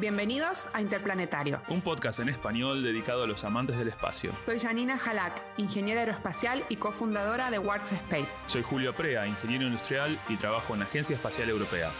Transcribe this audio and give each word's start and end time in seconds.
Bienvenidos 0.00 0.70
a 0.74 0.80
Interplanetario. 0.80 1.60
Un 1.66 1.80
podcast 1.80 2.20
en 2.20 2.28
español 2.28 2.84
dedicado 2.84 3.24
a 3.24 3.26
los 3.26 3.42
amantes 3.42 3.76
del 3.76 3.88
espacio. 3.88 4.30
Soy 4.46 4.60
Janina 4.60 4.96
Halak, 4.96 5.42
ingeniera 5.56 6.02
aeroespacial 6.02 6.64
y 6.68 6.76
cofundadora 6.76 7.50
de 7.50 7.58
Works 7.58 7.90
Space. 7.92 8.48
Soy 8.48 8.62
Julio 8.62 8.94
Prea, 8.94 9.26
ingeniero 9.26 9.64
industrial 9.64 10.16
y 10.28 10.36
trabajo 10.36 10.74
en 10.74 10.80
la 10.80 10.86
Agencia 10.86 11.16
Espacial 11.16 11.50
Europea. 11.50 11.90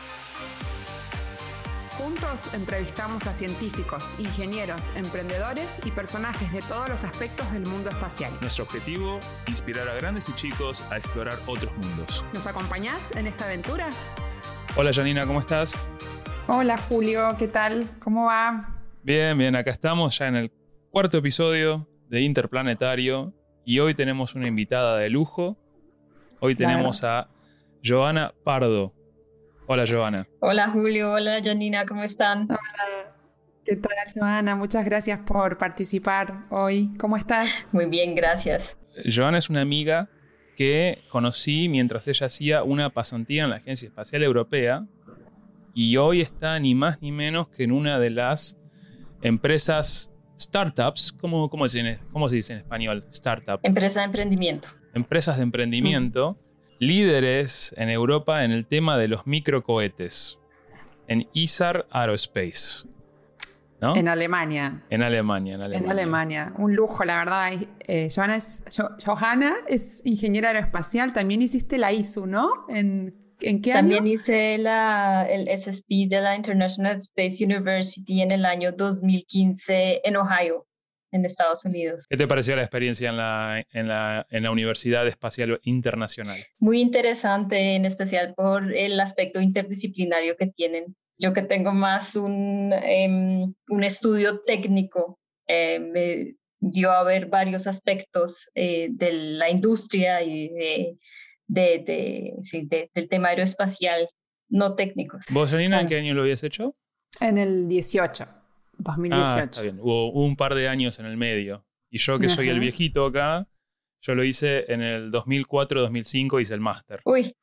Juntos 1.96 2.54
entrevistamos 2.54 3.26
a 3.26 3.34
científicos, 3.34 4.14
ingenieros, 4.20 4.92
emprendedores 4.94 5.80
y 5.84 5.90
personajes 5.90 6.52
de 6.52 6.62
todos 6.62 6.88
los 6.88 7.02
aspectos 7.02 7.50
del 7.52 7.66
mundo 7.66 7.90
espacial. 7.90 8.32
Nuestro 8.40 8.62
objetivo, 8.62 9.18
inspirar 9.48 9.88
a 9.88 9.94
grandes 9.94 10.28
y 10.28 10.34
chicos 10.34 10.84
a 10.92 10.98
explorar 10.98 11.34
otros 11.48 11.72
mundos. 11.72 12.22
¿Nos 12.32 12.46
acompañás 12.46 13.10
en 13.16 13.26
esta 13.26 13.46
aventura? 13.46 13.88
Hola 14.76 14.92
Janina, 14.94 15.26
¿cómo 15.26 15.40
estás? 15.40 15.76
Hola 16.50 16.78
Julio, 16.78 17.36
¿qué 17.38 17.46
tal? 17.46 17.84
¿Cómo 17.98 18.24
va? 18.24 18.70
Bien, 19.02 19.36
bien, 19.36 19.54
acá 19.54 19.70
estamos 19.70 20.18
ya 20.18 20.28
en 20.28 20.36
el 20.36 20.50
cuarto 20.88 21.18
episodio 21.18 21.86
de 22.08 22.22
Interplanetario 22.22 23.34
y 23.66 23.80
hoy 23.80 23.92
tenemos 23.92 24.34
una 24.34 24.48
invitada 24.48 24.96
de 24.96 25.10
lujo. 25.10 25.58
Hoy 26.40 26.54
tenemos 26.54 27.04
a 27.04 27.28
Joana 27.84 28.32
Pardo. 28.44 28.94
Hola 29.66 29.84
Joana. 29.86 30.26
Hola 30.40 30.70
Julio, 30.70 31.12
hola 31.12 31.38
Janina, 31.44 31.84
¿cómo 31.84 32.02
están? 32.02 32.44
Hola. 32.44 33.14
¿Qué 33.66 33.76
tal, 33.76 33.92
Joana? 34.14 34.56
Muchas 34.56 34.86
gracias 34.86 35.20
por 35.26 35.58
participar 35.58 36.46
hoy. 36.48 36.96
¿Cómo 36.98 37.18
estás? 37.18 37.68
Muy 37.72 37.84
bien, 37.84 38.14
gracias. 38.14 38.78
Joana 39.04 39.36
es 39.36 39.50
una 39.50 39.60
amiga 39.60 40.08
que 40.56 41.04
conocí 41.10 41.68
mientras 41.68 42.08
ella 42.08 42.24
hacía 42.24 42.62
una 42.62 42.88
pasantía 42.88 43.44
en 43.44 43.50
la 43.50 43.56
Agencia 43.56 43.88
Espacial 43.88 44.22
Europea 44.22 44.86
y 45.78 45.96
hoy 45.96 46.20
está 46.20 46.58
ni 46.58 46.74
más 46.74 47.00
ni 47.00 47.12
menos 47.12 47.46
que 47.50 47.62
en 47.62 47.70
una 47.70 48.00
de 48.00 48.10
las 48.10 48.58
empresas 49.22 50.10
startups, 50.36 51.12
¿cómo, 51.12 51.48
cómo, 51.48 51.68
se, 51.68 52.00
cómo 52.10 52.28
se 52.28 52.34
dice 52.34 52.54
en 52.54 52.58
español? 52.58 53.06
Startup. 53.10 53.60
Empresa 53.62 54.00
de 54.00 54.06
emprendimiento. 54.06 54.66
Empresas 54.92 55.36
de 55.36 55.44
emprendimiento 55.44 56.36
líderes 56.80 57.72
en 57.76 57.90
Europa 57.90 58.44
en 58.44 58.50
el 58.50 58.66
tema 58.66 58.98
de 58.98 59.06
los 59.06 59.24
microcohetes, 59.28 60.40
en 61.06 61.28
ISAR 61.32 61.86
Aerospace. 61.92 62.88
¿no? 63.80 63.94
En 63.94 64.08
Alemania. 64.08 64.82
En 64.90 65.04
Alemania, 65.04 65.54
en 65.54 65.60
Alemania. 65.60 65.86
En 65.86 65.92
Alemania. 65.92 66.54
Un 66.58 66.74
lujo, 66.74 67.04
la 67.04 67.18
verdad. 67.18 67.52
Eh, 67.86 68.08
Johanna, 68.12 68.34
es, 68.34 68.62
Johanna 69.04 69.54
es 69.68 70.02
ingeniera 70.04 70.48
aeroespacial. 70.48 71.12
También 71.12 71.40
hiciste 71.40 71.78
la 71.78 71.92
ISU, 71.92 72.26
¿no? 72.26 72.66
¿En, 72.68 73.14
¿en 73.40 73.60
qué 73.60 73.72
También 73.72 74.06
hice 74.06 74.58
la, 74.58 75.26
el 75.28 75.48
SSP 75.48 76.08
de 76.08 76.20
la 76.20 76.36
International 76.36 76.96
Space 76.96 77.44
University 77.44 78.22
en 78.22 78.30
el 78.30 78.44
año 78.44 78.72
2015 78.72 80.02
en 80.04 80.16
Ohio 80.16 80.68
en 81.10 81.24
Estados 81.24 81.64
Unidos. 81.64 82.04
¿Qué 82.08 82.16
te 82.16 82.26
pareció 82.26 82.54
la 82.56 82.62
experiencia 82.62 83.10
en 83.10 83.16
la, 83.16 83.64
en 83.72 83.88
la, 83.88 84.26
en 84.30 84.42
la 84.42 84.50
Universidad 84.50 85.06
Espacial 85.06 85.58
Internacional? 85.62 86.44
Muy 86.58 86.80
interesante, 86.80 87.74
en 87.74 87.84
especial 87.84 88.34
por 88.34 88.74
el 88.74 88.98
aspecto 89.00 89.40
interdisciplinario 89.40 90.36
que 90.36 90.48
tienen. 90.48 90.96
Yo 91.18 91.32
que 91.32 91.42
tengo 91.42 91.72
más 91.72 92.14
un, 92.14 92.72
um, 92.72 93.54
un 93.68 93.84
estudio 93.84 94.40
técnico, 94.40 95.18
eh, 95.46 95.80
me 95.80 96.36
dio 96.60 96.92
a 96.92 97.02
ver 97.04 97.26
varios 97.26 97.66
aspectos 97.66 98.50
eh, 98.54 98.88
de 98.90 99.12
la 99.12 99.50
industria 99.50 100.22
y 100.22 100.48
de, 100.48 100.98
de, 101.48 101.82
de, 101.84 102.34
sí, 102.42 102.68
del 102.68 103.08
tema 103.08 103.28
aeroespacial 103.28 104.08
no 104.48 104.74
técnicos. 104.74 105.24
¿Vos, 105.30 105.50
Janina, 105.50 105.80
en 105.80 105.88
qué 105.88 105.96
año 105.96 106.14
lo 106.14 106.22
habías 106.22 106.42
hecho? 106.42 106.76
En 107.20 107.38
el 107.38 107.68
18. 107.68 108.26
2018. 108.78 109.38
Ah, 109.38 109.42
está 109.42 109.62
bien. 109.62 109.78
Hubo 109.80 110.12
un 110.12 110.36
par 110.36 110.54
de 110.54 110.68
años 110.68 110.98
en 110.98 111.06
el 111.06 111.16
medio. 111.16 111.64
Y 111.90 111.98
yo 111.98 112.18
que 112.18 112.28
soy 112.28 112.48
el 112.48 112.60
viejito 112.60 113.06
acá, 113.06 113.48
yo 114.02 114.14
lo 114.14 114.22
hice 114.22 114.70
en 114.72 114.82
el 114.82 115.10
2004-2005, 115.10 116.40
hice 116.40 116.54
el 116.54 116.60
máster. 116.60 117.00
Uy. 117.04 117.34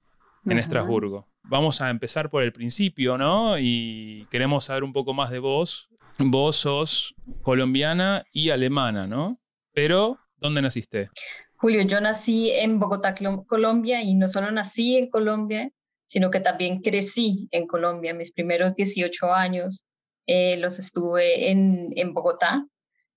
En 0.45 0.59
Estrasburgo. 0.59 1.27
Vamos 1.43 1.81
a 1.81 1.89
empezar 1.89 2.29
por 2.29 2.43
el 2.43 2.51
principio, 2.51 3.17
¿no? 3.17 3.57
Y 3.57 4.27
queremos 4.29 4.65
saber 4.65 4.83
un 4.83 4.93
poco 4.93 5.13
más 5.13 5.31
de 5.31 5.39
vos. 5.39 5.89
Vos 6.19 6.57
sos 6.57 7.15
colombiana 7.41 8.23
y 8.31 8.51
alemana, 8.51 9.07
¿no? 9.07 9.41
Pero, 9.73 10.19
¿dónde 10.37 10.61
naciste? 10.61 11.09
Julio, 11.57 11.81
yo 11.83 12.01
nací 12.01 12.51
en 12.51 12.79
Bogotá, 12.79 13.15
Colombia, 13.47 14.01
y 14.01 14.15
no 14.15 14.27
solo 14.27 14.51
nací 14.51 14.97
en 14.97 15.09
Colombia, 15.09 15.71
sino 16.03 16.29
que 16.29 16.39
también 16.39 16.81
crecí 16.81 17.47
en 17.51 17.67
Colombia. 17.67 18.13
Mis 18.13 18.31
primeros 18.31 18.73
18 18.73 19.33
años 19.33 19.85
eh, 20.27 20.57
los 20.57 20.79
estuve 20.79 21.49
en, 21.51 21.93
en 21.95 22.13
Bogotá, 22.13 22.65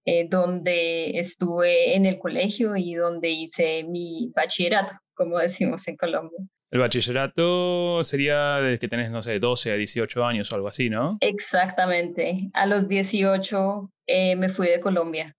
eh, 0.04 0.26
donde 0.28 1.18
estuve 1.18 1.94
en 1.94 2.06
el 2.06 2.18
colegio 2.18 2.76
y 2.76 2.94
donde 2.94 3.30
hice 3.30 3.84
mi 3.84 4.32
bachillerato, 4.34 4.94
como 5.14 5.38
decimos 5.38 5.86
en 5.88 5.96
Colombia. 5.96 6.38
El 6.70 6.80
bachillerato 6.80 8.02
sería 8.04 8.56
de 8.56 8.78
que 8.78 8.88
tenés, 8.88 9.10
no 9.10 9.22
sé, 9.22 9.38
12 9.38 9.72
a 9.72 9.76
18 9.76 10.24
años 10.24 10.52
o 10.52 10.54
algo 10.54 10.68
así, 10.68 10.90
¿no? 10.90 11.16
Exactamente. 11.20 12.50
A 12.52 12.66
los 12.66 12.88
18 12.88 13.90
eh, 14.06 14.36
me 14.36 14.50
fui 14.50 14.68
de 14.68 14.80
Colombia. 14.80 15.34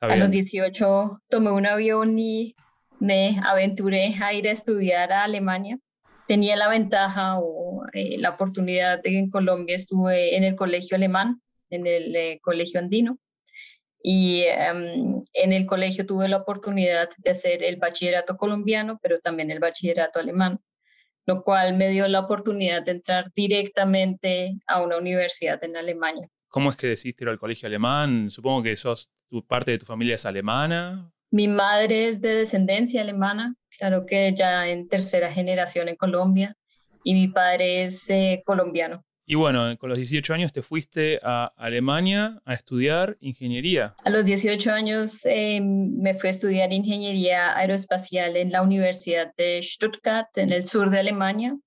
A 0.00 0.16
los 0.16 0.30
18 0.30 1.22
tomé 1.28 1.50
un 1.50 1.66
avión 1.66 2.18
y 2.18 2.54
me 3.00 3.38
aventuré 3.42 4.14
a 4.22 4.32
ir 4.34 4.46
a 4.48 4.52
estudiar 4.52 5.12
a 5.12 5.24
Alemania. 5.24 5.78
Tenía 6.28 6.56
la 6.56 6.68
ventaja 6.68 7.38
o 7.38 7.84
eh, 7.92 8.18
la 8.18 8.30
oportunidad 8.30 9.02
de 9.02 9.10
que 9.10 9.18
en 9.18 9.30
Colombia 9.30 9.76
estuve 9.76 10.36
en 10.36 10.44
el 10.44 10.56
colegio 10.56 10.96
alemán, 10.96 11.40
en 11.70 11.86
el 11.86 12.14
eh, 12.14 12.40
colegio 12.42 12.80
andino, 12.80 13.18
y 14.02 14.44
um, 14.72 15.22
en 15.32 15.52
el 15.52 15.66
colegio 15.66 16.06
tuve 16.06 16.28
la 16.28 16.36
oportunidad 16.38 17.08
de 17.18 17.30
hacer 17.30 17.64
el 17.64 17.76
bachillerato 17.76 18.36
colombiano, 18.36 18.98
pero 19.02 19.18
también 19.18 19.50
el 19.50 19.58
bachillerato 19.58 20.20
alemán, 20.20 20.60
lo 21.26 21.42
cual 21.42 21.76
me 21.76 21.88
dio 21.88 22.06
la 22.06 22.20
oportunidad 22.20 22.84
de 22.84 22.92
entrar 22.92 23.32
directamente 23.34 24.58
a 24.66 24.82
una 24.82 24.98
universidad 24.98 25.62
en 25.64 25.76
Alemania. 25.76 26.28
¿Cómo 26.56 26.70
es 26.70 26.76
que 26.76 26.86
decidiste 26.86 27.22
ir 27.24 27.28
al 27.28 27.38
colegio 27.38 27.66
alemán? 27.66 28.30
Supongo 28.30 28.62
que 28.62 28.78
sos, 28.78 29.10
tu, 29.28 29.46
parte 29.46 29.72
de 29.72 29.78
tu 29.78 29.84
familia 29.84 30.14
es 30.14 30.24
alemana. 30.24 31.12
Mi 31.30 31.48
madre 31.48 32.08
es 32.08 32.22
de 32.22 32.34
descendencia 32.34 33.02
alemana, 33.02 33.56
claro 33.76 34.06
que 34.06 34.34
ya 34.34 34.66
en 34.66 34.88
tercera 34.88 35.30
generación 35.30 35.90
en 35.90 35.96
Colombia, 35.96 36.56
y 37.04 37.12
mi 37.12 37.28
padre 37.28 37.82
es 37.82 38.08
eh, 38.08 38.42
colombiano. 38.46 39.04
Y 39.26 39.34
bueno, 39.34 39.76
con 39.76 39.90
los 39.90 39.98
18 39.98 40.32
años 40.32 40.50
te 40.50 40.62
fuiste 40.62 41.20
a 41.22 41.52
Alemania 41.58 42.40
a 42.46 42.54
estudiar 42.54 43.18
ingeniería. 43.20 43.94
A 44.02 44.08
los 44.08 44.24
18 44.24 44.72
años 44.72 45.26
eh, 45.26 45.60
me 45.60 46.14
fui 46.14 46.28
a 46.28 46.30
estudiar 46.30 46.72
ingeniería 46.72 47.54
aeroespacial 47.54 48.34
en 48.38 48.50
la 48.50 48.62
Universidad 48.62 49.30
de 49.36 49.60
Stuttgart, 49.60 50.28
en 50.38 50.52
el 50.54 50.64
sur 50.64 50.88
de 50.88 51.00
Alemania. 51.00 51.58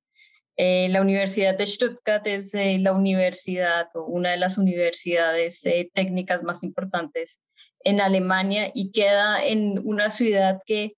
Eh, 0.62 0.90
la 0.90 1.00
Universidad 1.00 1.58
de 1.58 1.66
Stuttgart 1.66 2.28
es 2.28 2.54
eh, 2.54 2.78
la 2.80 2.92
universidad 2.92 3.88
o 3.94 4.04
una 4.04 4.32
de 4.32 4.38
las 4.38 4.58
universidades 4.58 5.66
eh, 5.66 5.90
técnicas 5.94 6.44
más 6.44 6.66
importantes 6.66 7.40
en 7.86 8.02
Alemania 8.02 8.70
y 8.74 8.92
queda 8.92 9.42
en 9.42 9.80
una 9.86 10.10
ciudad 10.10 10.60
que 10.66 10.98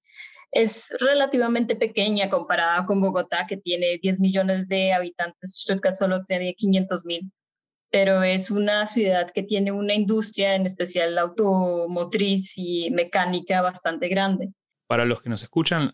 es 0.51 0.91
relativamente 0.99 1.75
pequeña 1.75 2.27
comparada 2.31 2.87
con 2.87 3.01
Bogotá, 3.01 3.45
que 3.47 3.55
tiene 3.55 3.99
10 4.01 4.19
millones 4.19 4.67
de 4.67 4.93
habitantes. 4.93 5.61
Stuttgart 5.61 5.93
solo 5.93 6.25
tiene 6.25 6.55
500 6.55 7.05
mil, 7.05 7.31
pero 7.91 8.23
es 8.23 8.49
una 8.49 8.87
ciudad 8.87 9.29
que 9.31 9.43
tiene 9.43 9.71
una 9.71 9.93
industria, 9.93 10.55
en 10.55 10.65
especial 10.65 11.13
la 11.13 11.21
automotriz 11.21 12.53
y 12.55 12.89
mecánica, 12.89 13.61
bastante 13.61 14.07
grande. 14.07 14.49
Para 14.87 15.05
los 15.05 15.21
que 15.21 15.29
nos 15.29 15.43
escuchan, 15.43 15.93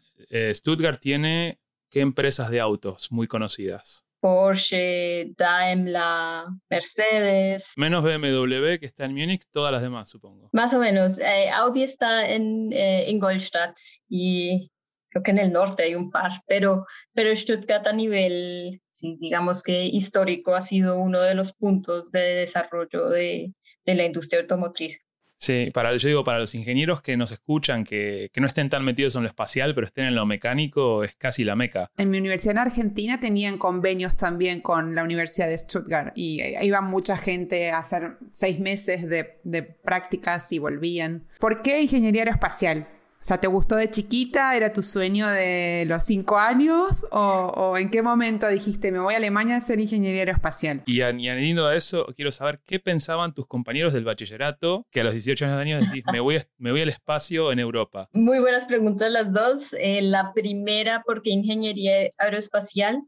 Stuttgart 0.54 1.02
tiene 1.02 1.60
qué 1.90 2.02
empresas 2.02 2.50
de 2.50 2.60
autos 2.60 3.12
muy 3.12 3.28
conocidas. 3.28 4.04
Porsche, 4.20 5.32
Daimler, 5.38 6.46
Mercedes. 6.70 7.74
Menos 7.78 8.04
BMW 8.04 8.78
que 8.80 8.88
está 8.88 9.06
en 9.06 9.14
Múnich, 9.14 9.44
todas 9.52 9.72
las 9.72 9.82
demás, 9.82 10.10
supongo. 10.10 10.50
Más 10.54 10.74
o 10.74 10.80
menos. 10.80 11.20
Eh, 11.20 11.50
Audi 11.50 11.84
está 11.84 12.28
en 12.30 12.72
eh, 12.74 13.06
Ingolstadt 13.10 13.78
y 14.10 14.72
creo 15.10 15.24
que 15.24 15.32
en 15.32 15.38
el 15.38 15.52
norte 15.52 15.84
hay 15.84 15.96
un 15.96 16.10
par, 16.10 16.32
pero, 16.48 16.86
pero 17.14 17.34
Stuttgart 17.36 17.88
a 17.88 17.94
nivel, 17.94 18.82
sí, 18.90 19.18
digamos 19.20 19.64
que 19.64 19.86
histórico, 19.86 20.56
ha 20.56 20.62
sido 20.62 20.98
uno 20.98 21.22
de 21.22 21.36
los 21.36 21.54
puntos 21.54 22.12
de 22.12 22.20
desarrollo 22.20 23.10
de, 23.10 23.54
de 23.86 23.96
la 23.96 24.06
industria 24.06 24.42
automotriz. 24.42 25.07
Sí, 25.38 25.70
para, 25.72 25.96
yo 25.96 26.08
digo, 26.08 26.24
para 26.24 26.40
los 26.40 26.56
ingenieros 26.56 27.02
que 27.02 27.16
nos 27.16 27.32
escuchan, 27.32 27.84
que, 27.84 28.30
que, 28.34 28.42
no 28.42 28.48
estén 28.48 28.70
tan 28.70 28.84
metidos 28.84 29.16
en 29.16 29.24
lo 29.24 29.28
espacial, 29.28 29.76
pero 29.76 29.86
estén 29.86 30.06
en 30.06 30.16
lo 30.16 30.26
mecánico, 30.26 31.04
es 31.04 31.16
casi 31.16 31.44
la 31.44 31.56
meca. 31.56 31.92
En 31.96 32.10
mi 32.10 32.18
universidad 32.18 32.54
en 32.54 32.58
Argentina 32.60 33.20
tenían 33.20 33.58
convenios 33.58 34.18
también 34.18 34.62
con 34.62 34.96
la 34.96 35.04
Universidad 35.04 35.48
de 35.48 35.58
Stuttgart 35.58 36.12
y 36.16 36.42
iba 36.62 36.82
mucha 36.82 37.18
gente 37.18 37.70
a 37.70 37.80
hacer 37.80 38.18
seis 38.32 38.60
meses 38.60 39.08
de, 39.08 39.40
de 39.44 39.64
prácticas 39.64 40.52
y 40.52 40.60
volvían. 40.60 41.28
¿Por 41.40 41.62
qué 41.62 41.82
ingeniería 41.82 42.24
aeroespacial? 42.24 42.88
Sea, 43.28 43.40
¿te 43.40 43.48
gustó 43.48 43.76
de 43.76 43.92
chiquita? 43.92 44.56
¿Era 44.56 44.72
tu 44.72 44.82
sueño 44.82 45.28
de 45.28 45.84
los 45.86 46.06
cinco 46.06 46.38
años? 46.38 47.06
¿O, 47.12 47.76
en 47.78 47.90
qué 47.90 48.02
momento 48.02 48.48
dijiste, 48.48 48.90
me 48.90 49.00
voy 49.00 49.16
a 49.16 49.18
Alemania 49.18 49.58
a 49.58 49.60
ser 49.60 49.82
ingeniero 49.82 50.18
aeroespacial? 50.18 50.84
Y, 50.86 51.02
añadiendo 51.02 51.68
a 51.68 51.76
eso, 51.76 52.06
quiero 52.16 52.32
saber 52.32 52.62
qué 52.66 52.80
pensaban 52.80 53.34
tus 53.34 53.46
compañeros 53.46 53.92
del 53.92 54.06
bachillerato 54.06 54.86
que 54.92 55.02
a 55.02 55.04
los 55.04 55.12
18 55.12 55.46
años 55.46 55.82
decís, 55.82 56.06
me 56.12 56.22
voy, 56.22 56.38
me 56.58 56.72
voy 56.72 56.82
al 56.82 56.90
espacio 56.90 57.52
en 57.52 57.60
Europa. 57.60 58.08
Muy 58.14 58.40
buenas 58.40 58.66
preguntas 58.66 59.12
las 59.12 59.34
dos. 59.34 59.74
Eh, 59.78 60.02
la 60.02 60.32
primera, 60.34 61.04
porque 61.06 61.30
ingeniería 61.30 62.08
aeroespacial. 62.18 63.02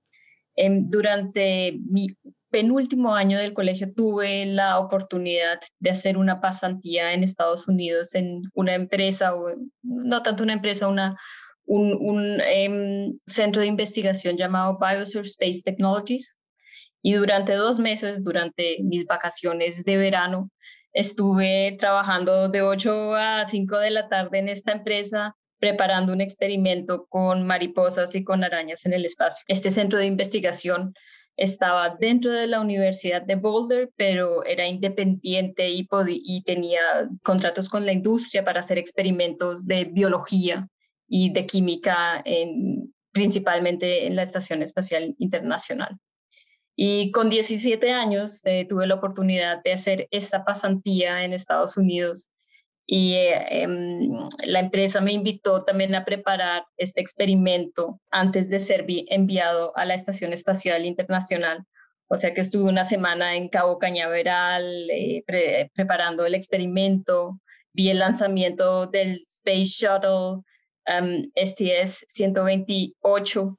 Em, 0.55 0.83
durante 0.83 1.79
mi 1.89 2.09
penúltimo 2.49 3.15
año 3.15 3.37
del 3.37 3.53
colegio 3.53 3.93
tuve 3.93 4.45
la 4.45 4.79
oportunidad 4.79 5.59
de 5.79 5.89
hacer 5.91 6.17
una 6.17 6.39
pasantía 6.41 7.13
en 7.13 7.23
Estados 7.23 7.67
Unidos 7.67 8.15
en 8.15 8.43
una 8.53 8.75
empresa, 8.75 9.33
no 9.83 10.21
tanto 10.21 10.43
una 10.43 10.53
empresa, 10.53 10.87
una, 10.87 11.15
un, 11.65 12.41
em, 12.41 13.17
centro 13.27 13.61
de 13.61 13.67
investigación 13.67 14.37
llamado 14.37 14.79
Biosphere 14.79 15.27
Space 15.27 15.61
Technologies. 15.63 16.37
Y 17.01 17.13
durante 17.13 17.53
dos 17.53 17.79
meses, 17.79 18.23
durante 18.23 18.77
mis 18.83 19.05
vacaciones 19.05 19.83
de 19.85 19.97
verano, 19.97 20.51
estuve 20.91 21.77
trabajando 21.79 22.49
de 22.49 22.61
8 22.61 23.15
a 23.15 23.45
5 23.45 23.77
de 23.77 23.91
la 23.91 24.09
tarde 24.09 24.39
en 24.39 24.49
esta 24.49 24.71
empresa 24.73 25.35
preparando 25.59 26.13
un 26.13 26.21
experimento 26.21 27.05
con 27.09 27.45
mariposas 27.45 28.15
y 28.15 28.23
con 28.23 28.43
arañas 28.43 28.85
en 28.85 28.93
el 28.93 29.05
espacio. 29.05 29.43
Este 29.47 29.71
centro 29.71 29.99
de 29.99 30.05
investigación 30.05 30.93
estaba 31.39 31.95
dentro 31.97 32.33
de 32.33 32.47
la 32.47 32.59
Universidad 32.59 33.21
de 33.21 33.35
Boulder, 33.35 33.89
pero 33.95 34.43
era 34.43 34.67
independiente 34.67 35.69
y, 35.69 36.43
tenía 36.43 36.81
contratos 37.23 37.69
con 37.69 37.85
la 37.85 37.93
industria 37.93 38.43
para 38.43 38.59
hacer 38.59 38.77
experimentos 38.77 39.65
de 39.65 39.85
biología 39.85 40.67
y 41.07 41.31
de 41.31 41.45
química, 41.45 42.21
en, 42.25 42.93
principalmente 43.13 44.05
en 44.05 44.17
la 44.17 44.23
Estación 44.23 44.61
Espacial 44.61 45.15
Internacional. 45.17 45.97
Y 46.75 47.11
con 47.11 47.29
17 47.29 47.89
años 47.89 48.41
eh, 48.45 48.65
tuve 48.67 48.85
la 48.85 48.95
oportunidad 48.95 49.63
de 49.63 49.71
hacer 49.71 50.09
esta 50.11 50.43
pasantía 50.43 51.23
en 51.23 51.31
Estados 51.31 51.77
Unidos 51.77 52.29
y 52.91 53.13
eh, 53.13 53.61
em, 53.61 54.09
la 54.47 54.61
empresa 54.61 54.99
me 54.99 55.13
invitó 55.13 55.63
también 55.63 55.93
a 55.93 56.05
preparar 56.05 56.65
este 56.75 57.01
experimento 57.01 58.01
antes 58.09 58.49
de 58.49 58.57
ser 58.57 58.83
enviado 58.87 59.77
a 59.77 59.85
la 59.85 59.93
Estación 59.93 60.33
Espacial 60.33 60.87
Internacional. 60.87 61.67
O 62.07 62.17
sea 62.17 62.33
que 62.33 62.41
estuve 62.41 62.67
una 62.67 62.83
semana 62.83 63.35
en 63.35 63.49
Cabo 63.49 63.77
Cañaveral 63.77 64.89
eh, 64.89 65.23
preparando 65.75 66.25
el 66.25 66.33
experimento, 66.33 67.39
vi 67.73 67.91
el 67.91 67.99
lanzamiento 67.99 68.87
del 68.87 69.21
Space 69.27 69.65
Shuttle 69.65 70.41
um, 70.87 71.29
STS-128 71.35 73.55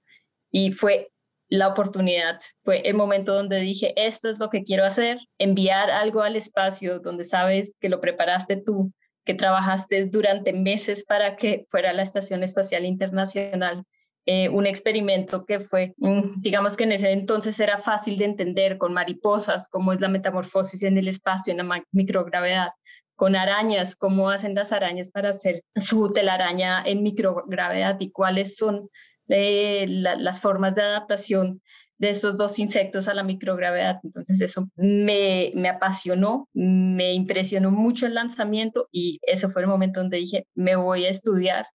y 0.51 0.73
fue 0.73 1.13
la 1.49 1.69
oportunidad, 1.69 2.41
fue 2.65 2.81
el 2.81 2.95
momento 2.95 3.33
donde 3.33 3.61
dije, 3.61 3.93
esto 3.95 4.29
es 4.29 4.41
lo 4.41 4.51
que 4.51 4.65
quiero 4.65 4.85
hacer, 4.85 5.19
enviar 5.39 5.89
algo 5.89 6.23
al 6.23 6.35
espacio 6.35 6.99
donde 6.99 7.23
sabes 7.23 7.77
que 7.81 7.89
lo 7.89 8.01
preparaste 8.01 8.57
tú, 8.57 8.93
que 9.25 9.35
trabajaste 9.35 10.07
durante 10.07 10.53
meses 10.53 11.05
para 11.05 11.37
que 11.37 11.67
fuera 11.71 11.93
la 11.93 12.03
Estación 12.03 12.43
Espacial 12.43 12.85
Internacional. 12.85 13.85
Eh, 14.27 14.49
un 14.49 14.67
experimento 14.67 15.45
que 15.45 15.61
fue, 15.61 15.95
mm, 15.97 16.41
digamos 16.41 16.77
que 16.77 16.85
en 16.85 16.93
ese 16.93 17.11
entonces 17.11 17.59
era 17.59 17.79
fácil 17.79 18.19
de 18.19 18.27
entender 18.27 18.79
con 18.79 18.93
mariposas, 18.93 19.69
cómo 19.69 19.93
es 19.93 20.01
la 20.01 20.09
metamorfosis 20.09 20.83
en 20.83 20.99
el 20.99 21.09
espacio, 21.09 21.53
en 21.53 21.67
la 21.67 21.83
microgravedad, 21.91 22.69
con 23.17 23.37
arañas, 23.37 23.97
cómo 23.97 24.31
hacen 24.31 24.55
las 24.55 24.73
arañas 24.73 25.11
para 25.11 25.31
hacer 25.31 25.63
su 25.75 26.09
telaraña 26.09 26.83
en 26.85 27.03
microgravedad 27.03 27.99
y 28.01 28.11
cuáles 28.11 28.57
son 28.57 28.89
eh, 29.29 29.87
las 29.89 30.41
formas 30.41 30.75
de 30.75 30.83
adaptación 30.83 31.63
de 32.01 32.09
estos 32.09 32.39
dos 32.39 32.59
insectos 32.59 33.09
a 33.09 33.15
la 33.15 33.23
microgravedad. 33.23 34.01
Entonces 34.03 34.41
eso 34.41 34.69
me, 34.75 35.53
me 35.55 35.69
apasionó, 35.69 36.49
me 36.55 37.13
impresionó 37.13 37.71
mucho 37.71 38.07
el 38.07 38.15
lanzamiento 38.15 38.89
y 38.91 39.21
ese 39.23 39.51
fue 39.51 39.63
el 39.63 39.69
momento 39.69 40.01
donde 40.01 40.17
dije, 40.17 40.47
me 40.55 40.77
voy 40.77 41.05
a 41.05 41.11
estudiar 41.11 41.67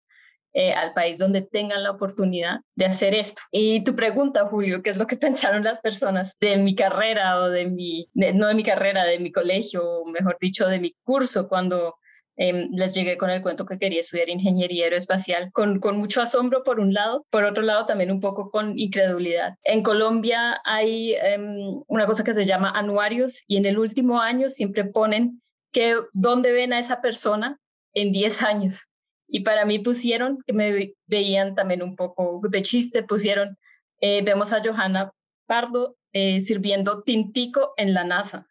eh, 0.54 0.74
al 0.74 0.94
país 0.94 1.19
donde 1.19 1.44
tengan 1.44 1.83
la 1.83 1.92
oportunidad 1.92 2.62
de 2.75 2.86
hacer 2.86 3.13
esto. 3.13 3.42
Y 3.51 3.83
tu 3.83 3.95
pregunta, 3.95 4.48
Julio, 4.48 4.81
¿qué 4.81 4.89
es 4.89 4.98
lo 4.98 5.06
que 5.06 5.16
pensaron 5.51 5.63
las 5.63 5.80
personas 5.80 6.36
de 6.39 6.57
mi 6.57 6.74
carrera 6.74 7.38
o 7.39 7.50
de 7.50 7.66
mi, 7.66 8.10
no 8.16 8.48
de 8.48 8.56
mi 8.56 8.63
carrera, 8.63 9.04
de 9.04 9.19
mi 9.19 9.31
colegio, 9.31 10.04
mejor 10.06 10.38
dicho, 10.42 10.68
de 10.68 10.80
mi 10.80 10.95
curso 11.04 11.48
cuando 11.48 11.98
Em, 12.38 12.70
les 12.74 12.94
llegué 12.94 13.18
con 13.18 13.30
el 13.30 13.42
cuento 13.42 13.66
que 13.66 13.80
quería 13.80 14.02
estudiar 14.02 14.30
ingeniería 14.30 14.86
aeroespacial, 14.86 15.52
con, 15.54 15.80
con 15.80 15.98
mucho 15.98 16.22
asombro 16.22 16.64
por 16.64 16.82
un 16.82 16.94
lado, 16.94 17.26
por 17.30 17.46
otro 17.46 17.64
lado 17.64 17.86
también 17.86 18.12
un 18.12 18.20
poco 18.20 18.52
con 18.52 18.78
incredulidad. 18.78 19.56
En 19.64 19.84
Colombia 19.84 20.60
hay 20.66 21.14
em, 21.14 21.82
una 21.88 22.06
cosa 22.06 22.26
que 22.26 22.34
se 22.34 22.46
llama 22.46 22.72
anuarios 22.72 23.44
y 23.48 23.56
en 23.58 23.66
el 23.66 23.80
último 23.80 24.20
año 24.20 24.50
siempre 24.50 24.84
ponen 24.84 25.42
que 25.72 25.96
dónde 26.12 26.52
ven 26.52 26.74
a 26.74 26.80
esa 26.80 27.02
persona 27.02 27.58
en 27.94 28.12
10 28.12 28.44
años. 28.44 28.88
Y 29.28 29.42
para 29.42 29.66
mí 29.66 29.80
pusieron, 29.80 30.40
que 30.46 30.54
me 30.54 30.94
veían 31.08 31.56
también 31.56 31.82
un 31.82 31.96
poco 31.96 32.42
de 32.50 32.62
chiste, 32.62 33.02
pusieron, 33.04 33.58
eh, 34.02 34.22
vemos 34.24 34.54
a 34.54 34.62
Johanna 34.64 35.12
Pardo 35.48 35.96
eh, 36.12 36.40
sirviendo 36.40 37.02
tintico 37.04 37.74
en 37.78 37.94
la 37.94 38.04
NASA. 38.04 38.48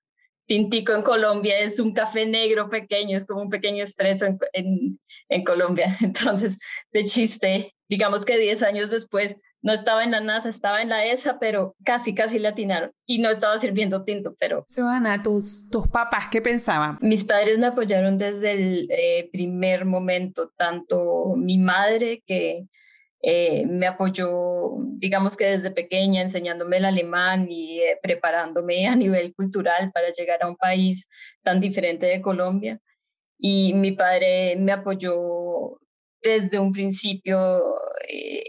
Tintico 0.47 0.93
en 0.93 1.03
Colombia 1.03 1.59
es 1.59 1.81
un 1.81 1.93
café 1.93 2.27
negro 2.27 2.69
pequeño, 2.69 3.17
es 3.17 3.27
como 3.27 3.43
un 3.43 3.51
pequeño 3.51 3.83
expreso 3.83 4.27
en, 4.53 4.99
en, 5.29 5.45
Colombia. 5.45 5.97
Entonces, 6.01 6.59
de 6.93 7.05
chiste, 7.05 7.75
digamos 7.89 8.25
que 8.25 8.39
10 8.39 8.63
años 8.63 8.91
después 8.91 9.37
no 9.63 9.73
estaba 9.73 10.05
en 10.05 10.11
la 10.11 10.21
NASA, 10.21 10.51
estaba 10.51 10.83
en 10.83 10.91
la 10.91 11.07
ESA, 11.07 11.39
pero 11.39 11.75
casi, 11.85 12.15
casi 12.15 12.39
la 12.39 12.51
atinaron. 12.51 12.93
Y 13.07 13.19
no 13.19 13.31
estaba 13.31 13.57
sirviendo 13.57 14.05
tinto, 14.05 14.37
pero... 14.39 14.67
Joana, 14.75 15.23
¿tus, 15.23 15.71
tus 15.71 15.89
papás 15.89 16.29
qué 16.31 16.43
pensaban? 16.43 16.99
Mis 17.01 17.25
padres 17.25 17.59
me 17.59 17.69
apoyaron 17.69 18.19
desde 18.19 18.53
el 18.53 18.89
eh, 18.91 19.31
primer 19.33 19.87
momento, 19.87 20.53
tanto 20.59 21.35
mi 21.37 21.57
madre, 21.57 22.23
que 22.27 22.67
eh, 23.27 23.65
me 23.67 23.87
apoyó, 23.87 24.77
digamos 24.99 25.37
que 25.37 25.47
desde 25.47 25.71
pequeña, 25.71 26.21
enseñándome 26.21 26.77
el 26.77 26.85
alemán 26.85 27.47
y 27.51 27.81
eh, 27.81 27.99
preparándome 28.03 28.87
a 28.87 28.95
nivel 28.97 29.35
cultural 29.35 29.91
para 29.93 30.11
llegar 30.11 30.43
a 30.43 30.49
un 30.49 30.57
país 30.57 31.09
tan 31.43 31.59
diferente 31.61 32.05
de 32.07 32.21
Colombia. 32.21 32.81
Y 33.39 33.73
mi 33.75 33.93
padre 33.93 34.57
me 34.57 34.73
apoyó 34.73 35.79
desde 36.23 36.59
un 36.59 36.73
principio 36.73 37.63
eh, 38.09 38.45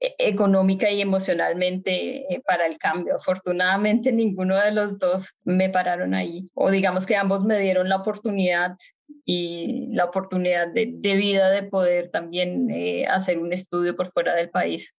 económica 0.00 0.90
y 0.90 1.02
emocionalmente 1.02 2.24
para 2.46 2.66
el 2.66 2.78
cambio. 2.78 3.16
Afortunadamente 3.16 4.12
ninguno 4.12 4.56
de 4.56 4.72
los 4.72 4.98
dos 4.98 5.34
me 5.44 5.68
pararon 5.68 6.14
ahí, 6.14 6.48
o 6.54 6.70
digamos 6.70 7.06
que 7.06 7.16
ambos 7.16 7.44
me 7.44 7.58
dieron 7.58 7.88
la 7.88 7.96
oportunidad 7.96 8.76
y 9.24 9.88
la 9.92 10.06
oportunidad 10.06 10.68
de, 10.68 10.86
vida 11.02 11.50
de 11.50 11.64
poder 11.64 12.10
también 12.10 12.70
eh, 12.70 13.06
hacer 13.06 13.38
un 13.38 13.52
estudio 13.52 13.94
por 13.96 14.10
fuera 14.10 14.34
del 14.34 14.50
país. 14.50 14.94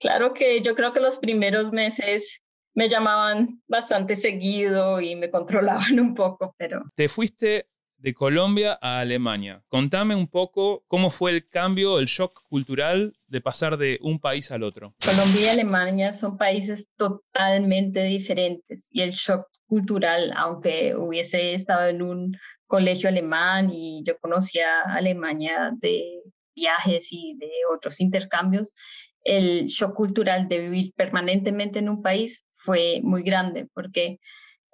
Claro 0.00 0.32
que 0.32 0.60
yo 0.60 0.74
creo 0.74 0.92
que 0.92 1.00
los 1.00 1.18
primeros 1.18 1.72
meses 1.72 2.42
me 2.74 2.88
llamaban 2.88 3.60
bastante 3.66 4.14
seguido 4.14 5.00
y 5.00 5.16
me 5.16 5.30
controlaban 5.30 5.98
un 6.00 6.14
poco, 6.14 6.54
pero... 6.56 6.82
Te 6.94 7.08
fuiste 7.08 7.66
de 7.98 8.14
Colombia 8.14 8.78
a 8.80 9.00
Alemania. 9.00 9.62
Contame 9.68 10.14
un 10.14 10.28
poco 10.28 10.84
cómo 10.86 11.10
fue 11.10 11.32
el 11.32 11.48
cambio, 11.48 11.98
el 11.98 12.06
shock 12.06 12.42
cultural 12.48 13.16
de 13.26 13.40
pasar 13.40 13.76
de 13.76 13.98
un 14.02 14.20
país 14.20 14.50
al 14.50 14.62
otro. 14.62 14.94
Colombia 15.04 15.46
y 15.46 15.48
Alemania 15.48 16.12
son 16.12 16.36
países 16.36 16.88
totalmente 16.96 18.04
diferentes 18.04 18.88
y 18.92 19.02
el 19.02 19.12
shock 19.12 19.46
cultural, 19.66 20.32
aunque 20.36 20.94
hubiese 20.96 21.54
estado 21.54 21.88
en 21.88 22.02
un 22.02 22.36
colegio 22.66 23.08
alemán 23.08 23.70
y 23.72 24.02
yo 24.04 24.18
conocía 24.18 24.82
Alemania 24.82 25.72
de 25.80 26.22
viajes 26.54 27.08
y 27.12 27.36
de 27.38 27.50
otros 27.72 28.00
intercambios, 28.00 28.74
el 29.24 29.66
shock 29.66 29.94
cultural 29.94 30.48
de 30.48 30.60
vivir 30.60 30.92
permanentemente 30.94 31.78
en 31.78 31.88
un 31.88 32.02
país 32.02 32.44
fue 32.54 33.00
muy 33.02 33.22
grande 33.22 33.66
porque 33.74 34.18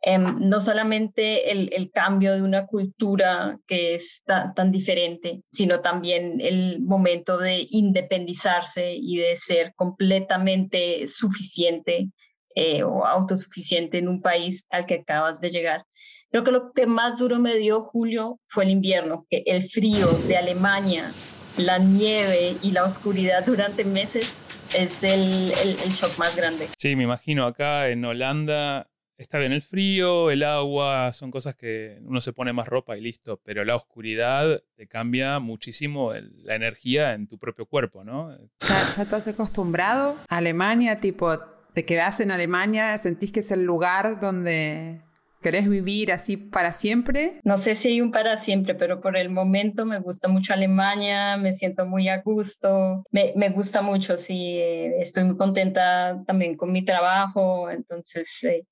em, 0.06 0.38
no 0.38 0.60
solamente 0.60 1.50
el, 1.50 1.90
cambio 1.90 2.34
de 2.34 2.42
una 2.42 2.66
cultura 2.66 3.58
que 3.66 3.94
es 3.94 4.22
tan, 4.24 4.70
diferente, 4.70 5.40
sino 5.50 5.80
también 5.80 6.40
el 6.40 6.82
momento 6.82 7.38
de 7.38 7.66
independizarse 7.70 8.94
y 8.94 9.16
de 9.16 9.34
ser 9.34 9.72
completamente 9.74 11.06
suficiente 11.06 12.10
eh, 12.54 12.82
o 12.82 13.06
autosuficiente 13.06 13.98
en 13.98 14.08
un 14.08 14.20
país 14.20 14.66
al 14.70 14.84
que 14.86 14.96
acabas 14.96 15.40
de 15.40 15.50
llegar. 15.50 15.84
Creo 16.30 16.44
que 16.44 16.50
lo 16.50 16.72
que 16.72 16.86
más 16.86 17.18
duro 17.18 17.38
me 17.38 17.56
dio 17.56 17.82
Julio 17.82 18.38
fue 18.46 18.64
el 18.64 18.70
invierno, 18.70 19.24
que 19.30 19.42
el 19.46 19.62
frío 19.62 20.06
de 20.28 20.36
Alemania, 20.36 21.10
la 21.56 21.78
nieve 21.78 22.56
y 22.60 22.72
la 22.72 22.84
oscuridad 22.84 23.46
durante 23.46 23.84
meses 23.84 24.32
es 24.76 25.02
el, 25.04 25.22
el, 25.22 25.92
shock 25.92 26.18
más 26.18 26.36
grande. 26.36 26.68
Sí, 26.76 26.96
me 26.96 27.04
imagino 27.04 27.46
acá 27.46 27.88
en 27.88 28.04
Holanda 28.04 28.88
está 29.16 29.38
bien 29.38 29.52
el 29.52 29.62
frío, 29.62 30.30
el 30.30 30.42
agua, 30.42 31.12
son 31.12 31.30
cosas 31.30 31.54
que 31.54 31.98
uno 32.02 32.20
se 32.20 32.32
pone 32.32 32.52
más 32.52 32.68
ropa 32.68 32.96
y 32.96 33.00
listo, 33.00 33.40
pero 33.44 33.64
la 33.64 33.76
oscuridad 33.76 34.62
te 34.76 34.86
cambia 34.86 35.38
muchísimo 35.38 36.12
la 36.12 36.54
energía 36.54 37.14
en 37.14 37.26
tu 37.26 37.38
propio 37.38 37.66
cuerpo, 37.66 38.04
¿no? 38.04 38.36
¿Ya, 38.60 39.02
estás 39.02 39.28
acostumbrado 39.28 40.16
a 40.28 40.36
Alemania? 40.36 40.96
Tipo, 40.96 41.38
¿te 41.72 41.84
quedás 41.84 42.20
en 42.20 42.30
Alemania? 42.30 42.96
¿Sentís 42.98 43.32
que 43.32 43.40
es 43.40 43.50
el 43.50 43.64
lugar 43.64 44.20
donde 44.20 45.02
¿Querés 45.44 45.68
vivir 45.68 46.10
así 46.10 46.38
para 46.38 46.72
siempre? 46.72 47.38
No 47.44 47.58
sé 47.58 47.74
si 47.74 47.88
hay 47.88 48.00
un 48.00 48.12
para 48.12 48.38
siempre, 48.38 48.74
pero 48.74 49.02
por 49.02 49.14
el 49.18 49.28
momento 49.28 49.84
me 49.84 49.98
gusta 50.00 50.26
mucho 50.26 50.54
Alemania, 50.54 51.36
me 51.36 51.52
siento 51.52 51.84
muy 51.84 52.08
a 52.08 52.22
gusto, 52.22 53.04
me, 53.10 53.34
me 53.36 53.50
gusta 53.50 53.82
mucho, 53.82 54.16
sí, 54.16 54.56
eh, 54.56 55.00
estoy 55.00 55.24
muy 55.24 55.36
contenta 55.36 56.24
también 56.26 56.56
con 56.56 56.72
mi 56.72 56.82
trabajo, 56.82 57.70
entonces 57.70 58.42
eh, 58.44 58.66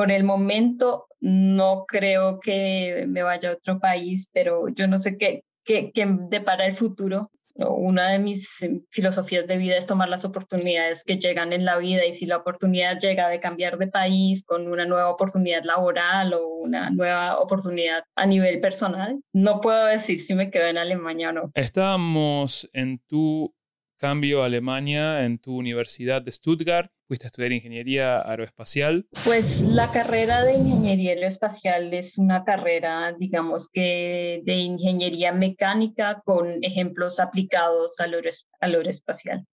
por 0.00 0.10
el 0.10 0.24
momento 0.24 1.08
no 1.20 1.84
creo 1.86 2.40
que 2.40 3.04
me 3.06 3.22
vaya 3.22 3.50
a 3.50 3.52
otro 3.52 3.78
país, 3.78 4.30
pero 4.32 4.68
yo 4.68 4.86
no 4.86 4.96
sé 4.96 5.18
qué, 5.18 5.44
qué, 5.62 5.92
qué 5.92 6.06
depara 6.30 6.64
el 6.64 6.74
futuro 6.74 7.30
una 7.54 8.08
de 8.08 8.18
mis 8.18 8.62
eh, 8.62 8.80
filosofías 8.88 9.46
de 9.46 9.58
vida 9.58 9.76
es 9.76 9.86
tomar 9.86 10.08
las 10.08 10.24
oportunidades 10.24 11.04
que 11.04 11.18
llegan 11.18 11.52
en 11.52 11.66
la 11.66 11.76
vida 11.76 12.06
y 12.06 12.14
si 12.14 12.24
la 12.24 12.38
oportunidad 12.38 12.98
llega 12.98 13.28
de 13.28 13.40
cambiar 13.40 13.76
de 13.76 13.88
país 13.88 14.42
con 14.42 14.72
una 14.72 14.86
nueva 14.86 15.10
oportunidad 15.10 15.64
laboral 15.64 16.32
o 16.32 16.46
una 16.46 16.88
nueva 16.88 17.38
oportunidad 17.38 18.02
a 18.16 18.24
nivel 18.24 18.58
personal, 18.60 19.20
no 19.34 19.60
puedo 19.60 19.84
decir 19.84 20.18
si 20.18 20.34
me 20.34 20.50
quedo 20.50 20.68
en 20.68 20.78
Alemania 20.78 21.28
o 21.28 21.32
no. 21.32 21.50
Estábamos 21.52 22.70
en 22.72 23.00
tu 23.00 23.54
cambio 23.98 24.42
a 24.42 24.46
Alemania 24.46 25.26
en 25.26 25.38
tu 25.38 25.54
universidad 25.54 26.22
de 26.22 26.32
Stuttgart. 26.32 26.90
Fuiste 27.10 27.26
a 27.26 27.30
estudiar 27.30 27.50
ingeniería 27.50 28.20
aeroespacial. 28.20 29.08
Pues 29.24 29.62
la 29.62 29.90
carrera 29.90 30.44
de 30.44 30.54
ingeniería 30.54 31.10
aeroespacial 31.10 31.92
es 31.92 32.18
una 32.18 32.44
carrera, 32.44 33.12
digamos 33.18 33.68
que 33.68 34.42
de 34.44 34.54
ingeniería 34.54 35.32
mecánica 35.32 36.22
con 36.24 36.62
ejemplos 36.62 37.18
aplicados 37.18 37.98
al, 37.98 38.14
aeroespacial. 38.60 39.44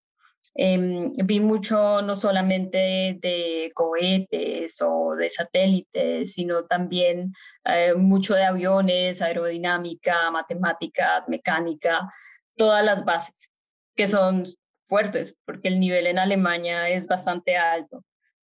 Em, 0.54 1.14
vi 1.24 1.40
mucho 1.40 2.02
no 2.02 2.14
solamente 2.14 3.16
de 3.22 3.72
cohetes 3.74 4.76
o 4.82 5.14
de 5.16 5.30
satélites, 5.30 6.34
sino 6.34 6.66
también 6.66 7.32
eh, 7.64 7.94
mucho 7.94 8.34
de 8.34 8.44
aviones, 8.44 9.22
aerodinámica, 9.22 10.30
matemáticas, 10.30 11.26
mecánica, 11.30 12.06
todas 12.54 12.84
las 12.84 13.02
bases 13.06 13.50
que 13.96 14.06
son 14.06 14.46
fuertes, 14.86 15.36
porque 15.44 15.68
el 15.68 15.80
nivel 15.80 16.06
en 16.06 16.18
Alemania 16.18 16.88
es 16.88 17.06
bastante 17.06 17.56
alto. 17.56 17.98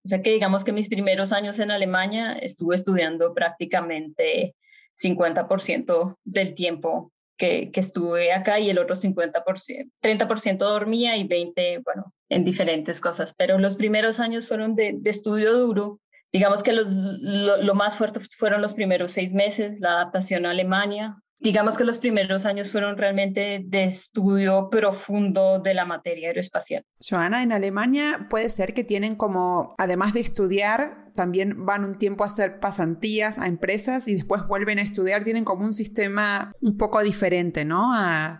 O 0.05 0.09
sea 0.09 0.23
que 0.23 0.33
digamos 0.33 0.65
que 0.65 0.73
mis 0.73 0.89
primeros 0.89 1.33
años 1.33 1.61
en 1.61 1.71
Alemania 1.71 2.33
estuve 2.33 2.75
estudiando 2.75 3.35
prácticamente 3.35 4.55
50% 4.95 6.17
del 6.25 6.55
tiempo 6.55 7.13
que, 7.37 7.71
estuve 7.75 8.33
acá 8.33 8.61
y 8.61 8.71
el 8.71 8.79
otro 8.79 8.95
50%, 8.95 9.91
30% 10.01 10.59
dormía 10.59 11.17
y 11.17 11.27
20%, 11.27 11.83
bueno, 11.85 12.05
en 12.29 12.45
diferentes 12.45 13.01
cosas. 13.01 13.35
Pero 13.37 13.59
los 13.59 13.77
primeros 13.77 14.21
años 14.21 14.47
fueron 14.47 14.75
de, 14.75 14.95
de 14.97 15.11
estudio 15.11 15.53
duro. 15.57 16.01
Digamos 16.33 16.63
que 16.63 16.73
los, 16.73 16.89
lo, 16.91 17.59
lo, 17.59 17.75
más 17.75 17.97
fuerte 17.97 18.21
fueron 18.21 18.63
los 18.63 18.75
primeros 18.75 19.13
seis 19.13 19.35
meses, 19.35 19.81
la 19.81 19.93
adaptación 19.93 20.47
a 20.47 20.51
Alemania, 20.51 21.22
digamos 21.43 21.77
que 21.77 21.85
los 21.85 21.99
primeros 21.99 22.47
años 22.47 22.71
fueron 22.71 22.97
realmente 22.97 23.61
de 23.65 23.85
estudio 23.85 24.69
profundo 24.71 25.59
de 25.61 25.75
la 25.75 25.85
materia 25.85 26.29
aeroespacial. 26.29 26.85
Joana, 26.99 27.43
en 27.43 27.53
Alemania 27.53 28.27
puede 28.31 28.49
ser 28.49 28.75
que 28.75 28.85
tienen 28.85 29.17
como, 29.17 29.75
además 29.79 30.15
de 30.15 30.21
estudiar, 30.21 31.03
también 31.15 31.67
van 31.67 31.85
un 31.85 31.99
tiempo 31.99 32.25
a 32.25 32.29
hacer 32.29 32.59
pasantías 32.61 33.39
a 33.39 33.47
empresas 33.47 34.09
y 34.09 34.15
después 34.15 34.43
vuelven 34.47 34.79
a 34.79 34.83
estudiar, 34.83 35.25
tienen 35.25 35.45
como 35.45 35.65
un 35.65 35.73
sistema 35.73 36.53
un 36.61 36.79
poco 36.79 37.03
diferente, 37.03 37.65
¿no? 37.65 37.93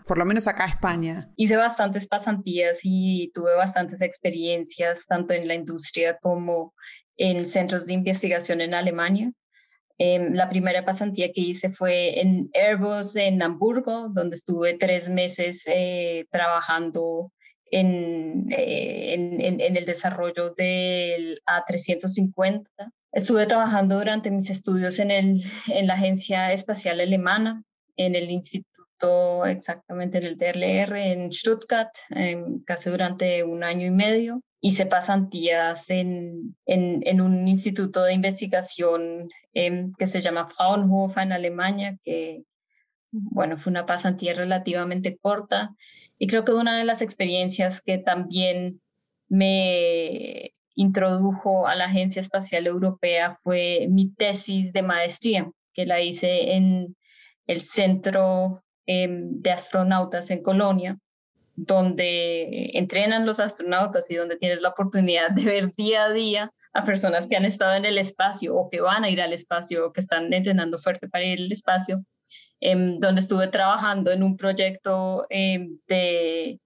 por 0.07 0.17
lo 0.17 0.25
menos 0.25 0.47
acá 0.47 0.65
en 0.65 0.69
España. 0.71 1.29
Hice 1.35 1.55
bastantes 1.57 2.07
pasantías 2.07 2.79
y 2.83 3.31
tuve 3.33 3.55
bastantes 3.55 4.01
experiencias, 4.01 5.05
tanto 5.07 5.33
en 5.33 5.47
la 5.47 5.55
industria 5.55 6.17
como 6.21 6.73
en 7.17 7.45
centros 7.45 7.85
de 7.85 7.93
investigación 7.93 8.61
en 8.61 8.73
Alemania. 8.73 9.31
Em, 10.05 10.33
la 10.33 10.49
primera 10.49 10.83
pasantía 10.83 11.31
que 11.31 11.39
hice 11.39 11.69
fue 11.69 12.19
en 12.19 12.49
Airbus 12.53 13.15
en 13.15 13.41
Hamburgo, 13.41 14.09
donde 14.09 14.35
estuve 14.35 14.77
tres 14.77 15.09
meses 15.09 15.63
eh, 15.67 16.25
trabajando 16.29 17.31
en, 17.71 18.51
eh, 18.51 19.13
en, 19.13 19.77
el 19.77 19.85
desarrollo 19.85 20.53
del 20.55 21.41
A350. 21.45 22.65
Estuve 23.13 23.45
trabajando 23.45 23.97
durante 23.97 24.29
mis 24.29 24.49
estudios 24.49 24.99
en, 24.99 25.09
en 25.09 25.87
la 25.87 25.93
Agencia 25.93 26.51
Espacial 26.51 26.99
Alemana, 26.99 27.63
en 27.95 28.15
el 28.15 28.29
instituto 28.29 29.45
exactamente 29.45 30.17
en 30.17 30.25
el 30.25 30.37
DLR 30.37 30.97
en 30.97 31.31
Stuttgart, 31.31 31.93
casi 32.65 32.89
durante 32.89 33.45
un 33.45 33.63
año 33.63 33.87
y 33.87 33.91
medio 33.91 34.41
hice 34.65 34.85
pasantías 34.85 35.89
en, 35.89 36.55
en, 36.65 37.01
en, 37.05 37.19
un 37.19 37.49
instituto 37.49 38.01
de 38.03 38.13
investigación 38.13 39.27
em, 39.53 39.91
que 39.99 40.07
se 40.07 40.21
llama 40.21 40.49
Fraunhofer 40.49 41.23
en 41.23 41.33
Alemania, 41.33 41.97
que, 42.01 42.45
bueno, 43.11 43.57
fue 43.57 43.71
una 43.71 43.85
pasantía 43.85 44.33
relativamente 44.33 45.17
corta. 45.17 45.75
Y 46.17 46.27
creo 46.27 46.45
que 46.45 46.53
una 46.53 46.77
de 46.77 46.85
las 46.85 47.01
experiencias 47.01 47.81
que 47.81 47.97
también 47.97 48.81
me 49.27 50.53
introdujo 50.75 51.67
a 51.67 51.75
la 51.75 51.85
Agencia 51.85 52.21
Espacial 52.21 52.65
Europea 52.65 53.31
fue 53.33 53.87
mi 53.89 54.13
tesis 54.13 54.71
de 54.71 54.81
maestría, 54.81 55.51
que 55.73 55.85
la 55.85 55.99
hice 55.99 56.53
en 56.53 56.95
el 57.47 57.59
Centro 57.59 58.63
em, 58.85 59.41
de 59.41 59.51
Astronautas 59.51 60.31
en 60.31 60.41
Colonia 60.41 60.97
donde 61.55 62.71
entrenan 62.73 63.25
los 63.25 63.39
astronautas 63.39 64.09
y 64.09 64.15
donde 64.15 64.37
tienes 64.37 64.61
la 64.61 64.69
oportunidad 64.69 65.31
de 65.31 65.43
ver 65.43 65.71
día 65.71 66.05
a 66.05 66.11
día 66.11 66.51
a 66.73 66.83
personas 66.83 67.27
que 67.27 67.35
han 67.35 67.45
estado 67.45 67.75
en 67.75 67.85
el 67.85 67.97
espacio 67.97 68.55
o 68.55 68.69
que 68.69 68.81
van 68.81 69.03
a 69.03 69.09
ir 69.09 69.21
al 69.21 69.33
espacio 69.33 69.87
o 69.87 69.93
que 69.93 70.01
están 70.01 70.33
entrenando 70.33 70.79
fuerte 70.79 71.07
para 71.07 71.23
ir 71.23 71.39
al 71.39 71.51
espacio, 71.51 72.03
em, 72.59 72.97
donde 72.99 73.21
estuve 73.21 73.47
trabajando 73.47 74.11
en 74.11 74.23
un 74.23 74.35
proyecto 74.37 75.27
em, 75.29 75.77
de 75.87 76.59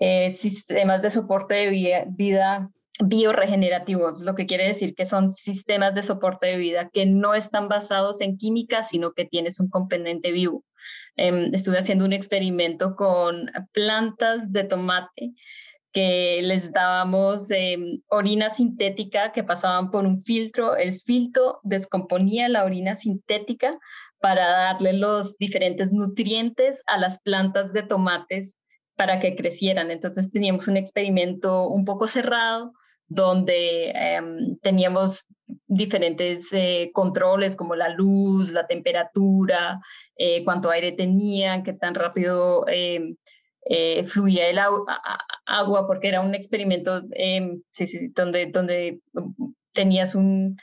eh, 0.00 0.30
sistemas 0.30 1.02
de 1.02 1.10
soporte 1.10 1.54
de 1.54 1.68
vida, 1.68 2.04
vida 2.08 2.70
bioregenerativos, 3.04 4.22
lo 4.22 4.34
que 4.34 4.46
quiere 4.46 4.66
decir 4.66 4.94
que 4.94 5.06
son 5.06 5.28
sistemas 5.28 5.94
de 5.94 6.02
soporte 6.02 6.48
de 6.48 6.56
vida 6.56 6.90
que 6.92 7.06
no 7.06 7.34
están 7.34 7.68
basados 7.68 8.20
en 8.20 8.36
química, 8.36 8.82
sino 8.82 9.12
que 9.12 9.24
tienes 9.24 9.60
un 9.60 9.68
componente 9.68 10.32
vivo. 10.32 10.64
Em, 11.16 11.52
estuve 11.52 11.78
haciendo 11.78 12.04
un 12.04 12.12
experimento 12.12 12.94
con 12.96 13.50
plantas 13.72 14.52
de 14.52 14.64
tomate 14.64 15.32
que 15.92 16.40
les 16.42 16.72
dábamos 16.72 17.50
em, 17.50 18.02
orina 18.08 18.50
sintética 18.50 19.32
que 19.32 19.42
pasaban 19.42 19.90
por 19.90 20.06
un 20.06 20.22
filtro. 20.22 20.76
El 20.76 20.94
filtro 20.94 21.60
descomponía 21.64 22.48
la 22.48 22.64
orina 22.64 22.94
sintética 22.94 23.78
para 24.20 24.48
darle 24.48 24.92
los 24.92 25.38
diferentes 25.38 25.92
nutrientes 25.92 26.82
a 26.86 26.98
las 26.98 27.20
plantas 27.20 27.72
de 27.72 27.82
tomates 27.82 28.58
para 28.96 29.20
que 29.20 29.36
crecieran. 29.36 29.90
Entonces 29.90 30.30
teníamos 30.30 30.68
un 30.68 30.76
experimento 30.76 31.68
un 31.68 31.84
poco 31.84 32.06
cerrado 32.06 32.72
donde 33.08 33.90
em, 33.90 34.56
teníamos 34.58 35.26
diferentes 35.66 36.52
eh, 36.52 36.90
controles 36.92 37.56
como 37.56 37.74
la 37.74 37.88
luz, 37.88 38.52
la 38.52 38.66
temperatura, 38.66 39.80
eh, 40.16 40.44
cuánto 40.44 40.70
aire 40.70 40.92
tenían, 40.92 41.62
qué 41.62 41.72
tan 41.72 41.94
rápido 41.94 42.66
em, 42.68 43.16
eh, 43.70 44.04
fluía 44.04 44.48
el 44.48 44.58
agua, 44.58 45.86
porque 45.86 46.08
era 46.08 46.20
un 46.20 46.34
experimento 46.34 47.02
em, 47.12 47.62
donde, 48.14 48.46
donde 48.46 49.00
tenías 49.72 50.14
un, 50.14 50.56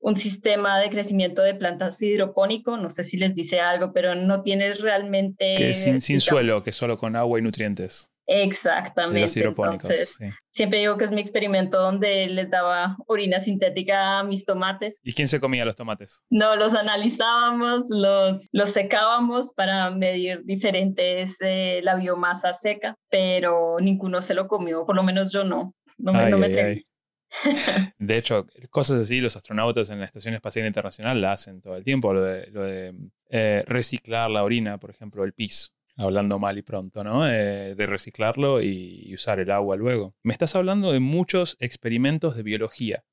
un 0.00 0.14
sistema 0.14 0.78
de 0.78 0.90
crecimiento 0.90 1.42
de 1.42 1.54
plantas 1.54 2.00
hidropónico, 2.00 2.76
no 2.76 2.90
sé 2.90 3.02
si 3.02 3.16
les 3.16 3.34
dice 3.34 3.60
algo, 3.60 3.92
pero 3.92 4.14
no 4.14 4.42
tienes 4.42 4.80
realmente... 4.80 5.54
Que 5.56 5.74
sin, 5.74 6.00
sin 6.00 6.20
suelo, 6.20 6.62
que 6.62 6.72
solo 6.72 6.96
con 6.96 7.16
agua 7.16 7.38
y 7.38 7.42
nutrientes. 7.42 8.10
Exactamente. 8.30 9.40
Entonces, 9.40 10.18
siempre 10.50 10.80
digo 10.80 10.98
que 10.98 11.06
es 11.06 11.10
mi 11.10 11.20
experimento 11.20 11.80
donde 11.80 12.26
les 12.26 12.50
daba 12.50 12.94
orina 13.06 13.40
sintética 13.40 14.18
a 14.18 14.22
mis 14.22 14.44
tomates. 14.44 15.00
¿Y 15.02 15.14
quién 15.14 15.28
se 15.28 15.40
comía 15.40 15.64
los 15.64 15.76
tomates? 15.76 16.22
No, 16.28 16.54
los 16.54 16.74
analizábamos, 16.74 17.86
los, 17.88 18.46
los 18.52 18.70
secábamos 18.70 19.52
para 19.54 19.90
medir 19.90 20.44
diferentes 20.44 21.38
eh, 21.40 21.80
la 21.82 21.96
biomasa 21.96 22.52
seca, 22.52 22.96
pero 23.08 23.78
ninguno 23.80 24.20
se 24.20 24.34
lo 24.34 24.46
comió, 24.46 24.84
por 24.84 24.94
lo 24.94 25.02
menos 25.02 25.32
yo 25.32 25.44
no. 25.44 25.74
No 25.96 26.12
me, 26.12 26.30
no 26.30 26.38
De 27.98 28.16
hecho, 28.16 28.46
cosas 28.70 29.00
así 29.00 29.20
los 29.20 29.36
astronautas 29.36 29.88
en 29.90 30.00
la 30.00 30.04
Estación 30.04 30.34
Espacial 30.34 30.66
Internacional 30.66 31.20
la 31.20 31.32
hacen 31.32 31.60
todo 31.60 31.76
el 31.76 31.82
tiempo, 31.82 32.12
lo 32.12 32.22
de, 32.22 32.46
lo 32.50 32.62
de 32.62 32.94
eh, 33.30 33.64
reciclar 33.66 34.30
la 34.30 34.44
orina, 34.44 34.78
por 34.78 34.90
ejemplo, 34.90 35.24
el 35.24 35.32
pis 35.32 35.74
hablando 35.98 36.38
mal 36.38 36.56
y 36.56 36.62
pronto, 36.62 37.04
¿no? 37.04 37.28
Eh, 37.28 37.74
de 37.74 37.86
reciclarlo 37.86 38.62
y 38.62 39.12
usar 39.12 39.40
el 39.40 39.50
agua 39.50 39.76
luego. 39.76 40.14
Me 40.22 40.32
estás 40.32 40.54
hablando 40.54 40.92
de 40.92 41.00
muchos 41.00 41.56
experimentos 41.60 42.36
de 42.36 42.42
biología. 42.42 43.04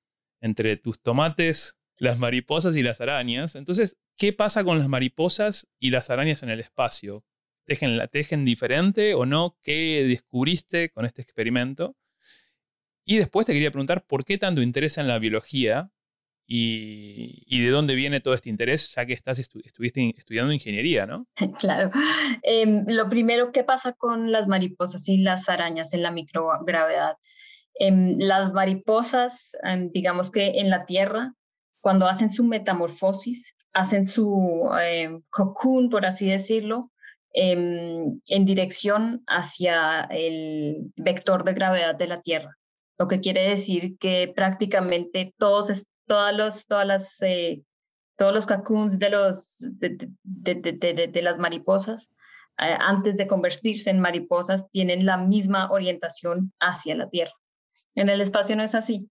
entre 0.42 0.78
tus 0.78 1.02
tomates, 1.02 1.80
las 1.98 2.20
mariposas 2.20 2.76
y 2.76 2.84
las 2.84 3.02
arañas. 3.02 3.56
Entonces, 3.56 3.98
¿qué 4.16 4.32
pasa 4.32 4.64
con 4.64 4.78
las 4.78 4.88
mariposas 4.88 5.68
y 5.80 5.90
las 5.90 6.12
arañas 6.12 6.44
en 6.44 6.50
el 6.50 6.60
espacio? 6.60 7.26
¿Tejen, 7.66 7.98
la, 7.98 8.08
tejen 8.08 8.46
diferente 8.46 9.16
o 9.16 9.26
no? 9.26 9.58
¿Qué 9.64 10.06
descubriste 10.08 10.92
con 10.92 11.06
este 11.06 11.24
experimento? 11.24 11.96
Y 13.06 13.18
después 13.18 13.48
te 13.48 13.54
quería 13.54 13.72
preguntar 13.72 14.06
por 14.06 14.24
qué 14.24 14.38
tanto 14.38 14.62
interés 14.62 15.00
en 15.00 15.08
la 15.08 15.18
biología 15.18 15.92
y, 16.48 17.64
de 17.64 17.70
dónde 17.70 17.96
viene 17.96 18.20
todo 18.20 18.34
este 18.34 18.50
interés, 18.50 18.94
ya 18.96 19.06
que 19.06 19.14
estás 19.14 19.40
estuviste 19.40 20.14
estudiando 20.18 20.54
ingeniería, 20.54 21.06
¿no? 21.06 21.28
Claro. 21.60 21.92
Em, 22.44 22.86
lo 22.88 23.10
primero, 23.10 23.52
¿qué 23.52 23.64
pasa 23.64 23.94
con 23.94 24.32
las 24.32 24.48
mariposas 24.48 25.08
y 25.10 25.18
las 25.18 25.50
arañas 25.50 25.94
en 25.94 26.04
la 26.04 26.12
microgravedad? 26.12 27.18
Em, 27.80 28.18
las 28.20 28.54
mariposas, 28.54 29.58
em, 29.64 29.92
digamos 29.92 30.32
que 30.32 30.60
en 30.60 30.70
la 30.70 30.86
Tierra, 30.86 31.34
cuando 31.82 32.08
hacen 32.08 32.30
su 32.30 32.44
metamorfosis, 32.44 33.56
hacen 33.74 34.06
su 34.06 34.70
cocoon, 35.30 35.90
por 35.90 36.06
así 36.06 36.30
decirlo, 36.30 36.92
en 37.34 38.46
dirección 38.46 39.24
hacia 39.28 40.08
el 40.10 40.94
vector 40.96 41.44
de 41.44 41.54
gravedad 41.54 41.94
de 41.94 42.08
la 42.08 42.22
Tierra 42.22 42.58
lo 42.98 43.08
que 43.08 43.20
quiere 43.20 43.50
decir 43.50 43.98
que 43.98 44.32
prácticamente 44.34 45.34
todos, 45.38 45.86
todas 46.08 46.36
los, 46.36 46.68
todas 46.68 46.88
las, 46.88 47.22
eh, 47.22 47.64
todos 48.18 48.34
los 48.34 48.48
cocoons 48.48 49.00
de, 49.00 49.10
los, 49.10 49.58
de, 49.60 50.10
de, 50.24 51.10
de, 51.12 51.22
las 51.22 51.38
mariposas, 51.38 52.12
eh, 52.58 52.76
antes 52.80 53.18
de 53.18 53.28
convertirse 53.28 53.90
en 53.90 54.00
mariposas, 54.00 54.70
tienen 54.70 55.06
la 55.06 55.18
misma 55.18 55.70
orientación 55.72 56.54
hacia 56.60 56.96
la 56.96 57.10
Tierra. 57.10 57.34
En 57.96 58.10
el 58.10 58.22
espacio 58.22 58.56
no 58.56 58.64
es 58.64 58.76
así. 58.76 59.10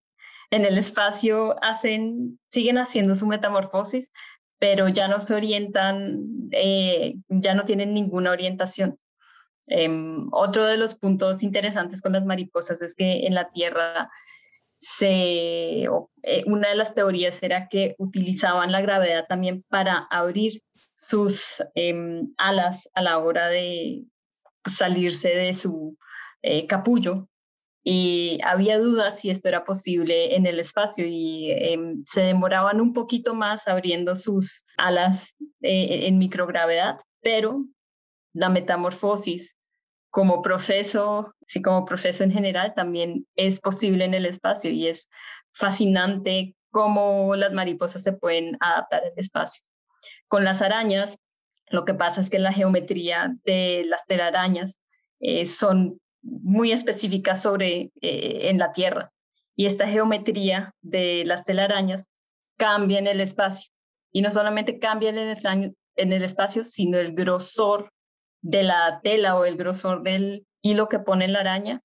En 0.50 0.64
el 0.64 0.78
espacio 0.78 1.56
hacen, 1.62 2.38
siguen 2.48 2.78
haciendo 2.78 3.14
su 3.14 3.26
metamorfosis, 3.26 4.12
pero 4.58 4.88
ya 4.88 5.08
no 5.08 5.20
se 5.20 5.34
orientan, 5.34 6.48
eh, 6.52 7.16
ya 7.28 7.54
no 7.54 7.64
tienen 7.64 7.92
ninguna 7.92 8.30
orientación. 8.30 8.98
Em, 9.66 10.28
otro 10.30 10.66
de 10.66 10.76
los 10.76 10.94
puntos 10.94 11.42
interesantes 11.42 12.02
con 12.02 12.12
las 12.12 12.24
mariposas 12.24 12.82
es 12.82 12.94
que 12.94 13.26
en 13.26 13.34
la 13.34 13.50
Tierra 13.50 14.10
se, 14.86 15.84
eh, 16.22 16.44
una 16.46 16.68
de 16.68 16.74
las 16.74 16.92
teorías 16.92 17.42
era 17.42 17.68
que 17.68 17.94
utilizaban 17.98 18.70
la 18.70 18.82
gravedad 18.82 19.24
también 19.26 19.64
para 19.70 20.06
abrir 20.10 20.60
sus 20.94 21.62
em, 21.74 22.34
alas 22.36 22.90
a 22.92 23.00
la 23.00 23.18
hora 23.18 23.48
de 23.48 24.04
salirse 24.70 25.30
de 25.30 25.54
su 25.54 25.96
eh, 26.42 26.66
capullo. 26.66 27.28
Y 27.82 28.38
había 28.44 28.78
dudas 28.78 29.20
si 29.20 29.30
esto 29.30 29.48
era 29.48 29.64
posible 29.64 30.36
en 30.36 30.46
el 30.46 30.58
espacio 30.58 31.06
y 31.06 31.50
em, 31.50 32.02
se 32.04 32.20
demoraban 32.20 32.80
un 32.80 32.92
poquito 32.92 33.34
más 33.34 33.68
abriendo 33.68 34.16
sus 34.16 34.64
alas 34.76 35.34
eh, 35.62 36.06
en 36.08 36.18
microgravedad, 36.18 36.98
pero 37.22 37.64
la 38.34 38.50
metamorfosis 38.50 39.56
como 40.14 40.42
proceso, 40.42 41.34
sí, 41.44 41.60
como 41.60 41.84
proceso 41.84 42.22
en 42.22 42.30
general, 42.30 42.72
también 42.76 43.26
es 43.34 43.60
posible 43.60 44.04
en 44.04 44.14
el 44.14 44.26
espacio 44.26 44.70
y 44.70 44.86
es 44.86 45.08
fascinante 45.50 46.54
cómo 46.70 47.34
las 47.34 47.52
mariposas 47.52 48.04
se 48.04 48.12
pueden 48.12 48.56
adaptar 48.60 49.02
al 49.02 49.12
espacio. 49.16 49.64
Con 50.28 50.44
las 50.44 50.62
arañas, 50.62 51.18
lo 51.68 51.84
que 51.84 51.94
pasa 51.94 52.20
es 52.20 52.30
que 52.30 52.38
la 52.38 52.52
geometría 52.52 53.34
de 53.44 53.82
las 53.88 54.06
telarañas 54.06 54.78
eh, 55.18 55.46
son 55.46 56.00
muy 56.22 56.70
específicas 56.70 57.42
sobre 57.42 57.90
eh, 58.00 58.50
en 58.50 58.58
la 58.58 58.70
Tierra 58.70 59.10
y 59.56 59.66
esta 59.66 59.88
geometría 59.88 60.76
de 60.80 61.24
las 61.26 61.44
telarañas 61.44 62.06
cambia 62.56 63.00
en 63.00 63.08
el 63.08 63.20
espacio 63.20 63.72
y 64.12 64.22
no 64.22 64.30
solamente 64.30 64.78
cambia 64.78 65.10
en 65.10 65.18
el, 65.18 65.74
en 65.96 66.12
el 66.12 66.22
espacio, 66.22 66.64
sino 66.64 66.98
el 66.98 67.14
grosor 67.16 67.90
de 68.44 68.62
la 68.62 69.00
tela 69.02 69.36
o 69.36 69.46
el 69.46 69.56
grosor 69.56 70.02
del 70.02 70.46
hilo 70.60 70.86
que 70.86 70.98
pone 70.98 71.28
la 71.28 71.40
araña 71.40 71.80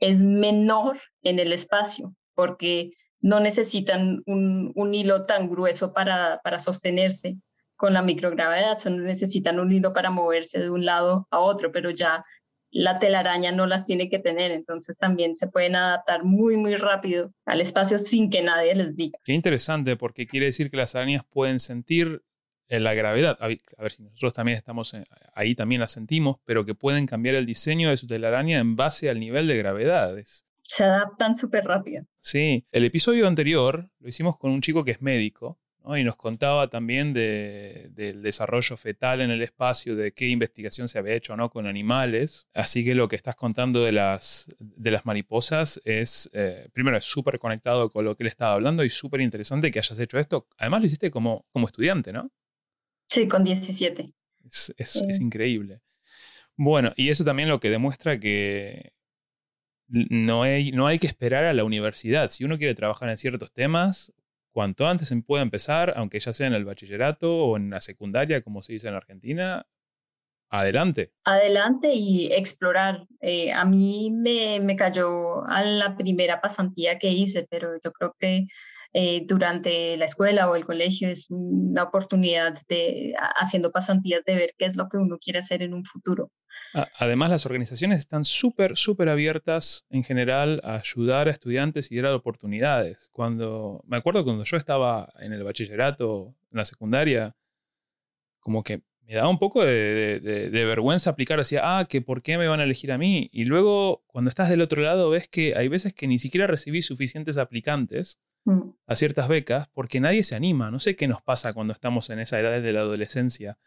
es 0.00 0.22
menor 0.22 0.98
en 1.22 1.38
el 1.38 1.52
espacio, 1.52 2.14
porque 2.34 2.90
no 3.20 3.40
necesitan 3.40 4.22
un, 4.24 4.94
hilo 4.94 5.22
tan 5.22 5.50
grueso 5.50 5.92
para, 5.92 6.40
para, 6.42 6.58
sostenerse 6.58 7.36
con 7.76 7.92
la 7.92 8.02
microgravedad, 8.02 8.78
solo 8.78 9.02
necesitan 9.02 9.60
un 9.60 9.70
hilo 9.70 9.92
para 9.92 10.10
moverse 10.10 10.58
de 10.58 10.70
un 10.70 10.86
lado 10.86 11.26
a 11.30 11.40
otro, 11.40 11.72
pero 11.72 11.90
ya 11.90 12.24
la 12.70 12.98
telaraña 12.98 13.52
no 13.52 13.66
las 13.66 13.84
tiene 13.84 14.08
que 14.08 14.18
tener, 14.18 14.50
entonces 14.50 14.96
también 14.96 15.36
se 15.36 15.48
pueden 15.48 15.76
adaptar 15.76 16.24
muy, 16.24 16.56
muy 16.56 16.76
rápido 16.76 17.32
al 17.44 17.60
espacio 17.60 17.98
sin 17.98 18.30
que 18.30 18.42
nadie 18.42 18.74
les 18.74 18.96
diga. 18.96 19.18
Qué 19.24 19.34
interesante, 19.34 19.96
porque 19.96 20.26
quiere 20.26 20.46
decir 20.46 20.70
que 20.70 20.76
las 20.78 20.94
arañas 20.94 21.24
pueden 21.28 21.60
sentir 21.60 22.22
en 22.68 22.84
la 22.84 22.94
gravedad, 22.94 23.38
a 23.40 23.48
ver 23.48 23.58
si 23.90 24.02
nosotros 24.02 24.32
también 24.32 24.58
estamos 24.58 24.94
ahí, 25.34 25.54
también 25.54 25.80
la 25.80 25.88
sentimos, 25.88 26.38
pero 26.44 26.64
que 26.64 26.74
pueden 26.74 27.06
cambiar 27.06 27.34
el 27.34 27.46
diseño 27.46 27.90
de 27.90 27.96
su 27.96 28.06
telaraña 28.06 28.58
en 28.58 28.76
base 28.76 29.08
al 29.08 29.20
nivel 29.20 29.46
de 29.46 29.56
gravedad. 29.56 30.14
Se 30.62 30.84
adaptan 30.84 31.34
súper 31.34 31.64
rápido. 31.64 32.04
Sí, 32.20 32.66
el 32.72 32.84
episodio 32.84 33.26
anterior 33.26 33.88
lo 34.00 34.08
hicimos 34.08 34.36
con 34.36 34.50
un 34.50 34.60
chico 34.60 34.84
que 34.84 34.90
es 34.92 35.00
médico 35.00 35.58
y 35.96 36.04
nos 36.04 36.16
contaba 36.16 36.68
también 36.68 37.14
de, 37.14 37.88
del 37.92 38.22
desarrollo 38.22 38.76
fetal 38.76 39.22
en 39.22 39.30
el 39.30 39.40
espacio, 39.40 39.96
de 39.96 40.12
qué 40.12 40.28
investigación 40.28 40.88
se 40.88 40.98
había 40.98 41.14
hecho 41.14 41.32
o 41.32 41.36
no 41.36 41.48
con 41.48 41.66
animales. 41.66 42.48
Así 42.52 42.84
que 42.84 42.94
lo 42.94 43.08
que 43.08 43.16
estás 43.16 43.36
contando 43.36 43.82
de 43.84 43.92
las, 43.92 44.48
de 44.58 44.90
las 44.90 45.06
mariposas 45.06 45.80
es, 45.84 46.28
eh, 46.34 46.68
primero, 46.72 46.98
es 46.98 47.06
súper 47.06 47.38
conectado 47.38 47.90
con 47.90 48.04
lo 48.04 48.16
que 48.16 48.24
él 48.24 48.28
estaba 48.28 48.52
hablando 48.52 48.84
y 48.84 48.90
súper 48.90 49.22
interesante 49.22 49.70
que 49.70 49.78
hayas 49.78 49.98
hecho 49.98 50.18
esto. 50.18 50.46
Además 50.58 50.80
lo 50.80 50.86
hiciste 50.88 51.10
como, 51.10 51.46
como 51.52 51.66
estudiante, 51.66 52.12
¿no? 52.12 52.30
Sí, 53.08 53.26
con 53.26 53.42
17. 53.42 54.12
Es, 54.76 55.02
increíble. 55.20 55.80
Bueno, 56.56 56.92
y 56.96 57.08
eso 57.08 57.24
también 57.24 57.48
lo 57.48 57.60
que 57.60 57.70
demuestra 57.70 58.18
que 58.18 58.92
no 59.88 60.42
hay, 60.42 60.72
no 60.72 60.86
hay 60.86 60.98
que 60.98 61.06
esperar 61.06 61.44
a 61.44 61.54
la 61.54 61.64
universidad. 61.64 62.28
Si 62.28 62.44
uno 62.44 62.58
quiere 62.58 62.74
trabajar 62.74 63.08
en 63.08 63.18
ciertos 63.18 63.52
temas, 63.52 64.12
cuanto 64.52 64.86
antes 64.86 65.08
se 65.08 65.16
pueda 65.22 65.42
empezar, 65.42 65.94
aunque 65.96 66.20
ya 66.20 66.32
sea 66.32 66.46
en 66.46 66.54
el 66.54 66.64
bachillerato 66.64 67.34
o 67.34 67.56
en 67.56 67.70
la 67.70 67.80
secundaria, 67.80 68.42
como 68.42 68.62
se 68.62 68.74
dice 68.74 68.88
en 68.88 68.94
Argentina, 68.94 69.66
adelante. 70.50 71.12
Adelante 71.24 71.92
y 71.94 72.32
explorar. 72.32 73.06
Eh, 73.20 73.52
a 73.52 73.64
mí 73.64 74.10
me, 74.10 74.60
me 74.60 74.76
cayó 74.76 75.46
a 75.46 75.62
la 75.62 75.96
primera 75.96 76.40
pasantía 76.40 76.98
que 76.98 77.08
hice, 77.08 77.46
pero 77.50 77.74
yo 77.82 77.92
creo 77.92 78.14
que 78.18 78.46
eh, 78.92 79.22
durante 79.26 79.96
la 79.96 80.06
escuela 80.06 80.50
o 80.50 80.56
el 80.56 80.64
colegio, 80.64 81.08
es 81.08 81.26
una 81.30 81.84
oportunidad 81.84 82.58
de, 82.68 83.14
haciendo 83.36 83.70
pasantías, 83.70 84.24
de 84.24 84.34
ver 84.34 84.54
qué 84.56 84.64
es 84.64 84.76
lo 84.76 84.88
que 84.88 84.96
uno 84.96 85.18
quiere 85.18 85.40
hacer 85.40 85.62
en 85.62 85.74
un 85.74 85.84
futuro. 85.84 86.30
Además, 86.72 87.30
las 87.30 87.46
organizaciones 87.46 87.98
están 87.98 88.24
súper, 88.24 88.76
súper 88.76 89.08
abiertas 89.08 89.86
en 89.90 90.04
general 90.04 90.60
a 90.64 90.76
ayudar 90.76 91.28
a 91.28 91.30
estudiantes 91.30 91.90
y 91.90 92.00
dar 92.00 92.12
oportunidades. 92.12 93.08
Cuando, 93.12 93.82
me 93.86 93.96
acuerdo 93.96 94.24
cuando 94.24 94.44
yo 94.44 94.56
estaba 94.56 95.12
en 95.20 95.32
el 95.32 95.44
bachillerato, 95.44 96.34
en 96.50 96.58
la 96.58 96.64
secundaria, 96.64 97.36
como 98.40 98.62
que 98.62 98.82
me 99.06 99.14
daba 99.14 99.28
un 99.30 99.38
poco 99.38 99.64
de, 99.64 100.20
de, 100.20 100.64
vergüenza 100.66 101.08
aplicar 101.08 101.40
hacia, 101.40 101.78
ah, 101.78 101.86
que 101.86 102.02
por 102.02 102.22
qué 102.22 102.36
me 102.36 102.46
van 102.46 102.60
a 102.60 102.64
elegir 102.64 102.92
a 102.92 102.98
mí. 102.98 103.30
Y 103.32 103.46
luego, 103.46 104.04
cuando 104.06 104.28
estás 104.28 104.50
del 104.50 104.60
otro 104.60 104.82
lado, 104.82 105.08
ves 105.08 105.28
que 105.28 105.56
hay 105.56 105.68
veces 105.68 105.94
que 105.94 106.06
ni 106.06 106.18
siquiera 106.18 106.46
recibí 106.46 106.82
suficientes 106.82 107.38
aplicantes 107.38 108.20
Mm. 108.44 108.70
a 108.86 108.96
ciertas 108.96 109.28
becas 109.28 109.68
porque 109.74 110.00
nadie 110.00 110.24
se 110.24 110.36
anima. 110.36 110.66
No 110.70 110.80
sé 110.80 110.96
qué 110.96 111.08
nos 111.08 111.22
pasa 111.22 111.52
cuando 111.52 111.72
estamos 111.72 112.10
en 112.10 112.18
esa 112.18 112.40
edad 112.40 112.62
de 112.62 112.72
la 112.72 112.80
adolescencia. 112.80 113.58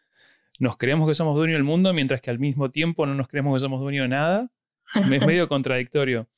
Nos 0.58 0.76
creemos 0.76 1.08
que 1.08 1.14
somos 1.14 1.36
dueños 1.36 1.56
del 1.56 1.64
mundo 1.64 1.92
mientras 1.92 2.20
que 2.20 2.30
al 2.30 2.38
mismo 2.38 2.70
tiempo 2.70 3.06
no 3.06 3.14
nos 3.14 3.28
creemos 3.28 3.54
que 3.54 3.60
somos 3.60 3.80
dueños 3.80 4.04
de 4.04 4.08
nada. 4.08 4.50
Es 4.94 5.26
medio 5.26 5.48
contradictorio. 5.48 6.28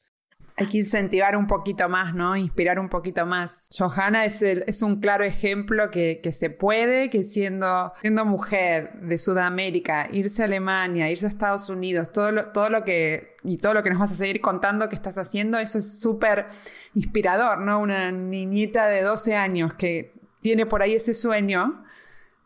Hay 0.57 0.67
que 0.67 0.79
incentivar 0.79 1.37
un 1.37 1.49
poquito 1.49 1.89
más, 1.89 2.15
¿no? 2.15 2.37
Inspirar 2.37 2.79
un 2.79 2.89
poquito 2.89 3.27
más. 3.27 3.69
Johanna 3.77 4.25
es, 4.25 4.41
es 4.43 4.83
un 4.83 5.01
claro 5.01 5.25
ejemplo 5.25 5.91
que, 5.91 6.21
que, 6.23 6.31
se 6.31 6.49
puede, 6.49 7.11
que 7.11 7.25
siendo, 7.25 7.93
siendo 8.01 8.25
mujer 8.25 8.93
de 9.01 9.19
Sudamérica, 9.19 10.09
irse 10.13 10.43
a 10.43 10.45
Alemania, 10.45 11.11
irse 11.11 11.27
a 11.27 11.29
Estados 11.29 11.69
Unidos, 11.69 12.13
todo 12.13 12.31
lo, 12.31 12.53
todo 12.53 12.71
lo 12.71 12.85
que, 12.85 13.37
y 13.43 13.57
todo 13.59 13.75
lo 13.75 13.83
que 13.83 13.91
nos 13.91 13.99
vas 13.99 14.13
a 14.13 14.15
seguir 14.15 14.41
contando 14.41 14.89
que 14.89 14.95
estás 14.95 15.19
haciendo, 15.19 15.59
eso 15.59 15.79
es 15.79 16.01
súper 16.01 16.47
inspirador, 16.95 17.59
¿no? 17.59 17.81
Una 17.81 18.13
niñita 18.13 18.87
de 18.87 19.03
12 19.03 19.35
años 19.35 19.75
que 19.75 20.15
tiene 20.41 20.67
por 20.67 20.83
ahí 20.83 20.95
ese 20.95 21.15
sueño 21.15 21.84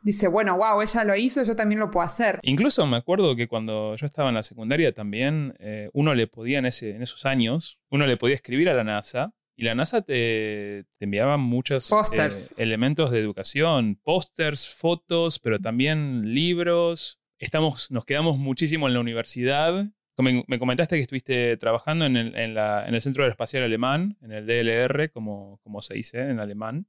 dice, 0.09 0.27
bueno, 0.27 0.57
wow, 0.57 0.81
ella 0.81 1.05
lo 1.05 1.15
hizo, 1.15 1.43
yo 1.45 1.55
también 1.55 1.81
lo 1.81 1.91
puedo 1.91 2.05
hacer. 2.05 2.39
Incluso 2.43 2.87
me 2.87 2.97
acuerdo 2.97 3.37
que 3.37 3.47
cuando 3.47 3.95
yo 3.95 4.07
estaba 4.07 4.31
en 4.31 4.37
la 4.37 4.43
secundaria 4.43 4.93
también, 4.93 5.55
eh, 5.59 5.91
uno 5.93 6.15
le 6.15 6.27
podía 6.27 6.59
en, 6.59 6.67
ese, 6.67 6.91
en 6.91 7.03
esos 7.03 7.27
años, 7.27 7.79
uno 7.91 8.07
le 8.07 8.17
podía 8.17 8.35
escribir 8.35 8.71
a 8.71 8.75
la 8.75 8.85
NASA 8.85 9.35
y 9.55 9.65
la 9.65 9.75
NASA 9.75 10.01
te, 10.03 10.87
enviaba 10.99 11.37
muchos 11.37 11.93
eh, 11.93 12.31
elementos 12.57 13.11
de 13.11 13.19
educación, 13.19 14.01
pósters, 14.03 14.75
fotos, 14.75 15.41
pero 15.41 15.59
también 15.59 16.33
libros. 16.33 17.21
Estamos, 17.39 17.91
nos 17.91 18.05
quedamos 18.07 18.39
muchísimo 18.39 18.89
en 18.89 18.95
la 18.95 19.01
universidad 19.01 19.85
Me, 20.17 20.59
comentaste 20.59 20.97
que 20.97 21.03
estuviste 21.03 21.57
trabajando 21.59 22.07
en 22.07 22.17
el, 22.17 22.37
en, 22.37 22.55
la, 22.55 22.89
en 22.89 22.95
el, 22.95 23.03
Centro 23.03 23.25
Aeroespacial 23.25 23.63
Alemán, 23.63 24.17
en 24.23 24.33
el 24.33 24.47
DLR, 24.47 25.11
como, 25.11 25.61
como 25.63 25.83
se 25.83 25.95
dice 25.95 26.21
en 26.21 26.41
alemán, 26.41 26.87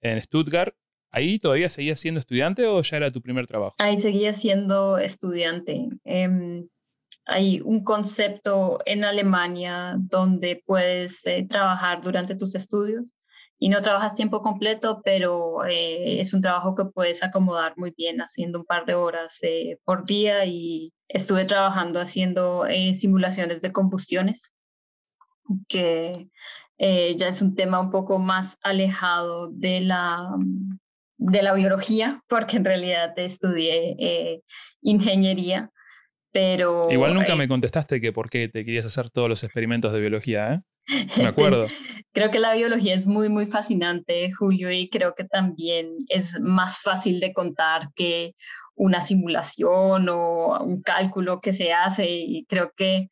en 0.00 0.22
Stuttgart. 0.22 0.76
¿Ahí 1.16 1.38
todavía 1.38 1.70
seguías 1.70 1.98
siendo 1.98 2.20
estudiante 2.20 2.66
o 2.66 2.82
ya 2.82 2.98
era 2.98 3.10
tu 3.10 3.22
primer 3.22 3.46
trabajo? 3.46 3.74
Ahí 3.78 3.96
seguía 3.96 4.34
siendo 4.34 4.98
estudiante. 4.98 5.88
Em, 6.04 6.68
hay 7.24 7.62
un 7.62 7.82
concepto 7.84 8.80
en 8.84 9.02
Alemania 9.02 9.94
donde 9.96 10.62
puedes 10.66 11.24
eh, 11.24 11.46
trabajar 11.48 12.02
durante 12.02 12.34
tus 12.34 12.54
estudios 12.54 13.16
y 13.58 13.70
no 13.70 13.80
trabajas 13.80 14.12
tiempo 14.12 14.42
completo, 14.42 15.00
pero 15.02 15.64
eh, 15.64 16.20
es 16.20 16.34
un 16.34 16.42
trabajo 16.42 16.74
que 16.74 16.84
puedes 16.84 17.22
acomodar 17.22 17.72
muy 17.78 17.94
bien 17.96 18.18
haciendo 18.20 18.58
un 18.58 18.66
par 18.66 18.84
de 18.84 18.94
horas 18.94 19.38
eh, 19.40 19.78
por 19.84 20.04
día 20.04 20.44
y 20.44 20.92
estuve 21.08 21.46
trabajando 21.46 21.98
haciendo 21.98 22.66
simulaciones 22.92 23.62
de 23.62 23.72
combustiones, 23.72 24.52
que 25.66 26.28
ya 26.78 27.28
es 27.28 27.40
un 27.40 27.54
tema 27.54 27.80
un 27.80 27.90
poco 27.90 28.18
más 28.18 28.58
alejado 28.62 29.48
de 29.50 29.80
la 29.80 30.28
de 31.18 31.42
la 31.42 31.54
biología, 31.54 32.22
porque 32.28 32.56
en 32.56 32.64
realidad 32.64 33.12
estudié 33.18 33.96
eh, 33.98 34.42
ingeniería, 34.82 35.70
pero... 36.32 36.90
Igual 36.90 37.14
nunca 37.14 37.34
eh, 37.34 37.36
me 37.36 37.48
contestaste 37.48 38.00
que 38.00 38.12
por 38.12 38.30
qué 38.30 38.48
te 38.48 38.64
querías 38.64 38.86
hacer 38.86 39.10
todos 39.10 39.28
los 39.28 39.42
experimentos 39.42 39.92
de 39.92 40.00
biología, 40.00 40.54
¿eh? 40.54 40.60
Me 41.18 41.26
acuerdo. 41.26 41.66
creo 42.12 42.30
que 42.30 42.38
la 42.38 42.54
biología 42.54 42.94
es 42.94 43.06
muy, 43.06 43.28
muy 43.28 43.46
fascinante, 43.46 44.30
Julio, 44.32 44.70
y 44.70 44.88
creo 44.88 45.14
que 45.14 45.24
también 45.24 45.96
es 46.08 46.38
más 46.40 46.80
fácil 46.80 47.18
de 47.20 47.32
contar 47.32 47.90
que 47.94 48.34
una 48.74 49.00
simulación 49.00 50.08
o 50.08 50.62
un 50.62 50.82
cálculo 50.82 51.40
que 51.40 51.52
se 51.52 51.72
hace, 51.72 52.06
y 52.08 52.44
creo 52.46 52.72
que 52.76 53.08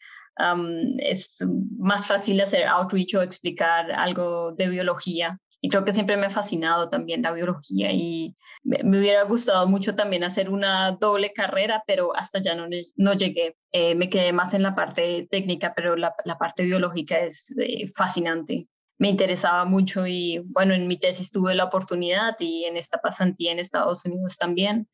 es 0.98 1.38
más 1.78 2.06
fácil 2.06 2.40
hacer 2.40 2.66
outreach 2.66 3.14
o 3.14 3.22
explicar 3.22 3.92
algo 3.92 4.52
de 4.52 4.68
biología 4.68 5.38
y 5.64 5.70
creo 5.70 5.82
que 5.82 5.92
siempre 5.92 6.18
me 6.18 6.26
ha 6.26 6.30
fascinado 6.30 6.90
también 6.90 7.22
la 7.22 7.32
biología 7.32 7.90
y 7.90 8.36
me, 8.64 8.98
hubiera 8.98 9.22
gustado 9.22 9.66
mucho 9.66 9.94
también 9.94 10.22
hacer 10.22 10.50
una 10.50 10.92
doble 11.00 11.32
carrera, 11.32 11.82
pero 11.86 12.14
hasta 12.14 12.38
ya 12.38 12.54
no, 12.54 12.66
no 12.96 13.12
llegué. 13.14 13.56
Eh, 13.72 13.94
me 13.94 14.10
quedé 14.10 14.34
más 14.34 14.52
en 14.52 14.62
la 14.62 14.74
parte 14.74 15.26
técnica, 15.30 15.72
pero 15.74 15.96
la, 15.96 16.14
la 16.26 16.36
parte 16.36 16.64
biológica 16.64 17.18
es 17.20 17.54
eh, 17.58 17.88
fascinante. 17.96 18.68
Me 18.98 19.08
interesaba 19.08 19.64
mucho 19.64 20.06
y 20.06 20.40
bueno, 20.44 20.74
en 20.74 20.86
mi 20.86 20.98
tesis 20.98 21.30
tuve 21.30 21.54
la 21.54 21.64
oportunidad 21.64 22.36
y 22.40 22.66
en 22.66 22.76
esta 22.76 22.98
pasantía 22.98 23.50
en 23.50 23.58
Estados 23.58 24.04
Unidos 24.04 24.36
también 24.36 24.86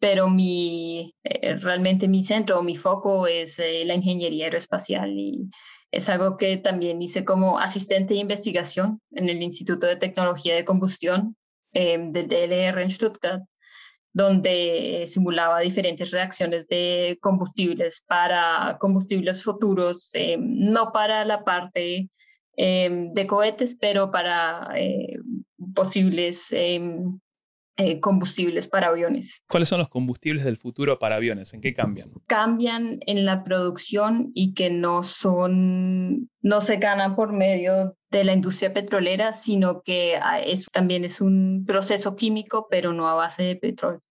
pero 0.00 0.28
mi, 0.28 1.14
eh, 1.24 1.54
realmente 1.56 2.08
mi 2.08 2.22
centro 2.22 2.62
mi 2.62 2.76
foco 2.76 3.26
es 3.26 3.58
la 3.58 3.94
ingeniería 3.94 4.46
aeroespacial 4.46 5.10
y 5.10 5.48
es 5.94 6.08
algo 6.08 6.36
que 6.36 6.56
también 6.56 7.00
hice 7.00 7.24
como 7.24 7.60
asistente 7.60 8.14
de 8.14 8.20
investigación 8.20 9.00
en 9.12 9.28
el 9.28 9.40
Instituto 9.42 9.86
de 9.86 9.94
Tecnología 9.94 10.56
de 10.56 10.64
Combustión 10.64 11.36
eh, 11.72 11.98
del 12.10 12.28
DLR 12.28 12.82
en 12.82 12.90
Stuttgart, 12.90 13.42
donde 14.12 15.04
simulaba 15.06 15.60
diferentes 15.60 16.10
reacciones 16.10 16.66
de 16.66 17.16
combustibles 17.20 18.04
para 18.08 18.76
combustibles 18.80 19.44
futuros, 19.44 20.10
eh, 20.14 20.36
no 20.38 20.90
para 20.92 21.24
la 21.24 21.44
parte 21.44 22.10
eh, 22.56 23.08
de 23.12 23.26
cohetes, 23.28 23.76
pero 23.80 24.10
para 24.10 24.74
posibles 25.74 26.52
eh, 27.76 27.98
combustibles 27.98 28.68
para 28.68 28.88
aviones. 28.88 29.42
¿Cuáles 29.48 29.68
son 29.68 29.80
los 29.80 29.88
combustibles 29.88 30.44
del 30.44 30.56
futuro 30.56 30.98
para 30.98 31.16
aviones? 31.16 31.54
¿En 31.54 31.60
qué 31.60 31.74
cambian? 31.74 32.12
Cambian 32.26 33.00
en 33.06 33.24
la 33.24 33.42
producción 33.42 34.30
y 34.32 34.54
que 34.54 34.70
no 34.70 35.02
son, 35.02 36.30
no 36.40 36.60
se 36.60 36.76
ganan 36.76 37.16
por 37.16 37.32
medio 37.32 37.96
de 38.10 38.24
la 38.24 38.32
industria 38.32 38.72
petrolera, 38.72 39.32
sino 39.32 39.82
que 39.82 40.16
ah, 40.22 40.40
eso 40.40 40.70
también 40.72 41.04
es 41.04 41.20
un 41.20 41.64
proceso 41.66 42.14
químico, 42.14 42.68
pero 42.70 42.92
no 42.92 43.08
a 43.08 43.14
base 43.14 43.42
de 43.42 43.56
petróleo. 43.56 44.02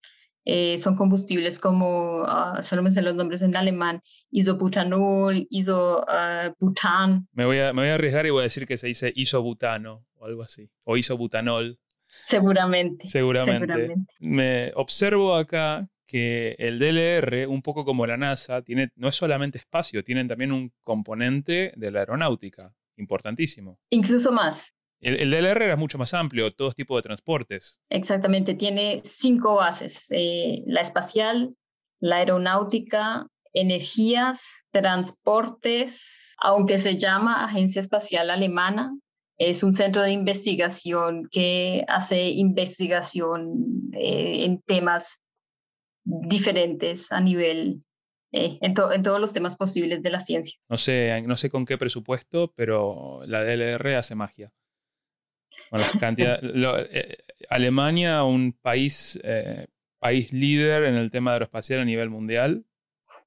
Eh, 0.46 0.76
son 0.76 0.94
combustibles 0.94 1.58
como, 1.58 2.20
uh, 2.20 2.62
solo 2.62 2.82
me 2.82 2.90
sé 2.90 3.00
los 3.00 3.14
nombres 3.14 3.40
en 3.40 3.56
alemán, 3.56 4.02
isobutanol, 4.30 5.46
isobutan. 5.48 7.26
me, 7.32 7.46
voy 7.46 7.60
a, 7.60 7.72
me 7.72 7.80
voy 7.80 7.88
a 7.88 7.94
arriesgar 7.94 8.26
y 8.26 8.30
voy 8.30 8.40
a 8.40 8.42
decir 8.42 8.66
que 8.66 8.76
se 8.76 8.88
dice 8.88 9.10
isobutano 9.16 10.04
o 10.16 10.26
algo 10.26 10.42
así, 10.42 10.68
o 10.84 10.98
isobutanol. 10.98 11.78
Seguramente. 12.24 13.06
Seguramente. 13.06 13.96
Me 14.20 14.72
observo 14.74 15.34
acá 15.34 15.88
que 16.06 16.54
el 16.58 16.78
DLR, 16.78 17.46
un 17.48 17.62
poco 17.62 17.84
como 17.84 18.06
la 18.06 18.16
NASA, 18.16 18.62
tiene, 18.62 18.90
no 18.96 19.08
es 19.08 19.14
solamente 19.14 19.58
espacio, 19.58 20.04
tienen 20.04 20.28
también 20.28 20.52
un 20.52 20.72
componente 20.82 21.72
de 21.76 21.90
la 21.90 22.00
aeronáutica 22.00 22.74
importantísimo. 22.96 23.78
Incluso 23.90 24.30
más. 24.32 24.74
El, 25.00 25.30
DLR 25.30 25.62
era 25.62 25.76
mucho 25.76 25.98
más 25.98 26.14
amplio, 26.14 26.50
todos 26.50 26.74
tipos 26.74 26.96
de 26.96 27.02
transportes. 27.02 27.78
Exactamente, 27.90 28.54
tiene 28.54 29.00
cinco 29.04 29.56
bases, 29.56 30.06
eh, 30.10 30.62
la 30.66 30.80
espacial, 30.80 31.56
la 32.00 32.16
aeronáutica, 32.16 33.26
energías, 33.52 34.64
transportes, 34.70 36.34
aunque 36.38 36.78
se 36.78 36.96
llama 36.96 37.44
Agencia 37.44 37.80
Espacial 37.80 38.30
Alemana, 38.30 38.96
es 39.38 39.62
un 39.62 39.72
centro 39.72 40.02
de 40.02 40.12
investigación 40.12 41.28
que 41.30 41.84
hace 41.88 42.28
investigación 42.28 43.90
eh, 43.92 44.44
en 44.44 44.60
temas 44.62 45.20
diferentes 46.04 47.10
a 47.10 47.20
nivel, 47.20 47.80
eh, 48.32 48.58
en, 48.60 48.74
en, 48.78 49.02
todos 49.02 49.20
los 49.20 49.32
temas 49.32 49.56
posibles 49.56 50.02
de 50.02 50.10
la 50.10 50.20
ciencia. 50.20 50.58
No 50.68 50.78
sé, 50.78 51.22
no 51.22 51.36
sé 51.36 51.50
con 51.50 51.64
qué 51.64 51.78
presupuesto, 51.78 52.52
pero 52.54 53.22
la 53.26 53.42
DLR 53.42 53.94
hace 53.96 54.14
magia. 54.14 54.52
Eh, 56.16 57.16
Alemania, 57.48 58.24
un 58.24 58.52
país, 58.52 59.20
país 59.98 60.32
líder 60.32 60.84
en 60.84 60.94
el 60.94 61.10
tema 61.10 61.32
aeroespacial 61.32 61.80
a 61.80 61.84
nivel 61.84 62.10
mundial, 62.10 62.64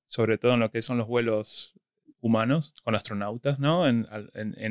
sobre 0.05 0.37
todo 0.37 0.53
en 0.53 0.61
lo 0.61 0.71
que 0.71 0.81
son 0.81 0.97
los 0.97 1.07
vuelos 1.07 1.75
humanos, 2.21 2.73
con 2.83 2.95
astronautas, 2.95 3.59
¿no? 3.59 3.87
En, 3.87 4.05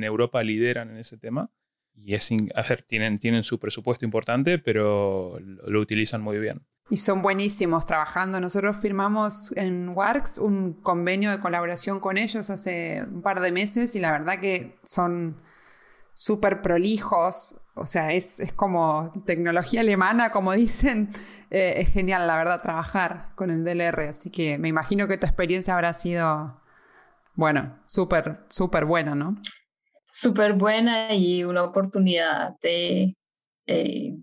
Europa 0.04 0.42
lideran 0.42 0.90
en 0.90 0.98
ese 0.98 1.18
tema. 1.18 1.50
Y 1.94 2.14
es, 2.14 2.30
a 2.54 2.62
ver, 2.62 2.82
tienen, 2.82 3.18
tienen 3.18 3.42
su 3.42 3.58
presupuesto 3.58 4.04
importante, 4.04 4.58
pero 4.58 5.38
lo, 5.40 5.80
utilizan 5.80 6.20
muy 6.20 6.38
bien. 6.38 6.66
Y 6.90 6.98
son 6.98 7.22
buenísimos 7.22 7.86
trabajando. 7.86 8.38
Nosotros 8.38 8.76
firmamos 8.76 9.52
en 9.56 9.88
WARCS 9.88 10.38
un 10.38 10.74
convenio 10.74 11.30
de 11.30 11.40
colaboración 11.40 11.98
con 11.98 12.16
ellos 12.18 12.48
hace 12.50 13.02
un 13.02 13.22
par 13.22 13.40
de 13.40 13.50
meses 13.50 13.96
y 13.96 14.00
la 14.00 14.12
verdad 14.12 14.40
que 14.40 14.78
son 14.84 15.40
súper 16.14 16.62
prolijos. 16.62 17.60
O 17.74 17.86
sea, 17.86 18.12
es, 18.12 18.40
como 18.54 19.12
tecnología 19.24 19.80
alemana, 19.80 20.30
como 20.30 20.52
dicen. 20.52 21.10
Eh, 21.50 21.74
es 21.78 21.92
genial, 21.92 22.26
la 22.26 22.36
verdad, 22.36 22.62
trabajar 22.62 23.30
con 23.36 23.50
el 23.50 23.64
DLR. 23.64 24.08
Así 24.08 24.30
que 24.30 24.58
me 24.58 24.68
imagino 24.68 25.08
que 25.08 25.16
tu 25.16 25.26
experiencia 25.26 25.74
habrá 25.74 25.92
sido 25.92 26.60
bueno, 27.36 27.78
súper, 27.86 28.40
súper 28.48 28.84
buena, 28.84 29.14
¿no? 29.14 29.36
Súper 30.04 30.54
buena 30.54 31.14
y 31.14 31.44
una 31.44 31.62
oportunidad 31.64 32.58
de, 32.62 33.14
eh, 33.66 34.16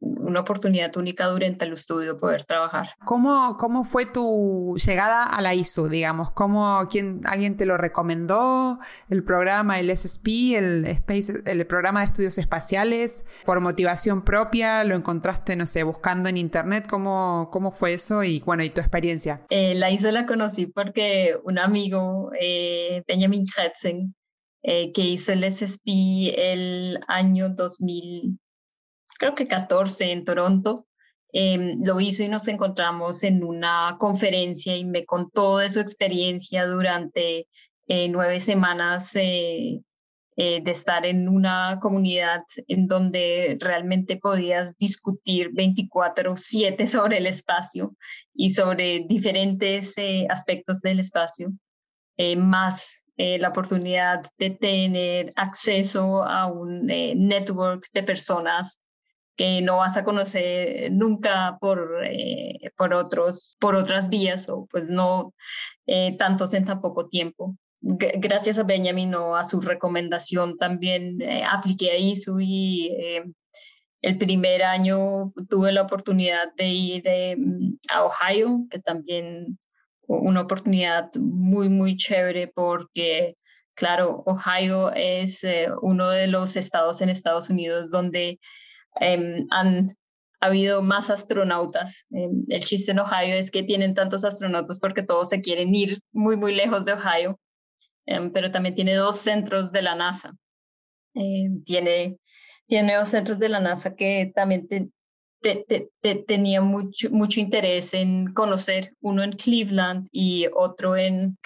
una 0.00 0.40
oportunidad 0.40 0.96
única 0.96 1.26
durante 1.26 1.64
el 1.64 1.74
estudio 1.74 2.16
poder 2.16 2.44
trabajar. 2.44 2.88
¿Cómo, 3.04 3.56
¿Cómo 3.58 3.84
fue 3.84 4.06
tu 4.06 4.76
llegada 4.84 5.24
a 5.24 5.40
la 5.40 5.54
ISO, 5.54 5.88
digamos? 5.88 6.30
¿Cómo, 6.32 6.86
quién, 6.90 7.22
¿Alguien 7.24 7.56
te 7.56 7.66
lo 7.66 7.76
recomendó? 7.76 8.78
¿El 9.08 9.24
programa, 9.24 9.78
el 9.78 9.96
SSP, 9.96 10.54
el, 10.56 10.86
Space, 10.86 11.42
el 11.46 11.66
programa 11.66 12.00
de 12.00 12.06
estudios 12.06 12.38
espaciales? 12.38 13.24
¿Por 13.44 13.60
motivación 13.60 14.22
propia? 14.22 14.84
¿Lo 14.84 14.94
encontraste, 14.94 15.56
no 15.56 15.66
sé, 15.66 15.82
buscando 15.82 16.28
en 16.28 16.36
internet? 16.36 16.86
¿Cómo, 16.88 17.48
cómo 17.52 17.72
fue 17.72 17.94
eso? 17.94 18.22
Y 18.24 18.40
bueno, 18.40 18.62
¿y 18.62 18.70
tu 18.70 18.80
experiencia? 18.80 19.42
Eh, 19.50 19.74
la 19.74 19.90
ISO 19.90 20.10
la 20.12 20.26
conocí 20.26 20.66
porque 20.66 21.34
un 21.44 21.58
amigo, 21.58 22.30
eh, 22.40 23.02
Benjamin 23.06 23.44
Kretzen, 23.44 24.14
eh, 24.62 24.92
que 24.92 25.02
hizo 25.02 25.32
el 25.32 25.44
SSP 25.44 25.88
el 26.36 27.00
año 27.08 27.48
2000 27.48 28.38
creo 29.22 29.36
que 29.36 29.46
14 29.46 30.10
en 30.10 30.24
Toronto. 30.24 30.88
Em, 31.32 31.80
lo 31.84 32.00
hizo 32.00 32.24
y 32.24 32.28
nos 32.28 32.48
encontramos 32.48 33.22
en 33.22 33.44
una 33.44 33.96
conferencia 33.98 34.76
y 34.76 34.84
me 34.84 35.06
contó 35.06 35.58
de 35.58 35.70
su 35.70 35.78
experiencia 35.78 36.66
durante 36.66 37.46
eh, 37.86 38.08
nueve 38.08 38.40
semanas 38.40 39.14
eh, 39.14 39.80
eh, 40.36 40.60
de 40.60 40.70
estar 40.72 41.06
en 41.06 41.28
una 41.28 41.78
comunidad 41.80 42.42
en 42.66 42.88
donde 42.88 43.56
realmente 43.60 44.16
podías 44.16 44.76
discutir 44.76 45.52
24/7 45.52 46.86
sobre 46.86 47.18
el 47.18 47.26
espacio 47.28 47.94
y 48.34 48.50
sobre 48.50 49.04
diferentes 49.08 49.94
aspectos 50.28 50.80
del 50.80 50.98
espacio, 50.98 51.52
más 52.36 53.04
la 53.16 53.50
oportunidad 53.50 54.24
de 54.36 54.50
tener 54.50 55.30
acceso 55.36 56.24
a 56.24 56.46
un 56.46 56.86
network 56.86 57.86
de 57.92 58.02
personas 58.02 58.81
que 59.36 59.62
no 59.62 59.78
vas 59.78 59.96
a 59.96 60.04
conocer 60.04 60.92
nunca 60.92 61.56
por, 61.60 62.04
eh, 62.04 62.70
por, 62.76 62.94
otros, 62.94 63.56
por 63.58 63.74
otras 63.76 64.08
vías 64.08 64.48
o 64.48 64.66
pues 64.70 64.88
no 64.88 65.34
eh, 65.86 66.16
tantos 66.16 66.54
en 66.54 66.64
tan 66.64 66.80
poco 66.80 67.08
tiempo. 67.08 67.56
gracias 67.80 68.58
a 68.58 68.64
Benjamin 68.64 69.14
o 69.14 69.36
a 69.36 69.42
su 69.42 69.60
recomendación 69.60 70.56
también 70.58 71.20
eh, 71.22 71.42
apliqué 71.44 71.92
a 71.92 71.96
ISU 71.96 72.40
y 72.40 72.94
el 74.02 74.18
primer 74.18 74.62
año 74.62 75.32
tuve 75.48 75.72
la 75.72 75.82
oportunidad 75.82 76.52
de 76.56 76.68
ir 76.68 77.04
a 77.88 78.04
Ohio, 78.04 78.66
que 78.70 78.80
también 78.80 79.58
una 80.06 80.42
oportunidad 80.42 81.10
muy, 81.14 81.68
muy 81.68 81.96
chévere 81.96 82.48
porque, 82.48 83.36
claro, 83.74 84.22
Ohio 84.26 84.92
es 84.92 85.46
uno 85.82 86.10
de 86.10 86.26
los 86.26 86.56
estados 86.56 87.00
en 87.00 87.10
Estados 87.10 87.48
Unidos 87.48 87.90
donde 87.90 88.40
Em, 89.00 89.46
han 89.50 89.96
habido 90.40 90.82
más 90.82 91.10
astronautas. 91.10 92.06
Em, 92.10 92.44
el 92.48 92.64
chiste 92.64 92.92
en 92.92 92.98
Ohio 92.98 93.34
es 93.36 93.50
que 93.50 93.62
tienen 93.62 93.94
tantos 93.94 94.24
astronautas 94.24 94.78
porque 94.78 95.02
todos 95.02 95.28
se 95.28 95.40
quieren 95.40 95.74
ir 95.74 96.00
muy, 96.12 96.36
muy 96.36 96.54
lejos 96.54 96.84
de 96.84 96.92
Ohio, 96.92 97.38
em, 98.06 98.32
pero 98.32 98.50
también 98.50 98.74
tiene 98.74 98.94
dos 98.94 99.16
centros 99.16 99.72
de 99.72 99.82
la 99.82 99.94
NASA. 99.94 100.32
tiene, 101.66 102.16
tiene 102.66 102.96
dos 102.96 103.08
centros 103.08 103.38
de 103.38 103.50
la 103.50 103.60
NASA 103.60 103.94
que 103.94 104.32
también 104.34 104.66
tenía 106.26 106.60
mucho, 106.62 107.10
mucho 107.10 107.40
interés 107.40 107.94
en 107.94 108.32
conocer, 108.32 108.94
uno 109.00 109.22
en 109.22 109.32
Cleveland 109.32 110.08
y 110.10 110.46
otro 110.54 110.96
en, 110.96 111.36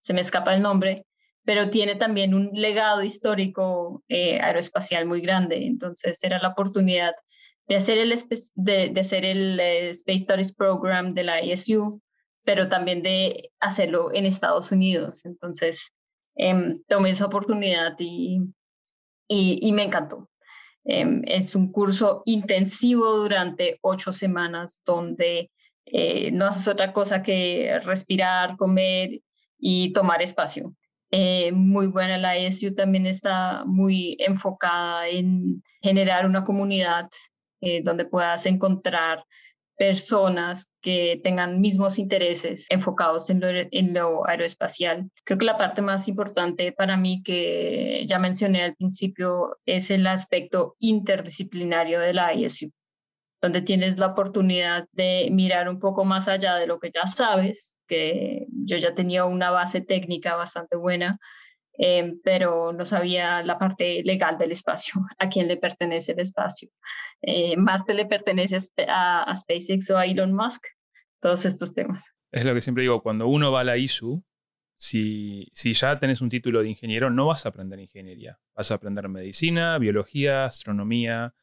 se 0.00 0.14
me 0.14 0.22
escapa 0.22 0.54
el 0.54 0.62
nombre, 0.62 1.04
pero 1.44 1.68
tiene 1.68 1.94
también 1.94 2.34
un 2.34 2.50
legado 2.52 3.02
histórico 3.02 4.02
eh, 4.08 4.40
aeroespacial 4.40 5.06
muy 5.06 5.20
grande. 5.20 5.66
Entonces 5.66 6.22
era 6.22 6.40
la 6.40 6.48
oportunidad 6.48 7.14
de 7.68 7.76
hacer 7.76 7.98
el, 7.98 8.14
de, 8.54 8.88
de 8.90 9.00
hacer 9.00 9.24
el 9.24 9.60
eh, 9.60 9.90
Space 9.90 10.20
Studies 10.20 10.54
Program 10.54 11.14
de 11.14 11.24
la 11.24 11.42
ISU, 11.42 12.00
pero 12.44 12.68
también 12.68 13.02
de 13.02 13.50
hacerlo 13.60 14.12
en 14.12 14.26
Estados 14.26 14.72
Unidos. 14.72 15.24
Entonces 15.26 15.92
em, 16.36 16.82
tomé 16.88 17.10
esa 17.10 17.26
oportunidad 17.26 17.94
y, 17.98 18.40
y, 19.28 19.72
me 19.72 19.84
encantó. 19.84 20.30
Em, 20.84 21.22
es 21.26 21.54
un 21.54 21.70
curso 21.72 22.22
intensivo 22.26 23.16
durante 23.16 23.78
ocho 23.82 24.12
semanas 24.12 24.82
donde 24.84 25.50
eh, 25.86 26.30
no 26.30 26.46
haces 26.46 26.68
otra 26.68 26.92
cosa 26.92 27.22
que 27.22 27.78
respirar, 27.84 28.56
comer 28.56 29.20
y 29.58 29.92
tomar 29.92 30.22
espacio. 30.22 30.74
Eh, 31.10 31.52
muy 31.52 31.86
buena. 31.86 32.18
La 32.18 32.36
ESU 32.36 32.74
también 32.74 33.06
está 33.06 33.64
muy 33.64 34.16
enfocada 34.18 35.08
en 35.08 35.62
generar 35.80 36.26
una 36.26 36.44
comunidad 36.44 37.08
eh, 37.60 37.82
donde 37.82 38.04
puedas 38.04 38.46
encontrar 38.46 39.24
personas 39.76 40.72
que 40.80 41.20
tengan 41.22 41.60
mismos 41.60 41.98
intereses 41.98 42.66
enfocados 42.68 43.28
en 43.30 43.40
lo, 43.40 43.48
en 43.48 43.94
lo, 43.94 44.26
aeroespacial. 44.26 45.10
Creo 45.24 45.38
que 45.38 45.44
la 45.44 45.58
parte 45.58 45.82
más 45.82 46.08
importante 46.08 46.72
para 46.72 46.96
mí 46.96 47.22
que 47.22 48.04
ya 48.06 48.18
mencioné 48.18 48.62
al 48.62 48.76
principio 48.76 49.58
es 49.66 49.90
el 49.90 50.06
aspecto 50.06 50.76
interdisciplinario 50.78 52.00
de 52.00 52.14
la 52.14 52.34
ISU, 52.34 52.70
donde 53.42 53.62
tienes 53.62 53.98
la 53.98 54.08
oportunidad 54.08 54.86
de 54.92 55.28
mirar 55.32 55.68
un 55.68 55.80
poco 55.80 56.04
más 56.04 56.28
allá 56.28 56.56
de 56.56 56.66
lo 56.66 56.78
que 56.78 56.90
ya 56.94 57.06
sabes 57.06 57.76
que 57.88 58.46
yo 58.64 58.76
ya 58.76 58.94
tenía 58.94 59.24
una 59.24 59.50
base 59.50 59.80
técnica 59.80 60.36
bastante 60.36 60.76
buena, 60.76 61.18
eh, 61.76 62.14
pero 62.22 62.72
no 62.72 62.84
sabía 62.84 63.42
la 63.42 63.58
parte 63.58 64.02
legal 64.04 64.38
del 64.38 64.52
espacio, 64.52 64.94
a 65.18 65.28
quién 65.28 65.48
le 65.48 65.56
pertenece 65.56 66.12
el 66.12 66.20
espacio. 66.20 66.70
Eh, 67.22 67.56
Marte 67.56 67.94
le 67.94 68.06
pertenece 68.06 68.58
a, 68.88 69.34
SpaceX 69.34 69.90
o 69.90 69.98
a 69.98 70.06
Elon 70.06 70.32
Musk, 70.32 70.64
todos 71.20 71.44
estos 71.44 71.74
temas. 71.74 72.12
Es 72.30 72.44
lo 72.44 72.54
que 72.54 72.60
siempre 72.60 72.82
digo, 72.82 73.02
cuando 73.02 73.26
uno 73.26 73.50
va 73.50 73.60
a 73.60 73.64
la 73.64 73.76
ISU, 73.76 74.24
si, 74.76 75.48
si, 75.52 75.72
ya 75.72 75.98
tenés 75.98 76.20
un 76.20 76.28
título 76.28 76.62
de 76.62 76.68
ingeniero, 76.68 77.08
no 77.10 77.26
vas 77.26 77.46
a 77.46 77.50
aprender 77.50 77.78
ingeniería. 77.78 78.38
Vas 78.54 78.70
a 78.70 78.74
aprender 78.74 79.08
medicina, 79.08 79.78
biología, 79.78 80.46
astronomía, 80.46 81.34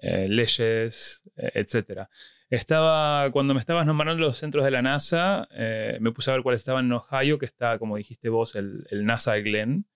eh, 0.00 0.28
leyes, 0.28 1.22
etc. 1.36 2.08
Estaba, 2.50 3.30
cuando 3.32 3.54
me 3.54 3.60
estabas 3.60 3.86
nombrando 3.86 4.20
los 4.20 4.36
centros 4.36 4.64
de 4.64 4.70
la 4.70 4.82
NASA, 4.82 5.48
eh, 5.52 5.98
me 6.00 6.12
puse 6.12 6.30
a 6.30 6.34
ver 6.34 6.42
cuál 6.42 6.54
estaba 6.54 6.80
en 6.80 6.92
Ohio, 6.92 7.38
que 7.38 7.46
está, 7.46 7.78
como 7.78 7.96
dijiste 7.96 8.28
vos, 8.28 8.54
el, 8.54 8.86
NASA 8.90 9.32
de 9.32 9.42
Glenn. 9.42 9.86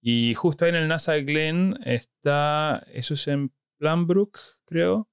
Y 0.00 0.34
justo 0.34 0.64
ahí 0.64 0.70
en 0.70 0.76
el 0.76 0.88
NASA 0.88 1.16
Glenn 1.18 1.78
está, 1.84 2.84
eso 2.92 3.14
es 3.14 3.28
en 3.28 3.52
Plambrook, 3.78 4.38
creo. 4.64 5.08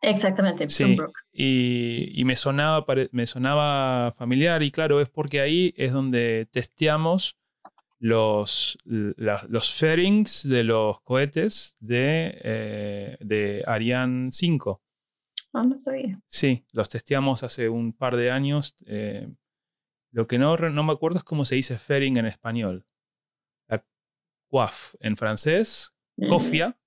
Exactamente, 0.00 0.68
sí, 0.68 0.96
y, 1.32 2.20
y, 2.20 2.24
me, 2.24 2.36
sonaba, 2.36 2.86
me 3.10 3.26
sonaba 3.26 4.12
familiar 4.12 4.62
y 4.62 4.70
claro, 4.70 5.00
es 5.00 5.08
porque 5.08 5.40
ahí 5.40 5.74
es 5.76 5.92
donde 5.92 6.46
testeamos 6.52 7.36
los, 7.98 8.78
los 8.84 9.74
fairings 9.74 10.48
de 10.48 10.64
los 10.64 11.00
cohetes 11.00 11.76
de, 11.80 12.38
eh, 12.42 13.16
de 13.20 13.64
Ariane 13.66 14.30
5. 14.30 14.82
Ah, 15.58 15.64
no 15.64 15.76
Sí, 16.28 16.64
los 16.70 16.88
testeamos 16.88 17.42
hace 17.42 17.68
un 17.68 17.92
par 17.92 18.14
de 18.14 18.30
años. 18.30 18.76
Eh, 18.86 19.28
lo 20.12 20.28
que 20.28 20.38
no, 20.38 20.56
no 20.56 20.84
me 20.84 20.92
acuerdo 20.92 21.18
es 21.18 21.24
cómo 21.24 21.44
se 21.44 21.56
dice 21.56 21.78
fairing 21.78 22.16
en 22.16 22.26
español. 22.26 22.86
La 23.66 23.84
coif 24.48 24.94
en 25.00 25.16
francés, 25.16 25.92
mm. 26.16 26.28
cofia. 26.28 26.78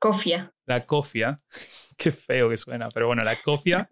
Cofia. 0.00 0.52
La 0.66 0.84
cofia. 0.84 1.36
Qué 1.96 2.10
feo 2.10 2.50
que 2.50 2.56
suena, 2.56 2.88
pero 2.88 3.06
bueno, 3.06 3.22
la 3.22 3.36
cofia. 3.36 3.88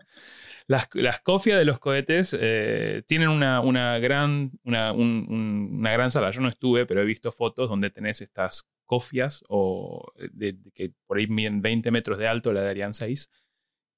Las, 0.66 0.88
las 0.94 1.20
cofias 1.20 1.58
de 1.60 1.64
los 1.64 1.78
cohetes 1.78 2.36
eh, 2.36 3.04
tienen 3.06 3.28
una, 3.28 3.60
una 3.60 4.00
gran, 4.00 4.50
una, 4.64 4.92
una, 4.92 5.92
gran 5.92 6.10
sala. 6.10 6.32
Yo 6.32 6.40
no 6.40 6.48
estuve, 6.48 6.84
pero 6.86 7.00
he 7.00 7.04
visto 7.04 7.30
fotos 7.30 7.68
donde 7.68 7.90
tenés 7.90 8.20
estas 8.20 8.68
cofias 8.84 9.44
o 9.48 10.04
de, 10.32 10.58
que 10.74 10.92
por 11.06 11.18
ahí 11.18 11.28
miden 11.28 11.62
20 11.62 11.92
metros 11.92 12.18
de 12.18 12.26
alto, 12.26 12.52
la 12.52 12.62
de 12.62 12.70
Ariane 12.70 12.92
6 12.92 13.30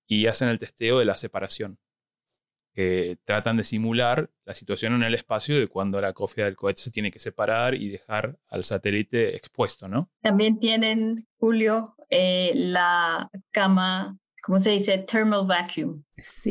y 0.08 0.26
hacen 0.26 0.48
el 0.48 0.58
testeo 0.58 0.98
de 0.98 1.04
la 1.04 1.16
separación, 1.16 1.78
que 2.72 3.18
tratan 3.24 3.58
de 3.58 3.64
simular 3.64 4.30
la 4.44 4.54
situación 4.54 4.94
en 4.94 5.02
el 5.02 5.14
espacio 5.14 5.58
de 5.58 5.68
cuando 5.68 6.00
la 6.00 6.14
cofia 6.14 6.46
del 6.46 6.56
cohete 6.56 6.82
se 6.82 6.90
tiene 6.90 7.10
que 7.10 7.18
separar 7.18 7.74
y 7.74 7.90
dejar 7.90 8.38
al 8.48 8.64
satélite 8.64 9.36
expuesto, 9.36 9.86
¿no? 9.86 10.10
También 10.22 10.58
tienen, 10.58 11.28
Julio, 11.36 11.94
eh, 12.08 12.52
la 12.54 13.28
cama, 13.50 14.18
¿cómo 14.42 14.60
se 14.60 14.70
dice? 14.70 14.96
Thermal 14.98 15.46
vacuum. 15.46 16.02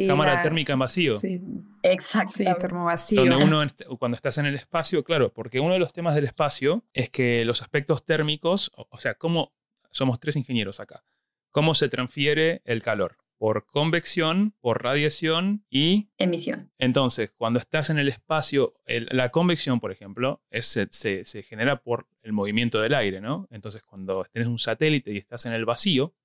Cámara 0.05 0.43
térmica 0.43 0.73
en 0.73 0.79
vacío. 0.79 1.17
Sí. 1.17 1.41
Exacto. 1.81 2.33
Sí, 2.33 2.45
termovacío. 2.59 3.21
Donde 3.21 3.37
uno, 3.37 3.65
cuando 3.99 4.15
estás 4.15 4.37
en 4.37 4.45
el 4.45 4.55
espacio, 4.55 5.03
claro, 5.03 5.33
porque 5.33 5.59
uno 5.59 5.73
de 5.73 5.79
los 5.79 5.93
temas 5.93 6.13
del 6.13 6.25
espacio 6.25 6.83
es 6.93 7.09
que 7.09 7.43
los 7.43 7.63
aspectos 7.63 8.05
térmicos, 8.05 8.71
o 8.75 8.99
sea, 8.99 9.15
cómo, 9.15 9.53
somos 9.91 10.19
tres 10.19 10.35
ingenieros 10.35 10.79
acá, 10.79 11.03
cómo 11.51 11.73
se 11.73 11.89
transfiere 11.89 12.61
el 12.65 12.83
calor 12.83 13.17
por 13.37 13.65
convección, 13.65 14.55
por 14.61 14.83
radiación 14.83 15.65
y 15.69 16.09
emisión. 16.17 16.71
Entonces, 16.77 17.31
cuando 17.31 17.59
estás 17.59 17.89
en 17.89 17.99
el 17.99 18.07
espacio, 18.07 18.73
la 18.87 19.29
convección, 19.29 19.79
por 19.79 19.91
ejemplo, 19.91 20.41
se, 20.51 21.43
genera 21.43 21.81
por 21.83 22.07
el 22.23 22.33
movimiento 22.33 22.81
del 22.81 22.95
aire, 22.95 23.21
¿no? 23.21 23.47
Entonces, 23.51 23.83
cuando 23.83 24.25
tienes 24.31 24.49
un 24.49 24.59
satélite 24.59 25.13
y 25.13 25.17
estás 25.17 25.45
en 25.45 25.53
el 25.53 25.65
vacío 25.65 26.15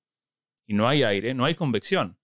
y 0.65 0.73
no 0.73 0.87
hay 0.87 1.03
aire, 1.03 1.33
no 1.33 1.45
hay 1.45 1.55
convección. 1.55 2.17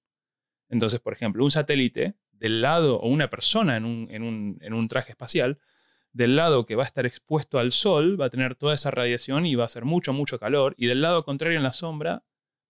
Entonces, 0.69 0.99
por 0.99 1.13
ejemplo, 1.13 1.43
un 1.43 1.51
satélite 1.51 2.15
del 2.31 2.61
lado, 2.61 2.99
o 2.99 3.07
una 3.09 3.29
persona 3.29 3.77
en 3.77 3.85
un, 3.85 4.57
en 4.61 4.73
un 4.73 4.87
traje 4.87 5.11
espacial, 5.11 5.59
del 6.11 6.35
lado 6.35 6.65
que 6.65 6.75
va 6.75 6.83
a 6.83 6.87
estar 6.87 7.05
expuesto 7.05 7.59
al 7.59 7.71
sol 7.71 8.19
va 8.19 8.25
a 8.25 8.29
tener 8.29 8.55
toda 8.55 8.73
esa 8.73 8.89
radiación 8.89 9.45
y 9.45 9.53
va 9.53 9.63
a 9.63 9.67
hacer 9.67 9.85
mucho, 9.85 10.13
mucho 10.13 10.39
calor, 10.39 10.73
y 10.77 10.87
del 10.87 11.01
lado 11.01 11.23
contrario 11.23 11.57
en 11.57 11.63
la 11.63 11.73
sombra 11.73 12.23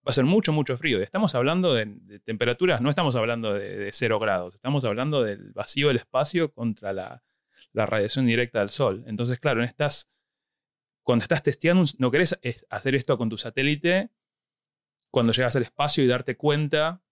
va 0.06 0.10
a 0.10 0.12
ser 0.12 0.24
mucho, 0.24 0.52
mucho 0.52 0.76
frío. 0.76 1.00
Estamos 1.02 1.34
hablando 1.34 1.74
de, 1.74 2.20
temperaturas, 2.24 2.80
no 2.80 2.90
estamos 2.90 3.16
hablando 3.16 3.52
de, 3.52 3.90
cero 3.92 4.18
grados, 4.18 4.54
estamos 4.54 4.84
hablando 4.84 5.22
del 5.22 5.52
vacío 5.52 5.88
del 5.88 5.98
espacio 5.98 6.52
contra 6.52 6.92
la, 6.92 7.22
radiación 7.72 8.26
directa 8.26 8.60
del 8.60 8.70
Sol. 8.70 9.04
Entonces, 9.06 9.38
claro, 9.38 9.60
en 9.60 9.66
estas, 9.66 10.10
cuando 11.02 11.22
estás 11.22 11.42
testeando, 11.42 11.84
no 11.98 12.10
querés 12.10 12.38
hacer 12.68 12.94
esto 12.94 13.16
con 13.16 13.28
tu 13.28 13.38
satélite 13.38 14.10
cuando 15.10 15.32
llegas 15.32 15.56
al 15.56 15.62
espacio 15.62 16.04
y 16.04 16.06
darte 16.06 16.36
cuenta, 16.36 17.02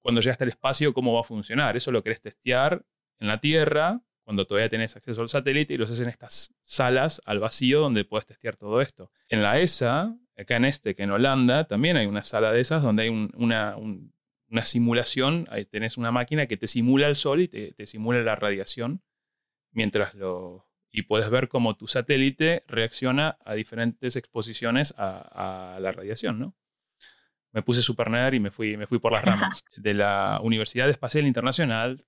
cuando 0.00 0.20
llegas 0.20 0.40
al 0.40 0.48
espacio, 0.48 0.92
cómo 0.92 1.14
va 1.14 1.20
a 1.20 1.24
funcionar. 1.24 1.76
Eso 1.76 1.90
lo 1.90 2.02
querés 2.02 2.20
testear 2.20 2.84
en 3.18 3.28
la 3.28 3.40
Tierra, 3.40 4.02
cuando 4.24 4.46
todavía 4.46 4.68
tenés 4.68 4.96
acceso 4.96 5.22
al 5.22 5.28
satélite 5.28 5.74
y 5.74 5.76
lo 5.76 5.84
haces 5.84 6.00
en 6.00 6.08
estas 6.08 6.52
salas 6.62 7.22
al 7.24 7.38
vacío 7.38 7.80
donde 7.80 8.04
puedes 8.04 8.26
testear 8.26 8.56
todo 8.56 8.80
esto. 8.80 9.12
En 9.28 9.42
la 9.42 9.60
ESA, 9.60 10.16
acá 10.36 10.56
en 10.56 10.64
este, 10.64 10.94
que 10.94 11.02
en 11.02 11.10
Holanda, 11.10 11.64
también 11.64 11.96
hay 11.96 12.06
una 12.06 12.22
sala 12.22 12.52
de 12.52 12.60
esas 12.60 12.82
donde 12.82 13.04
hay 13.04 13.08
una, 13.08 13.76
simulación, 14.62 15.46
ahí 15.50 15.64
tenés 15.64 15.96
una 15.96 16.12
máquina 16.12 16.46
que 16.46 16.56
te 16.56 16.66
simula 16.66 17.08
el 17.08 17.16
sol 17.16 17.40
y 17.40 17.48
te, 17.48 17.86
simula 17.86 18.22
la 18.22 18.36
radiación, 18.36 19.02
mientras 19.72 20.14
lo... 20.14 20.66
Y 20.90 21.02
puedes 21.02 21.28
ver 21.28 21.48
cómo 21.48 21.76
tu 21.76 21.88
satélite 21.88 22.64
reacciona 22.68 23.36
a 23.44 23.52
diferentes 23.52 24.16
exposiciones 24.16 24.94
a, 24.96 25.78
la 25.80 25.92
radiación, 25.92 26.38
¿no? 26.38 26.56
me 27.52 27.62
puse 27.62 27.82
super 27.82 28.10
nerd 28.10 28.34
y 28.34 28.40
me 28.40 28.50
fui, 28.50 28.76
me 28.76 28.86
fui 28.86 28.98
por 28.98 29.12
las 29.12 29.24
ramas. 29.24 29.64
De 29.76 29.94
la 29.94 30.40
Universidad 30.42 30.88
Espacial 30.90 31.26
Internacional, 31.26 31.98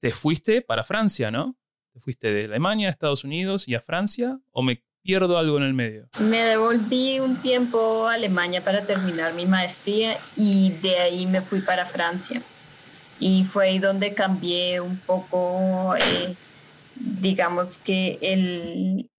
te 0.00 0.10
fuiste 0.10 0.62
para 0.62 0.84
Francia, 0.84 1.30
¿no? 1.30 1.58
Te 1.92 2.00
fuiste 2.00 2.32
de 2.32 2.44
Alemania 2.46 2.88
a 2.88 2.90
Estados 2.90 3.24
Unidos 3.24 3.68
y 3.68 3.74
a 3.74 3.80
Francia, 3.80 4.40
o 4.50 4.62
me 4.62 4.82
pierdo 5.02 5.38
algo 5.38 5.56
en 5.56 5.62
el 5.64 5.74
medio. 5.74 6.08
Me 6.20 6.44
devolví 6.44 7.20
un 7.20 7.36
tiempo 7.36 8.06
a 8.06 8.14
Alemania 8.14 8.62
para 8.62 8.84
terminar 8.84 9.34
mi 9.34 9.46
maestría 9.46 10.14
y 10.36 10.70
de 10.82 10.98
ahí 10.98 11.26
me 11.26 11.40
fui 11.40 11.60
para 11.60 11.86
Francia. 11.86 12.42
Y 13.18 13.44
fue 13.44 13.68
ahí 13.68 13.78
donde 13.78 14.14
cambié 14.14 14.80
un 14.80 14.96
poco, 14.98 15.94
eh, 15.96 16.34
digamos 16.94 17.76
que 17.78 18.18
el, 18.22 19.10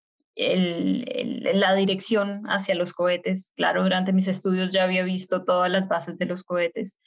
la 1.53 1.75
dirección 1.75 2.43
hacia 2.49 2.75
los 2.75 2.93
cohetes. 2.93 3.51
Claro, 3.55 3.83
durante 3.83 4.13
mis 4.13 4.27
estudios 4.27 4.71
ya 4.71 4.83
había 4.83 5.03
visto 5.03 5.43
todas 5.43 5.69
las 5.69 5.87
bases 5.87 6.17
de 6.17 6.25
los 6.25 6.43
cohetes, 6.43 6.97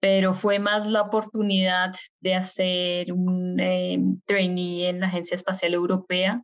pero 0.00 0.34
fue 0.34 0.58
más 0.58 0.86
la 0.86 1.02
oportunidad 1.02 1.92
de 2.20 2.34
hacer 2.34 3.12
un 3.12 3.60
eh, 3.60 4.00
trainee 4.26 4.88
en 4.88 5.00
la 5.00 5.06
Agencia 5.06 5.36
Espacial 5.36 5.74
Europea 5.74 6.42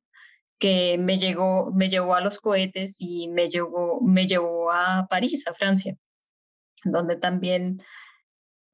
que 0.58 0.98
me, 0.98 1.18
llegó, 1.18 1.70
me 1.72 1.88
llevó 1.88 2.14
a 2.14 2.20
los 2.20 2.40
cohetes 2.40 2.96
y 3.00 3.28
me 3.28 3.48
llevó, 3.48 4.00
me 4.00 4.26
llevó 4.26 4.70
a 4.70 5.06
París, 5.08 5.46
a 5.46 5.54
Francia, 5.54 5.96
donde 6.84 7.16
también 7.16 7.82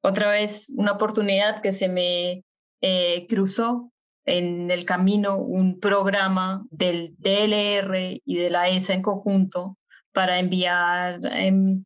otra 0.01 0.29
vez 0.31 0.71
una 0.75 0.93
oportunidad 0.93 1.61
que 1.61 1.71
se 1.71 1.87
me 1.87 2.43
eh, 2.81 3.25
cruzó 3.27 3.91
en 4.25 4.71
el 4.71 4.85
camino 4.85 5.37
un 5.37 5.79
programa 5.79 6.65
del 6.69 7.15
DLR 7.17 8.21
y 8.23 8.35
de 8.37 8.49
la 8.49 8.69
ESA 8.69 8.93
en 8.93 9.01
conjunto 9.01 9.77
para 10.13 10.39
enviar 10.39 11.19
em, 11.31 11.83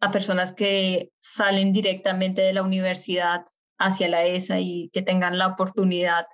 a 0.00 0.10
personas 0.10 0.54
que 0.54 1.10
salen 1.18 1.72
directamente 1.72 2.42
de 2.42 2.52
la 2.52 2.62
universidad 2.62 3.44
hacia 3.78 4.08
la 4.08 4.24
ESA 4.24 4.60
y 4.60 4.90
que 4.92 5.02
tengan 5.02 5.38
la 5.38 5.48
oportunidad 5.48 6.26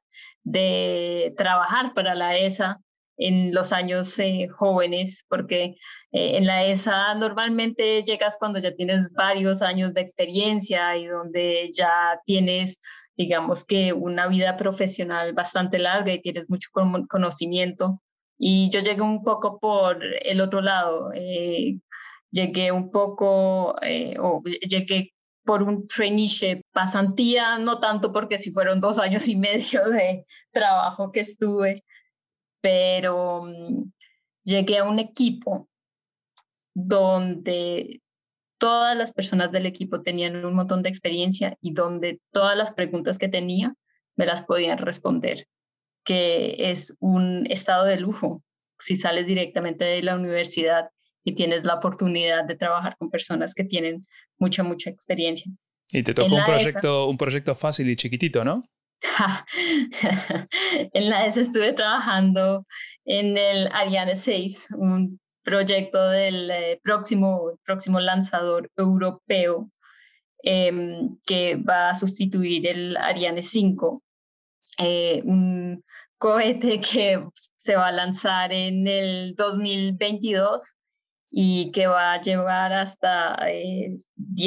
de 0.45 1.35
trabajar 1.37 1.95
para 1.95 2.15
la 2.15 2.37
ESA 2.37 2.81
en 3.17 3.55
los 3.55 3.73
años 3.73 4.19
eh, 4.19 4.49
jóvenes, 4.49 5.25
porque 5.29 5.77
eh, 6.13 6.37
en 6.37 6.47
la 6.47 6.65
ESA 6.67 7.15
normalmente 7.15 8.03
llegas 8.03 8.37
cuando 8.39 8.59
ya 8.59 8.75
tienes 8.75 9.13
varios 9.13 9.63
años 9.63 9.95
de 9.95 10.01
experiencia 10.01 10.97
y 10.97 11.07
donde 11.07 11.71
ya 11.73 12.21
tienes 12.27 12.81
digamos 13.15 13.67
que 13.67 13.93
una 13.93 14.27
vida 14.27 14.57
profesional 14.57 15.35
bastante 15.35 15.79
larga 15.79 16.15
y 16.15 16.23
tienes 16.23 16.49
mucho 16.49 16.71
conocimiento. 17.09 18.01
Y 18.39 18.71
yo 18.71 18.81
llegué 18.81 19.03
un 19.03 19.23
poco 19.23 19.61
por 19.61 20.03
el 20.03 20.41
otro 20.41 20.63
lado, 20.63 21.13
eh, 21.15 21.79
llegué 22.31 22.73
un 22.73 22.91
poco, 22.91 23.77
o 24.19 24.43
llegué 24.67 25.13
por 25.45 25.63
un 25.63 25.87
traineeship, 25.87 26.63
pasantía, 26.73 27.59
no 27.59 27.79
tanto 27.81 28.13
porque 28.13 28.39
si 28.39 28.53
fueron 28.53 28.81
dos 28.81 28.99
años 28.99 29.29
y 29.29 29.37
medio 29.37 29.89
de 29.89 30.27
trabajo 30.53 31.13
que 31.13 31.21
estuve, 31.21 31.85
pero 32.61 33.45
mm, 33.45 33.93
llegué 34.45 34.79
a 34.79 34.85
un 34.85 34.99
equipo 34.99 35.69
donde 36.75 38.01
todas 38.59 38.97
las 38.97 39.13
personas 39.13 39.51
del 39.51 39.67
equipo 39.67 40.03
tenían 40.03 40.45
un 40.45 40.55
montón 40.55 40.83
de 40.83 40.89
experiencia 40.89 41.57
y 41.61 41.73
donde 41.73 42.21
todas 42.31 42.57
las 42.57 42.73
preguntas 42.73 43.19
que 43.19 43.29
tenía 43.29 43.75
me 44.15 44.27
las 44.27 44.45
podían 44.45 44.79
responder, 44.79 45.49
que 46.05 46.71
es 46.71 46.95
un 47.01 47.47
estado 47.51 47.85
de 47.85 47.99
lujo 47.99 48.43
si 48.79 48.97
sales 48.97 49.27
directamente 49.27 49.85
de 49.85 50.03
la 50.03 50.17
universidad 50.17 50.91
y 51.25 51.35
tienes 51.35 51.65
la 51.65 51.75
oportunidad 51.75 52.45
de 52.45 52.57
trabajar 52.57 52.97
con 52.99 53.11
personas 53.11 53.55
que 53.55 53.65
tienen 53.65 54.03
mucha, 54.39 54.63
mucha 54.63 54.91
experiencia. 54.91 55.51
Y 55.91 56.03
te 56.03 56.15
tocó 56.15 56.35
un 56.35 56.45
proyecto, 56.45 57.09
un 57.09 57.19
proyecto 57.19 57.55
fácil 57.55 57.91
y 57.91 57.97
chiquitito, 57.97 58.45
¿no? 58.45 58.65
en 60.93 61.11
la 61.11 61.27
ESA 61.27 61.41
estuve 61.43 61.73
trabajando 61.73 62.67
en 63.05 63.37
el 63.37 63.69
Ariane 63.73 64.15
6, 64.15 64.69
un 64.77 65.21
proyecto 65.43 66.09
del 66.09 66.51
eh, 66.51 66.81
próximo, 66.83 67.59
próximo 67.65 68.01
lanzador 68.01 68.71
europeo 68.77 69.71
em, 70.45 71.19
que 71.27 71.57
va 71.57 71.91
a 71.91 71.95
sustituir 71.95 72.67
el 72.67 72.97
Ariane 72.97 73.43
5, 73.43 74.03
eh, 74.79 75.23
un 75.25 75.85
cohete 76.19 76.81
que 76.81 77.25
se 77.57 77.75
va 77.75 77.89
a 77.89 77.93
lanzar 77.93 78.53
en 78.53 78.87
el 78.87 79.35
2022 79.35 80.77
y 81.35 81.73
que 81.73 81.87
va 81.87 82.13
a 82.13 82.21
llevar 82.21 82.75
hasta 82.75 83.37
10 83.47 84.07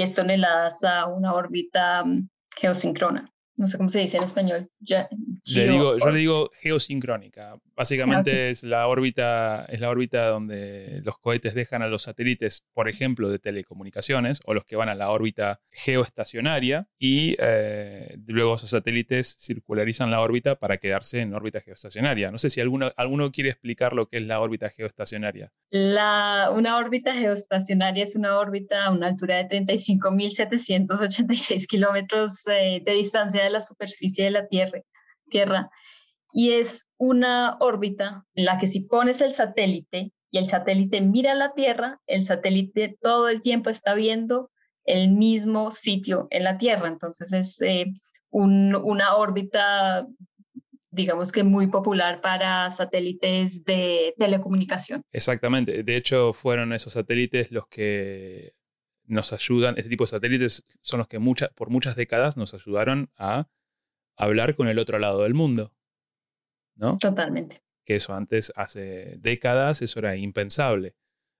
eh, 0.09 0.13
toneladas 0.15 0.83
a 0.83 1.07
una 1.07 1.33
órbita 1.33 2.05
mm, 2.05 2.29
geosíncrona 2.55 3.34
no 3.57 3.67
sé 3.67 3.77
cómo 3.77 3.89
se 3.89 4.01
dice 4.01 4.17
en 4.17 4.23
español. 4.23 4.69
le 4.79 5.67
digo, 5.67 5.97
yo 5.97 6.11
le 6.11 6.19
digo 6.19 6.49
geosincrónica. 6.61 7.57
Básicamente 7.75 8.49
es 8.49 8.63
la 8.63 8.87
órbita, 8.87 9.65
es 9.65 9.79
la 9.79 9.89
órbita 9.89 10.27
donde 10.27 11.01
los 11.03 11.17
cohetes 11.19 11.53
dejan 11.53 11.81
a 11.81 11.87
los 11.87 12.03
satélites, 12.03 12.65
por 12.73 12.89
ejemplo, 12.89 13.29
de 13.29 13.39
telecomunicaciones, 13.39 14.41
o 14.45 14.53
los 14.53 14.65
que 14.65 14.75
van 14.75 14.89
a 14.89 14.95
la 14.95 15.09
órbita 15.09 15.61
geoestacionaria, 15.71 16.87
y 16.97 17.35
eh, 17.39 18.17
luego 18.27 18.55
esos 18.55 18.71
satélites 18.71 19.37
circularizan 19.39 20.11
la 20.11 20.19
órbita 20.21 20.55
para 20.55 20.77
quedarse 20.77 21.21
en 21.21 21.33
órbita 21.33 21.61
geoestacionaria. 21.61 22.31
No 22.31 22.37
sé 22.37 22.49
si 22.49 22.59
alguno, 22.61 22.91
alguno 22.97 23.31
quiere 23.31 23.51
explicar 23.51 23.93
lo 23.93 24.07
que 24.07 24.17
es 24.17 24.23
la 24.23 24.41
órbita 24.41 24.69
geoestacionaria. 24.69 25.51
La, 25.69 26.51
una 26.53 26.77
órbita 26.77 27.13
geoestacionaria 27.13 28.03
es 28.03 28.15
una 28.15 28.37
órbita 28.37 28.85
a 28.85 28.91
una 28.91 29.07
altura 29.07 29.43
de 29.43 29.65
35.786 29.65 31.67
kilómetros 31.67 32.47
eh, 32.47 32.81
de 32.85 32.93
distancia 32.93 33.44
de 33.45 33.51
la 33.51 33.61
superficie 33.61 34.25
de 34.25 34.31
la 34.31 34.47
Tierra. 34.47 34.81
tierra 35.29 35.69
y 36.37 36.51
es 36.51 36.89
una 36.97 37.55
órbita 37.61 38.25
en 38.35 38.43
la 38.43 38.57
que 38.57 38.67
si 38.67 38.81
pones 38.81 39.21
el 39.21 39.31
satélite 39.31 40.11
y 40.31 40.37
el 40.37 40.45
satélite 40.47 40.99
mira 40.99 41.33
la 41.33 41.53
Tierra, 41.53 42.01
el 42.07 42.23
satélite 42.23 42.97
todo 43.01 43.29
el 43.29 43.41
tiempo 43.41 43.69
está 43.69 43.93
viendo 43.93 44.49
el 44.83 45.11
mismo 45.11 45.71
sitio 45.71 46.27
en 46.31 46.43
la 46.43 46.57
Tierra. 46.57 46.89
Entonces 46.89 47.31
es 47.31 47.61
eh, 47.61 47.85
una 48.31 49.15
órbita, 49.15 50.05
digamos 50.91 51.31
que 51.31 51.45
muy 51.45 51.67
popular 51.67 52.19
para 52.19 52.69
satélites 52.69 53.63
de 53.63 54.13
telecomunicación. 54.17 55.03
Exactamente. 55.13 55.83
De 55.83 55.95
hecho, 55.95 56.33
fueron 56.33 56.73
esos 56.73 56.91
satélites 56.91 57.49
los 57.51 57.65
que 57.69 58.55
nos 59.07 59.33
ayudan, 59.33 59.75
este 59.77 59.89
tipo 59.89 60.03
de 60.03 60.09
satélites 60.09 60.65
son 60.81 60.99
los 60.99 61.07
que 61.07 61.19
por 61.55 61.69
muchas 61.69 61.95
décadas 61.95 62.37
nos 62.37 62.53
ayudaron 62.53 63.11
a 63.17 63.47
hablar 64.15 64.55
con 64.55 64.67
el 64.67 64.79
otro 64.79 64.99
lado 64.99 65.23
del 65.23 65.33
mundo. 65.33 65.73
¿no? 66.75 66.97
Totalmente. 66.97 67.61
Que 67.85 67.95
eso 67.95 68.13
antes, 68.13 68.51
hace 68.55 69.17
décadas, 69.19 69.81
eso 69.81 69.99
era 69.99 70.15
impensable. 70.15 70.95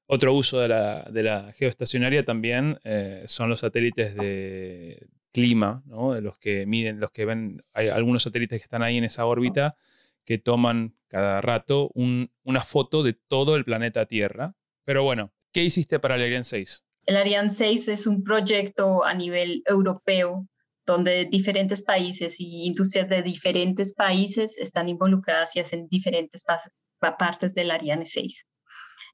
Otro 0.08 0.34
uso 0.34 0.60
de 0.60 0.67
la, 0.67 1.51
geoestacionaria 1.56 2.23
también 2.23 2.80
eh, 2.84 3.23
son 3.28 3.49
los 3.49 3.62
satélites 3.62 4.15
de 4.15 5.08
clima, 5.32 5.84
¿no? 5.86 6.13
De 6.13 6.21
los 6.21 6.38
que 6.38 6.65
miden, 6.65 6.99
los 6.99 7.12
que 7.12 7.25
ven, 7.25 7.63
hay 7.73 7.89
algunos 7.89 8.23
satélites 8.23 8.60
que 8.60 8.63
están 8.63 8.84
ahí 8.84 8.97
en 8.97 9.04
esa 9.04 9.25
órbita 9.25 9.75
que 10.23 10.38
toman 10.38 10.95
cada 11.08 11.41
rato 11.41 11.91
una 11.93 12.62
foto 12.62 13.04
de 13.04 13.13
todo 13.13 13.56
el 13.56 13.65
planeta 13.65 14.06
Tierra. 14.06 14.56
Pero 14.84 15.04
bueno, 15.04 15.34
¿qué 15.51 15.63
hiciste 15.63 15.99
para 15.99 16.15
el 16.15 16.21
Ariane 16.21 16.43
6? 16.43 16.85
El 17.05 17.17
Ariane 17.17 17.49
6 17.49 17.87
es 17.89 18.07
un 18.07 18.23
proyecto 18.23 19.03
a 19.03 19.13
nivel 19.13 19.61
europeo 19.65 20.47
donde 20.87 21.25
diferentes 21.25 21.83
países 21.83 22.39
y 22.39 22.65
industrias 22.65 23.09
de 23.09 23.21
diferentes 23.21 23.93
países 23.93 24.57
están 24.57 24.89
involucradas 24.89 25.55
y 25.55 25.59
hacen 25.59 25.87
diferentes 25.87 26.43
partes 26.99 27.53
del 27.53 27.71
Ariane 27.71 28.05
6. 28.05 28.45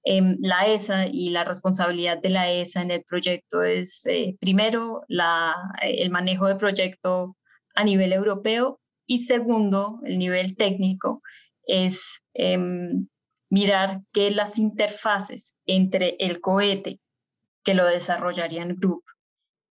Em, 0.04 0.38
la 0.42 0.68
ESA 0.68 1.08
y 1.08 1.30
la 1.30 1.44
responsabilidad 1.44 2.18
de 2.22 2.30
la 2.30 2.50
ESA 2.52 2.82
en 2.82 2.92
el 2.92 3.04
proyecto 3.04 3.64
es, 3.64 4.06
eh, 4.06 4.36
primero, 4.40 5.04
el 5.82 6.10
manejo 6.10 6.48
del 6.48 6.58
proyecto 6.58 7.38
a 7.76 7.84
nivel 7.84 8.14
europeo 8.14 8.80
y 9.06 9.20
segundo, 9.20 10.00
el 10.06 10.18
nivel 10.18 10.56
técnico, 10.56 11.22
es 11.64 12.22
em, 12.34 13.08
mirar 13.50 14.02
que 14.14 14.32
las 14.32 14.58
interfaces 14.58 15.56
entre 15.66 16.16
el 16.20 16.40
cohete 16.42 17.00
que 17.64 17.74
lo 17.74 17.86
desarrollarían 17.86 18.76
Group 18.78 19.04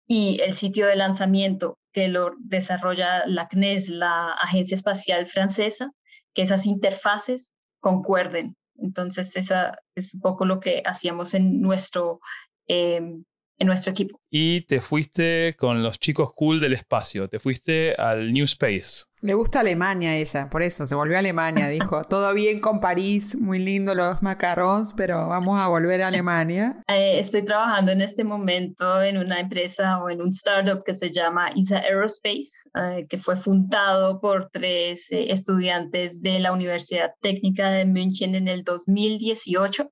y 0.07 0.39
el 0.41 0.53
sitio 0.53 0.87
de 0.87 0.95
lanzamiento 0.95 1.79
que 1.91 2.07
lo 2.07 2.31
desarrolla 2.39 3.25
la 3.25 3.47
CNES, 3.47 3.89
la 3.89 4.31
Agencia 4.33 4.75
Espacial 4.75 5.27
Francesa, 5.27 5.91
que 6.33 6.41
esas 6.41 6.65
interfaces 6.65 7.51
concuerden. 7.79 8.55
Entonces, 8.75 9.35
esa 9.35 9.79
es 9.95 10.13
un 10.13 10.21
poco 10.21 10.45
lo 10.45 10.59
que 10.59 10.83
hacíamos 10.85 11.33
en 11.33 11.61
nuestro 11.61 12.19
eh, 12.67 13.01
en 13.57 13.67
nuestro 13.67 13.91
equipo. 13.91 14.19
Y 14.29 14.61
te 14.61 14.81
fuiste 14.81 15.55
con 15.57 15.81
los 15.81 15.99
chicos 15.99 16.33
cool 16.33 16.59
del 16.59 16.73
espacio, 16.73 17.29
te 17.29 17.39
fuiste 17.39 17.95
al 17.95 18.33
New 18.33 18.45
Space. 18.45 19.05
Le 19.21 19.33
gusta 19.33 19.61
Alemania 19.61 20.17
ella, 20.17 20.49
por 20.51 20.61
eso 20.61 20.85
se 20.85 20.93
volvió 20.93 21.15
a 21.15 21.19
Alemania, 21.19 21.67
dijo. 21.69 22.01
Todo 22.03 22.33
bien 22.33 22.59
con 22.59 22.79
París, 22.79 23.35
muy 23.35 23.59
lindo 23.59 23.95
los 23.95 24.21
macarons, 24.21 24.93
pero 24.93 25.27
vamos 25.27 25.59
a 25.59 25.67
volver 25.67 26.01
a 26.01 26.07
Alemania. 26.09 26.81
Eh, 26.95 27.17
estoy 27.17 27.43
trabajando 27.43 27.91
en 27.91 28.01
este 28.01 28.23
momento 28.23 29.01
en 29.01 29.17
una 29.17 29.39
empresa 29.39 30.01
o 30.01 30.09
en 30.09 30.21
un 30.21 30.29
startup 30.29 30.83
que 30.85 30.93
se 30.93 31.11
llama 31.11 31.49
ISA 31.55 31.79
Aerospace, 31.79 32.69
eh, 32.75 33.05
que 33.09 33.17
fue 33.17 33.35
fundado 33.35 34.21
por 34.21 34.49
tres 34.51 35.11
eh, 35.11 35.31
estudiantes 35.31 36.21
de 36.21 36.39
la 36.39 36.53
Universidad 36.53 37.11
Técnica 37.21 37.71
de 37.71 37.85
München 37.85 38.35
en 38.35 38.47
el 38.47 38.63
2018, 38.63 39.89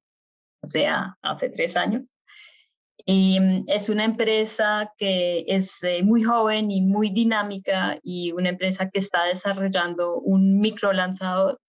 o 0.61 0.65
sea, 0.65 1.17
hace 1.21 1.49
tres 1.49 1.75
años. 1.75 2.03
Y 3.05 3.39
mm, 3.39 3.65
es 3.67 3.89
una 3.89 4.05
empresa 4.05 4.93
que 4.97 5.45
es 5.47 5.83
eh, 5.83 6.03
muy 6.03 6.23
joven 6.23 6.71
y 6.71 6.81
muy 6.81 7.09
dinámica 7.09 7.99
y 8.01 8.31
una 8.31 8.49
empresa 8.49 8.89
que 8.89 8.99
está 8.99 9.25
desarrollando 9.25 10.19
un 10.19 10.59
microlanzador 10.59 11.59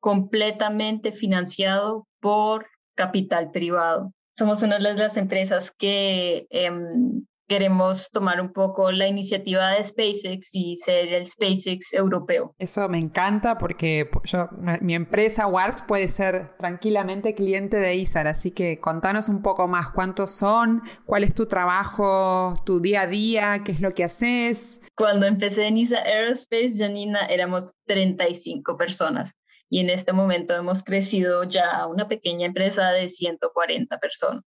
completamente 0.00 1.12
financiado 1.12 2.06
por 2.20 2.66
capital 2.94 3.50
privado. 3.50 4.12
Somos 4.36 4.62
una 4.62 4.78
de 4.78 4.94
las 4.94 5.16
empresas 5.16 5.72
que 5.72 6.46
em, 6.50 7.26
queremos 7.48 8.10
tomar 8.10 8.40
un 8.40 8.52
poco 8.52 8.92
la 8.92 9.08
iniciativa 9.08 9.70
de 9.70 9.82
SpaceX 9.82 10.54
y 10.54 10.76
ser 10.76 11.12
el 11.12 11.26
SpaceX 11.26 11.94
europeo. 11.94 12.54
Eso 12.58 12.88
me 12.88 12.98
encanta 12.98 13.58
porque 13.58 14.08
yo, 14.24 14.48
mi 14.80 14.94
empresa 14.94 15.46
WART 15.46 15.86
puede 15.86 16.08
ser 16.08 16.56
tranquilamente 16.58 17.34
cliente 17.34 17.78
de 17.78 17.96
ISAR, 17.96 18.28
así 18.28 18.50
que 18.50 18.78
contanos 18.78 19.28
un 19.28 19.42
poco 19.42 19.66
más 19.66 19.90
cuántos 19.90 20.30
son, 20.30 20.82
cuál 21.06 21.24
es 21.24 21.34
tu 21.34 21.46
trabajo, 21.46 22.54
tu 22.64 22.80
día 22.80 23.02
a 23.02 23.06
día, 23.06 23.62
qué 23.64 23.72
es 23.72 23.80
lo 23.80 23.92
que 23.92 24.04
haces. 24.04 24.80
Cuando 24.94 25.26
empecé 25.26 25.66
en 25.66 25.78
ISA 25.78 25.98
Aerospace, 25.98 26.74
Janina, 26.78 27.24
éramos 27.26 27.74
35 27.86 28.76
personas 28.76 29.34
y 29.70 29.80
en 29.80 29.90
este 29.90 30.12
momento 30.12 30.54
hemos 30.54 30.82
crecido 30.82 31.44
ya 31.44 31.70
a 31.70 31.86
una 31.86 32.08
pequeña 32.08 32.46
empresa 32.46 32.90
de 32.90 33.08
140 33.08 33.98
personas. 33.98 34.44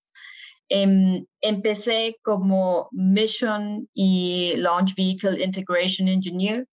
Em, 0.72 1.26
empecé 1.42 2.18
como 2.24 2.90
Mission 2.92 3.90
y 3.96 4.54
Launch 4.58 4.94
Vehicle 4.96 5.44
Integration 5.44 6.08
Engineer, 6.08 6.68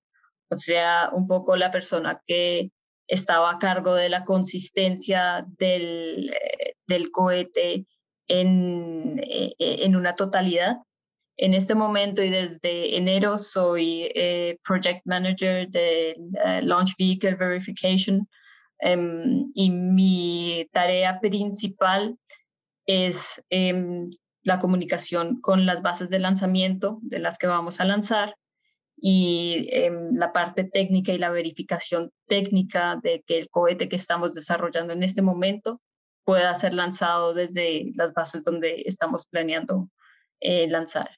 o 0.50 0.54
sea, 0.54 1.08
un 1.12 1.26
poco 1.26 1.56
la 1.56 1.70
persona 1.70 2.20
que 2.26 2.70
estaba 3.08 3.50
a 3.52 3.58
cargo 3.58 3.94
de 3.94 4.10
la 4.10 4.24
consistencia 4.24 5.46
del, 5.58 6.30
eh, 6.30 6.74
del 6.86 7.10
cohete 7.10 7.86
en, 8.28 9.18
eh, 9.18 9.54
en, 9.58 9.96
una 9.96 10.14
totalidad. 10.14 10.76
En 11.38 11.54
este 11.54 11.74
momento 11.74 12.22
y 12.22 12.28
desde 12.28 12.96
enero 12.96 13.38
soy 13.38 14.10
eh, 14.14 14.58
Project 14.62 15.02
Manager 15.06 15.68
de 15.68 16.16
Launch 16.62 16.96
Vehicle 16.98 17.34
Verification 17.34 18.28
em, 18.80 19.50
y 19.54 19.70
mi 19.70 20.68
tarea 20.72 21.18
principal 21.20 22.18
es 22.86 23.42
em, 23.50 24.10
la 24.42 24.60
comunicación 24.60 25.40
con 25.40 25.66
las 25.66 25.82
bases 25.82 26.08
de 26.08 26.18
lanzamiento 26.18 26.98
de 27.02 27.18
las 27.18 27.38
que 27.38 27.46
vamos 27.46 27.80
a 27.80 27.84
lanzar 27.84 28.36
y 28.96 29.68
em, 29.72 30.14
la 30.14 30.32
parte 30.32 30.64
técnica 30.64 31.12
y 31.12 31.18
la 31.18 31.30
verificación 31.30 32.12
técnica 32.26 32.98
de 33.02 33.22
que 33.26 33.38
el 33.38 33.50
cohete 33.50 33.88
que 33.88 33.96
estamos 33.96 34.32
desarrollando 34.32 34.92
en 34.92 35.02
este 35.02 35.20
momento 35.20 35.80
pueda 36.24 36.54
ser 36.54 36.74
lanzado 36.74 37.34
desde 37.34 37.92
las 37.94 38.12
bases 38.12 38.42
donde 38.42 38.82
estamos 38.86 39.26
planeando 39.26 39.88
eh, 40.40 40.68
lanzar. 40.68 41.10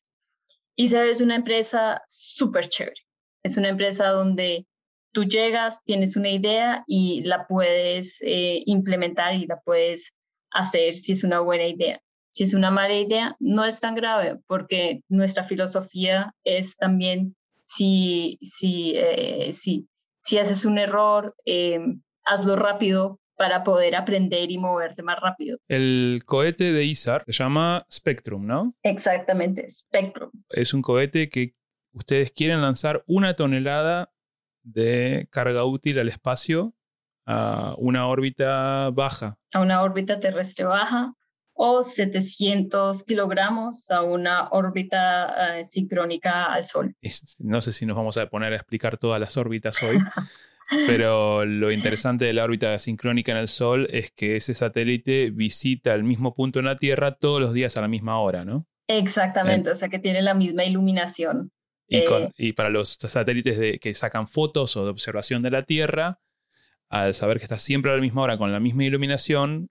ISAR 0.76 1.08
es 1.08 1.20
una 1.20 1.36
empresa 1.36 2.02
súper 2.06 2.68
chévere. 2.68 3.00
Es 3.42 3.56
una 3.56 3.68
empresa 3.68 4.10
donde 4.10 4.66
tú 5.12 5.24
llegas, 5.24 5.82
tienes 5.82 6.16
una 6.16 6.30
idea 6.30 6.84
y 6.86 7.22
la 7.22 7.46
puedes 7.46 8.18
eh, 8.20 8.62
implementar 8.66 9.34
y 9.34 9.46
la 9.46 9.60
puedes 9.60 10.14
hacer 10.50 10.94
si 10.94 11.12
es 11.12 11.24
una 11.24 11.40
buena 11.40 11.66
idea. 11.66 12.00
Si 12.30 12.44
es 12.44 12.54
una 12.54 12.70
mala 12.70 12.94
idea, 12.94 13.36
no 13.40 13.64
es 13.64 13.80
tan 13.80 13.94
grave 13.94 14.38
porque 14.46 15.02
nuestra 15.08 15.44
filosofía 15.44 16.34
es 16.44 16.76
también 16.76 17.36
si, 17.64 18.38
si, 18.42 18.92
eh, 18.96 19.52
si, 19.52 19.88
si 20.22 20.38
haces 20.38 20.64
un 20.64 20.78
error, 20.78 21.34
em, 21.44 22.02
hazlo 22.24 22.56
rápido 22.56 23.20
para 23.36 23.62
poder 23.62 23.94
aprender 23.94 24.50
y 24.50 24.58
moverte 24.58 25.02
más 25.02 25.18
rápido. 25.20 25.58
El 25.68 26.22
cohete 26.26 26.72
de 26.72 26.84
ISAR 26.84 27.24
se 27.26 27.32
llama 27.32 27.86
Spectrum, 27.90 28.46
¿no? 28.46 28.74
Exactamente, 28.82 29.66
Spectrum. 29.66 30.30
Es 30.50 30.74
un 30.74 30.82
cohete 30.82 31.28
que 31.28 31.54
ustedes 31.92 32.32
quieren 32.32 32.60
lanzar 32.60 33.04
una 33.06 33.34
tonelada 33.34 34.12
de 34.62 35.28
carga 35.30 35.64
útil 35.64 35.98
al 35.98 36.08
espacio 36.08 36.74
a 37.28 37.74
una 37.76 38.06
órbita 38.06 38.90
baja. 38.90 39.36
A 39.52 39.60
una 39.60 39.82
órbita 39.82 40.18
terrestre 40.18 40.64
baja 40.64 41.14
o 41.52 41.82
700 41.82 43.02
kilogramos 43.02 43.90
a 43.90 44.02
una 44.02 44.48
órbita 44.50 45.58
eh, 45.58 45.64
sincrónica 45.64 46.46
al 46.46 46.64
Sol. 46.64 46.94
no 47.38 47.60
sé 47.60 47.72
si 47.72 47.84
nos 47.84 47.96
vamos 47.96 48.16
a 48.16 48.30
poner 48.30 48.52
a 48.54 48.56
explicar 48.56 48.96
todas 48.96 49.20
las 49.20 49.36
órbitas 49.36 49.82
hoy, 49.82 49.98
pero 50.86 51.44
lo 51.44 51.70
interesante 51.70 52.24
de 52.24 52.32
la 52.32 52.44
órbita 52.44 52.78
sincrónica 52.78 53.32
en 53.32 53.38
el 53.38 53.48
Sol 53.48 53.88
es 53.90 54.10
que 54.12 54.36
ese 54.36 54.54
satélite 54.54 55.30
visita 55.30 55.94
el 55.94 56.04
mismo 56.04 56.34
punto 56.34 56.60
en 56.60 56.64
la 56.64 56.76
Tierra 56.76 57.16
todos 57.16 57.42
los 57.42 57.52
días 57.52 57.76
a 57.76 57.82
la 57.82 57.88
misma 57.88 58.20
hora, 58.20 58.46
¿no? 58.46 58.66
Exactamente, 58.86 59.70
o 59.70 59.74
sea 59.74 59.90
que 59.90 59.98
tiene 59.98 60.22
la 60.22 60.32
misma 60.32 60.64
iluminación. 60.64 61.50
Y, 61.88 61.98
eh, 61.98 62.32
y 62.36 62.52
para 62.52 62.70
los 62.70 62.90
satélites 62.90 63.58
de, 63.58 63.78
que 63.78 63.92
sacan 63.94 64.28
fotos 64.28 64.76
o 64.76 64.84
de 64.84 64.90
observación 64.90 65.42
de 65.42 65.50
la 65.50 65.64
Tierra, 65.64 66.20
al 66.90 67.14
saber 67.14 67.38
que 67.38 67.44
está 67.44 67.58
siempre 67.58 67.90
a 67.90 67.94
la 67.94 68.00
misma 68.00 68.22
hora 68.22 68.38
con 68.38 68.52
la 68.52 68.60
misma 68.60 68.84
iluminación, 68.84 69.70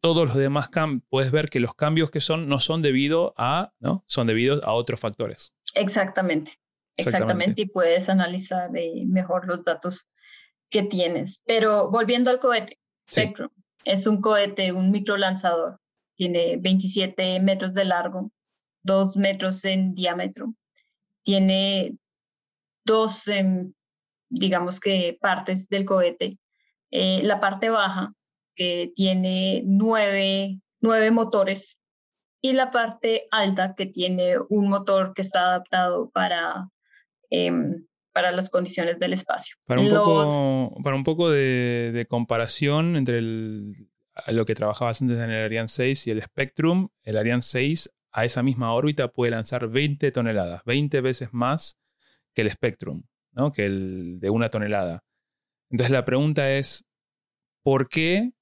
todos 0.00 0.26
los 0.26 0.36
demás 0.36 0.68
puedes 1.08 1.30
ver 1.30 1.48
que 1.48 1.60
los 1.60 1.74
cambios 1.74 2.10
que 2.10 2.20
son 2.20 2.48
no 2.48 2.58
son 2.58 2.82
debido 2.82 3.34
a, 3.36 3.72
¿no? 3.78 4.04
Son 4.06 4.26
debidos 4.26 4.62
a 4.64 4.72
otros 4.72 4.98
factores. 4.98 5.54
Exactamente. 5.74 6.52
Exactamente, 6.96 7.62
y 7.62 7.66
puedes 7.66 8.08
analizar 8.08 8.70
mejor 8.70 9.46
los 9.46 9.64
datos 9.64 10.08
que 10.70 10.82
tienes. 10.82 11.42
Pero 11.46 11.90
volviendo 11.90 12.30
al 12.30 12.38
cohete, 12.38 12.78
Spectrum, 13.08 13.48
es 13.84 14.06
un 14.06 14.20
cohete, 14.20 14.72
un 14.72 14.90
microlanzador, 14.90 15.80
tiene 16.16 16.58
27 16.58 17.40
metros 17.40 17.72
de 17.74 17.84
largo, 17.86 18.30
2 18.84 19.16
metros 19.16 19.64
en 19.64 19.94
diámetro, 19.94 20.54
tiene 21.24 21.96
dos 22.84 23.28
digamos 24.32 24.80
que 24.80 25.18
partes 25.20 25.68
del 25.68 25.84
cohete. 25.84 26.38
Eh, 26.90 27.22
la 27.22 27.40
parte 27.40 27.70
baja, 27.70 28.12
que 28.54 28.92
tiene 28.94 29.62
nueve, 29.64 30.60
motores, 30.80 31.78
y 32.40 32.54
la 32.54 32.70
parte 32.70 33.28
alta, 33.30 33.74
que 33.76 33.86
tiene 33.86 34.34
un 34.48 34.68
motor 34.68 35.12
que 35.14 35.22
está 35.22 35.46
adaptado 35.46 36.10
para, 36.10 36.68
em, 37.30 37.86
para 38.12 38.32
las 38.32 38.50
condiciones 38.50 38.98
del 38.98 39.12
espacio. 39.12 39.56
Para 39.64 39.80
un 39.80 39.88
poco, 39.88 40.82
para 40.82 40.96
un 40.96 41.04
poco 41.04 41.30
de, 41.30 42.06
comparación 42.08 42.96
entre 42.96 43.22
lo 43.22 44.44
que 44.44 44.54
trabajabas 44.54 45.00
antes 45.00 45.18
en 45.18 45.30
el 45.30 45.44
Ariane 45.44 45.68
6 45.68 46.06
y 46.06 46.10
el 46.10 46.22
Spectrum, 46.22 46.88
el 47.04 47.16
Ariane 47.16 47.42
6 47.42 47.90
a 48.10 48.24
esa 48.24 48.42
misma 48.42 48.74
órbita 48.74 49.08
puede 49.08 49.30
lanzar 49.30 49.68
20 49.68 50.10
toneladas, 50.10 50.62
20 50.64 51.00
veces 51.00 51.28
más 51.32 51.78
que 52.34 52.42
el 52.42 52.50
Spectrum 52.50 53.04
que 53.54 53.64
el 53.64 54.20
de 54.20 54.30
una 54.30 54.50
tonelada. 54.50 55.00
Entonces 55.70 55.90
la 55.90 56.04
pregunta 56.04 56.50
es, 56.50 56.84
¿por 57.62 57.88
qué 57.88 58.32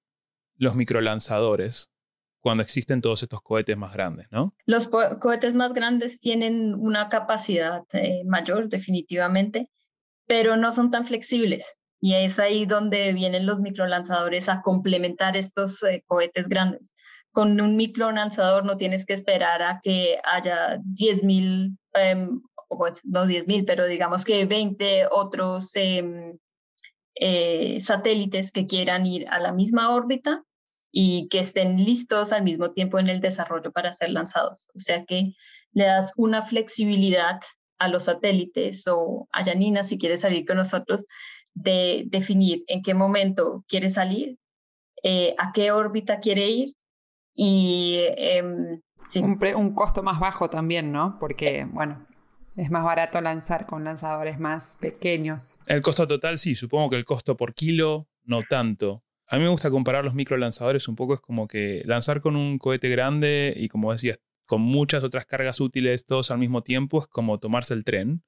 los 0.56 0.74
microlanzadores 0.74 1.90
cuando 2.40 2.62
existen 2.62 3.00
todos 3.00 3.22
estos 3.22 3.42
cohetes 3.42 3.76
más 3.76 3.92
grandes, 3.92 4.26
¿no? 4.30 4.54
Los 4.66 4.88
cohetes 4.88 5.54
más 5.54 5.74
grandes 5.74 6.20
tienen 6.20 6.74
una 6.74 7.08
capacidad 7.08 7.82
eh, 7.92 8.22
mayor, 8.24 8.68
definitivamente, 8.68 9.68
pero 10.26 10.56
no 10.56 10.72
son 10.72 10.90
tan 10.90 11.04
flexibles. 11.04 11.76
Y 12.00 12.14
es 12.14 12.40
ahí 12.40 12.64
donde 12.64 13.12
vienen 13.12 13.44
los 13.44 13.60
microlanzadores 13.60 14.48
a 14.48 14.62
complementar 14.62 15.36
estos 15.36 15.82
eh, 15.82 16.02
cohetes 16.06 16.48
grandes. 16.48 16.94
Con 17.30 17.60
un 17.60 17.76
microlanzador 17.76 18.64
no 18.64 18.76
tienes 18.76 19.04
que 19.04 19.12
esperar 19.12 19.62
a 19.62 19.80
que 19.82 20.18
haya 20.24 20.78
10.000 20.78 21.76
pues, 22.78 23.04
no 23.04 23.26
10.000, 23.26 23.64
pero 23.66 23.86
digamos 23.86 24.24
que 24.24 24.44
20 24.46 25.06
otros 25.10 25.70
em, 25.74 26.38
eh, 27.14 27.78
satélites 27.80 28.52
que 28.52 28.66
quieran 28.66 29.06
ir 29.06 29.28
a 29.28 29.40
la 29.40 29.52
misma 29.52 29.94
órbita 29.94 30.44
y 30.92 31.28
que 31.28 31.40
estén 31.40 31.84
listos 31.84 32.32
al 32.32 32.42
mismo 32.42 32.72
tiempo 32.72 32.98
en 32.98 33.08
el 33.08 33.20
desarrollo 33.20 33.72
para 33.72 33.92
ser 33.92 34.10
lanzados. 34.10 34.68
O 34.74 34.78
sea 34.78 35.04
que 35.04 35.34
le 35.72 35.84
das 35.84 36.12
una 36.16 36.42
flexibilidad 36.42 37.40
a 37.78 37.88
los 37.88 38.04
satélites 38.04 38.86
o 38.88 39.28
a 39.32 39.44
Janina 39.44 39.82
si 39.82 39.98
quiere 39.98 40.16
salir 40.16 40.46
con 40.46 40.56
nosotros 40.56 41.06
de 41.54 42.04
definir 42.06 42.64
en 42.66 42.82
qué 42.82 42.94
momento 42.94 43.64
quiere 43.68 43.88
salir, 43.88 44.38
eh, 45.02 45.34
a 45.38 45.52
qué 45.52 45.72
órbita 45.72 46.18
quiere 46.18 46.48
ir 46.48 46.74
y 47.32 47.98
em, 48.16 48.80
Un, 49.56 49.74
costo 49.74 50.02
más 50.02 50.20
bajo 50.20 50.50
también, 50.50 50.92
¿no? 50.92 51.16
Porque, 51.18 51.66
bueno, 51.72 52.06
es 52.56 52.70
más 52.70 52.84
barato 52.84 53.20
lanzar 53.20 53.66
con 53.66 53.84
lanzadores 53.84 54.38
más 54.38 54.76
pequeños. 54.80 55.58
El 55.66 55.82
costo 55.82 56.06
total, 56.06 56.38
sí, 56.38 56.54
supongo 56.54 56.90
que 56.90 56.96
el 56.96 57.04
costo 57.04 57.36
por 57.36 57.54
kilo, 57.54 58.08
no 58.24 58.42
tanto. 58.42 59.04
A 59.26 59.36
mí 59.36 59.42
me 59.42 59.48
gusta 59.48 59.70
comparar 59.70 60.04
los 60.04 60.14
micro 60.14 60.36
lanzadores 60.36 60.88
un 60.88 60.96
poco, 60.96 61.14
es 61.14 61.20
como 61.20 61.46
que 61.46 61.82
lanzar 61.84 62.20
con 62.20 62.36
un 62.36 62.58
cohete 62.58 62.88
grande 62.88 63.54
y 63.56 63.68
como 63.68 63.92
decías, 63.92 64.18
con 64.44 64.60
muchas 64.60 65.04
otras 65.04 65.26
cargas 65.26 65.60
útiles 65.60 66.04
todos 66.04 66.32
al 66.32 66.38
mismo 66.38 66.62
tiempo, 66.62 67.02
es 67.02 67.06
como 67.06 67.38
tomarse 67.38 67.74
el 67.74 67.84
tren. 67.84 68.24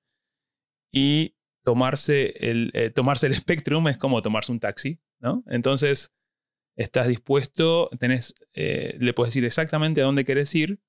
Y 0.93 1.35
tomarse 1.65 2.35
el, 2.49 2.71
eh, 2.75 2.91
tomarse 2.91 3.27
el 3.27 3.35
Spectrum 3.35 3.89
es 3.89 3.99
como 3.99 4.23
tomarse 4.23 4.53
un 4.53 4.61
taxi, 4.61 5.01
¿no? 5.19 5.43
Entonces, 5.49 6.13
estás 6.77 7.09
dispuesto, 7.09 7.91
tenés, 7.99 8.35
eh, 8.55 8.97
le 9.01 9.13
puedes 9.13 9.35
decir 9.35 9.45
exactamente 9.45 10.01
a 10.01 10.05
dónde 10.05 10.25
quieres 10.25 10.55
ir 10.55 10.81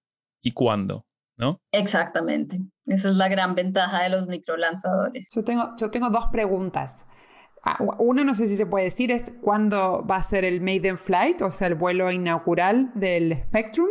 y 0.42 0.52
cuándo, 0.52 1.08
¿no? 1.38 1.62
Exactamente. 1.72 2.60
Esa 2.86 3.10
es 3.10 3.16
la 3.16 3.30
gran 3.30 3.56
ventaja 3.56 4.04
de 4.04 4.10
los 4.10 4.28
microlanzadores. 4.28 5.30
Yo 5.34 5.44
tengo, 5.44 5.76
yo 5.78 5.92
tengo 5.92 6.10
dos 6.10 6.28
preguntas. 6.28 7.08
Ah, 7.64 7.78
una, 7.98 8.24
no 8.24 8.34
sé 8.34 8.48
si 8.48 8.58
se 8.58 8.66
puede 8.66 8.86
decir, 8.86 9.12
es 9.12 9.34
cuándo 9.42 10.06
va 10.06 10.18
a 10.18 10.24
ser 10.24 10.44
el 10.44 10.60
Maiden 10.60 10.98
Flight, 10.98 11.42
o 11.42 11.52
sea, 11.52 11.68
el 11.68 11.76
vuelo 11.76 12.12
inaugural 12.12 12.92
del 12.94 13.38
Spectrum. 13.38 13.88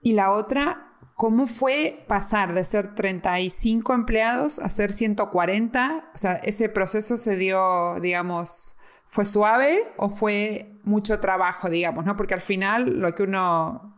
Y 0.00 0.14
la 0.14 0.30
otra, 0.30 0.94
¿cómo 1.14 1.46
fue 1.46 2.04
pasar 2.08 2.54
de 2.54 2.64
ser 2.64 2.94
35 2.94 3.92
empleados 3.92 4.58
a 4.58 4.70
ser 4.70 4.92
140? 4.92 6.10
O 6.14 6.18
sea, 6.18 6.36
ese 6.36 6.70
proceso 6.70 7.18
se 7.18 7.36
dio, 7.36 8.00
digamos, 8.00 8.76
¿Fue 9.16 9.24
suave 9.24 9.82
o 9.96 10.10
fue 10.10 10.78
mucho 10.84 11.20
trabajo, 11.20 11.70
digamos, 11.70 12.04
¿no? 12.04 12.16
Porque 12.16 12.34
al 12.34 12.42
final 12.42 13.00
lo 13.00 13.14
que 13.14 13.22
uno... 13.22 13.95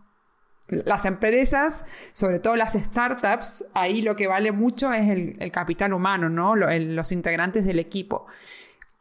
Las 0.68 1.04
empresas, 1.04 1.84
sobre 2.12 2.40
todo 2.40 2.56
las 2.56 2.74
startups, 2.74 3.64
ahí 3.74 4.02
lo 4.02 4.16
que 4.16 4.26
vale 4.26 4.52
mucho 4.52 4.92
es 4.92 5.08
el, 5.08 5.50
capital 5.50 5.92
humano, 5.92 6.28
¿no? 6.28 6.56
los 6.56 7.12
integrantes 7.12 7.64
del 7.64 7.78
equipo. 7.78 8.26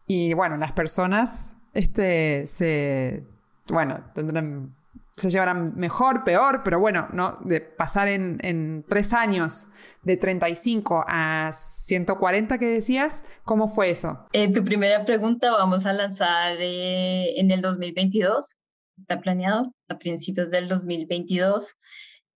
Y 0.05 0.34
bueno, 0.34 0.55
las 0.57 0.72
personas, 0.72 1.55
este, 1.74 2.47
se, 2.47 3.24
bueno, 3.68 3.99
tendrán 4.13 4.78
se 5.18 5.32
llevarán 5.32 5.76
mejor, 5.76 6.24
peor, 6.24 6.61
pero 6.63 6.80
bueno, 6.80 7.07
¿no? 7.11 7.38
De 7.43 7.59
pasar 7.59 8.07
en, 8.07 8.86
tres 8.88 9.13
años 9.13 9.68
de 10.03 10.15
35 10.15 11.03
a 11.07 11.51
140 11.51 12.59
que 12.59 12.68
decías, 12.68 13.24
¿cómo 13.43 13.68
fue 13.68 13.89
eso? 13.89 14.28
Eh, 14.32 14.51
tu 14.53 14.63
primera 14.63 15.05
pregunta 15.05 15.51
vamos 15.51 15.88
a 15.88 15.93
lanzar 15.93 16.57
eh, 16.59 17.39
en 17.39 17.49
el 17.49 17.61
2022, 17.61 18.57
está 18.97 19.21
planeado 19.21 19.73
a 19.87 19.97
principios 19.97 20.49
del 20.49 20.67
2022. 20.67 21.75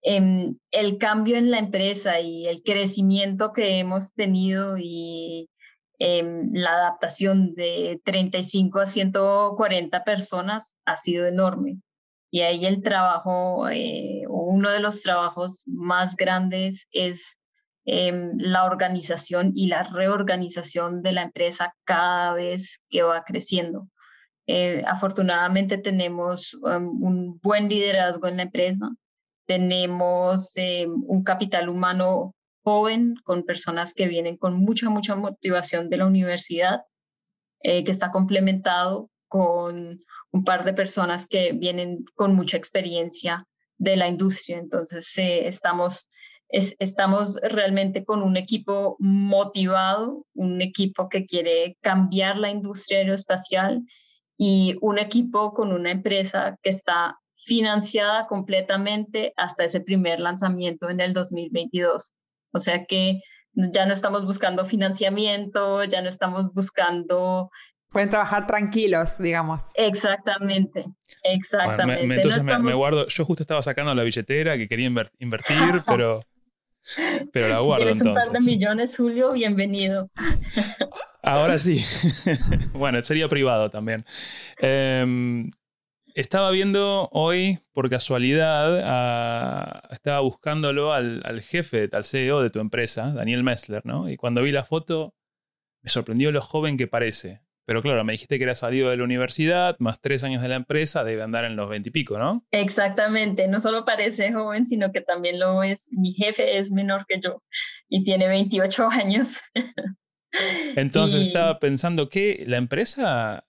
Em, 0.03 0.57
el 0.71 0.97
cambio 0.97 1.37
en 1.37 1.51
la 1.51 1.59
empresa 1.59 2.19
y 2.19 2.47
el 2.47 2.63
crecimiento 2.63 3.53
que 3.53 3.79
hemos 3.79 4.13
tenido 4.13 4.77
y 4.77 5.49
em, 5.99 6.51
la 6.53 6.71
adaptación 6.71 7.53
de 7.53 8.01
35 8.03 8.79
a 8.79 8.87
140 8.87 10.03
personas 10.03 10.75
ha 10.85 10.95
sido 10.95 11.27
enorme. 11.27 11.79
Y 12.31 12.41
ahí 12.41 12.65
el 12.65 12.81
trabajo, 12.81 13.69
eh, 13.69 14.23
uno 14.29 14.71
de 14.71 14.79
los 14.79 15.03
trabajos 15.03 15.63
más 15.67 16.15
grandes 16.15 16.87
es 16.91 17.37
em, 17.85 18.33
la 18.37 18.65
organización 18.65 19.51
y 19.55 19.67
la 19.67 19.83
reorganización 19.83 21.01
de 21.01 21.11
la 21.13 21.23
empresa 21.23 21.75
cada 21.83 22.33
vez 22.33 22.81
que 22.89 23.03
va 23.03 23.23
creciendo. 23.23 23.87
Eh, 24.53 24.83
afortunadamente 24.85 25.77
tenemos 25.77 26.55
um, 26.55 27.01
un 27.01 27.39
buen 27.39 27.69
liderazgo 27.69 28.27
en 28.27 28.35
la 28.35 28.43
empresa, 28.43 28.89
tenemos 29.45 30.51
em, 30.57 30.91
un 31.07 31.23
capital 31.23 31.69
humano 31.69 32.35
joven 32.61 33.15
con 33.23 33.43
personas 33.43 33.93
que 33.93 34.07
vienen 34.07 34.35
con 34.35 34.55
mucha, 34.55 34.89
mucha 34.89 35.15
motivación 35.15 35.89
de 35.89 35.95
la 35.95 36.05
universidad, 36.05 36.81
eh, 37.63 37.85
que 37.85 37.91
está 37.91 38.11
complementado 38.11 39.09
con 39.29 40.01
un 40.33 40.43
par 40.43 40.65
de 40.65 40.73
personas 40.73 41.27
que 41.27 41.53
vienen 41.53 42.03
con 42.15 42.35
mucha 42.35 42.57
experiencia 42.57 43.47
de 43.77 43.95
la 43.95 44.09
industria. 44.09 44.57
Entonces, 44.57 45.17
eh, 45.17 45.47
estamos, 45.47 46.09
estamos 46.49 47.39
realmente 47.41 48.03
con 48.03 48.21
un 48.21 48.35
equipo 48.35 48.97
motivado, 48.99 50.25
un 50.33 50.61
equipo 50.61 51.07
que 51.07 51.25
quiere 51.25 51.77
cambiar 51.79 52.35
la 52.37 52.49
industria 52.49 52.99
aeroespacial 52.99 53.85
y 54.43 54.75
un 54.81 54.97
equipo 54.97 55.53
con 55.53 55.71
una 55.71 55.91
empresa 55.91 56.57
que 56.63 56.71
está 56.71 57.19
financiada 57.45 58.25
completamente 58.25 59.33
hasta 59.37 59.65
ese 59.65 59.81
primer 59.81 60.19
lanzamiento 60.19 60.89
en 60.89 60.99
el 60.99 61.13
2022. 61.13 62.11
O 62.51 62.59
sea 62.59 62.85
que 62.85 63.21
ya 63.53 63.85
no 63.85 63.93
estamos 63.93 64.25
buscando 64.25 64.65
financiamiento, 64.65 65.83
ya 65.83 66.01
no 66.01 66.09
estamos 66.09 66.51
buscando 66.55 67.51
Pueden 67.91 68.09
trabajar 68.09 68.47
tranquilos, 68.47 69.19
digamos. 69.19 69.73
Exactamente, 69.75 70.85
exactamente. 71.23 72.15
entonces 72.15 72.43
me, 72.43 72.73
guardo, 72.73 73.05
yo 73.07 73.25
justo 73.25 73.43
estaba 73.43 73.61
sacando 73.61 73.93
la 73.93 74.01
billetera 74.01 74.57
que 74.57 74.67
quería 74.67 74.87
invertir, 74.87 75.13
pero, 75.85 76.23
pero 77.31 77.47
la 77.47 77.59
guardo 77.59 77.93
si 77.93 78.05
un 78.05 78.13
par 78.13 78.29
de 78.31 78.39
millones, 78.39 78.95
Julio, 78.97 79.33
bienvenido. 79.33 80.09
Ahora 81.23 81.57
sí. 81.57 81.81
bueno, 82.73 83.01
sería 83.03 83.27
privado 83.27 83.69
también. 83.69 84.05
Em, 84.57 85.49
estaba 86.15 86.51
viendo 86.51 87.09
hoy, 87.11 87.59
por 87.73 87.89
casualidad, 87.89 88.79
estaba 89.91 90.19
buscándolo 90.19 90.93
al, 90.93 91.21
al, 91.25 91.41
jefe, 91.41 91.89
al 91.91 92.03
CEO 92.03 92.41
de 92.41 92.49
tu 92.49 92.59
empresa, 92.59 93.11
Daniel 93.11 93.43
Messler, 93.43 93.85
¿no? 93.85 94.09
Y 94.09 94.17
cuando 94.17 94.41
vi 94.41 94.51
la 94.51 94.63
foto, 94.63 95.15
me 95.81 95.89
sorprendió 95.89 96.31
lo 96.31 96.41
joven 96.41 96.77
que 96.77 96.87
parece. 96.87 97.41
Pero 97.65 97.81
claro, 97.81 98.03
me 98.03 98.13
dijiste 98.13 98.37
que 98.37 98.43
era 98.43 98.55
salido 98.55 98.89
de 98.89 98.97
la 98.97 99.03
universidad, 99.03 99.75
más 99.79 100.01
tres 100.01 100.23
años 100.23 100.41
de 100.41 100.49
la 100.49 100.55
empresa, 100.55 101.03
debe 101.03 101.21
andar 101.21 101.45
en 101.45 101.55
los 101.55 101.69
veintipico, 101.69 102.17
¿no? 102.17 102.45
Exactamente, 102.51 103.47
no 103.47 103.59
solo 103.59 103.85
parece 103.85 104.33
joven, 104.33 104.65
sino 104.65 104.91
que 104.91 105.01
también 105.01 105.39
lo 105.39 105.63
es. 105.63 105.89
Mi 105.91 106.13
jefe 106.13 106.57
es 106.57 106.71
menor 106.71 107.05
que 107.07 107.19
yo 107.19 107.43
y 107.87 108.03
tiene 108.03 108.27
28 108.27 108.89
años. 108.89 109.41
Entonces 110.75 111.27
estaba 111.27 111.59
pensando 111.59 112.09
que 112.09 112.43
la 112.47 112.57
empresa, 112.57 113.45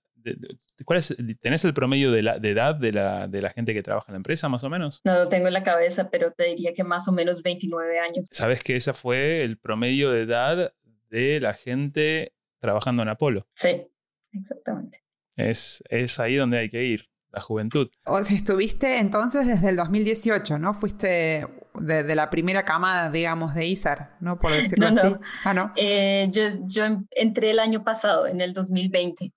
¿cuál 0.85 0.99
es, 0.99 1.17
¿tenés 1.41 1.65
el 1.65 1.73
promedio 1.73 2.11
de, 2.11 2.23
la, 2.23 2.39
de 2.39 2.51
edad 2.51 2.75
de 2.75 2.93
la, 2.93 3.29
de 3.29 3.41
la 3.41 3.51
gente 3.51 3.73
que 3.73 3.83
trabaja 3.83 4.07
en 4.09 4.15
la 4.15 4.19
empresa 4.19 4.49
más 4.49 4.65
o 4.65 4.69
menos? 4.69 5.01
No 5.05 5.15
lo 5.15 5.29
tengo 5.29 5.47
en 5.47 5.55
la 5.55 5.63
cabeza, 5.63 6.11
pero 6.11 6.33
te 6.33 6.47
diría 6.47 6.75
que 6.75 6.85
más 6.85 7.09
o 7.09 7.13
menos 7.13 7.43
29 7.43 8.01
años. 8.01 8.29
¿Sabes 8.31 8.63
que 8.63 8.77
ese 8.77 8.93
fue 8.93 9.43
el 9.43 9.59
promedio 9.59 10.11
de 10.11 10.23
edad 10.23 10.75
de 11.09 11.41
la 11.41 11.55
gente 11.55 12.35
trabajando 12.59 13.03
en 13.03 13.09
Apolo? 13.09 13.47
Sí 13.55 13.87
exactamente. 14.33 15.03
Es, 15.37 15.83
es 15.89 16.21
ahí 16.21 16.37
donde 16.37 16.59
hay 16.59 16.71
que 16.71 16.85
ir, 16.85 17.09
la 17.31 17.41
juventud. 17.41 17.89
O 18.05 18.23
sea, 18.23 18.37
estuviste 18.37 18.99
entonces 18.99 19.47
desde 19.47 19.71
el 19.71 19.77
2018, 19.77 20.59
¿no? 20.59 20.75
Fuiste 20.75 21.47
de, 21.75 22.15
la 22.15 22.31
primera 22.31 22.65
camada, 22.65 23.11
digamos, 23.11 23.55
de 23.55 23.67
ISAR, 23.67 24.17
¿no? 24.21 24.39
Por 24.39 24.53
decirlo 24.53 24.89
así. 24.89 25.17
Ah, 25.45 25.55
no. 25.55 25.73
Eh, 25.77 26.29
yo, 26.31 26.43
yo, 26.67 26.85
entré 27.11 27.51
el 27.51 27.59
año 27.59 27.85
pasado, 27.85 28.27
en 28.27 28.41
el 28.41 28.53
2020. 28.53 29.33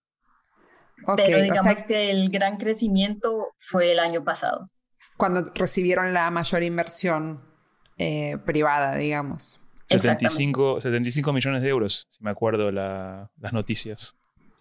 Pero 1.18 1.42
digamos 1.42 1.84
que 1.84 2.10
el 2.10 2.30
gran 2.30 2.58
crecimiento 2.58 3.54
fue 3.58 3.92
el 3.92 4.00
año 4.00 4.24
pasado. 4.24 4.66
Cuando 5.18 5.52
recibieron 5.54 6.14
la 6.14 6.30
mayor 6.32 6.64
inversión 6.64 7.42
eh, 7.98 8.38
privada, 8.46 8.96
digamos. 8.96 9.62
75, 9.88 10.82
75 10.82 11.32
millones 11.32 11.62
de 11.62 11.70
euros, 11.70 12.08
si 12.10 12.24
me 12.24 12.32
acuerdo 12.32 12.72
las 12.72 13.54
noticias. 13.54 14.16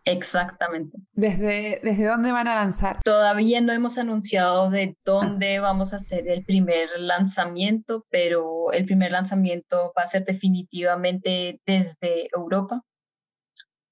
Exactamente. 0.06 0.98
¿Desde, 1.14 1.80
¿Desde 1.82 2.06
dónde 2.06 2.30
van 2.30 2.46
a 2.46 2.56
lanzar? 2.56 3.00
Todavía 3.02 3.60
no 3.62 3.72
hemos 3.72 3.96
anunciado 3.96 4.70
de 4.70 4.96
dónde 5.04 5.60
vamos 5.60 5.92
a 5.92 5.96
hacer 5.96 6.28
el 6.28 6.44
primer 6.44 6.88
lanzamiento, 6.98 8.04
pero 8.10 8.70
el 8.72 8.84
primer 8.84 9.12
lanzamiento 9.12 9.92
va 9.96 10.02
a 10.02 10.06
ser 10.06 10.26
definitivamente 10.26 11.60
desde 11.64 12.28
Europa. 12.36 12.82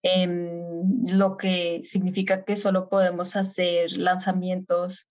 Em, 0.03 1.03
lo 1.13 1.37
que 1.37 1.81
significa 1.83 2.45
que 2.45 2.57
solo 2.57 2.89
podemos 2.89 3.37
hacer 3.37 3.93
lanzamientos 3.93 5.07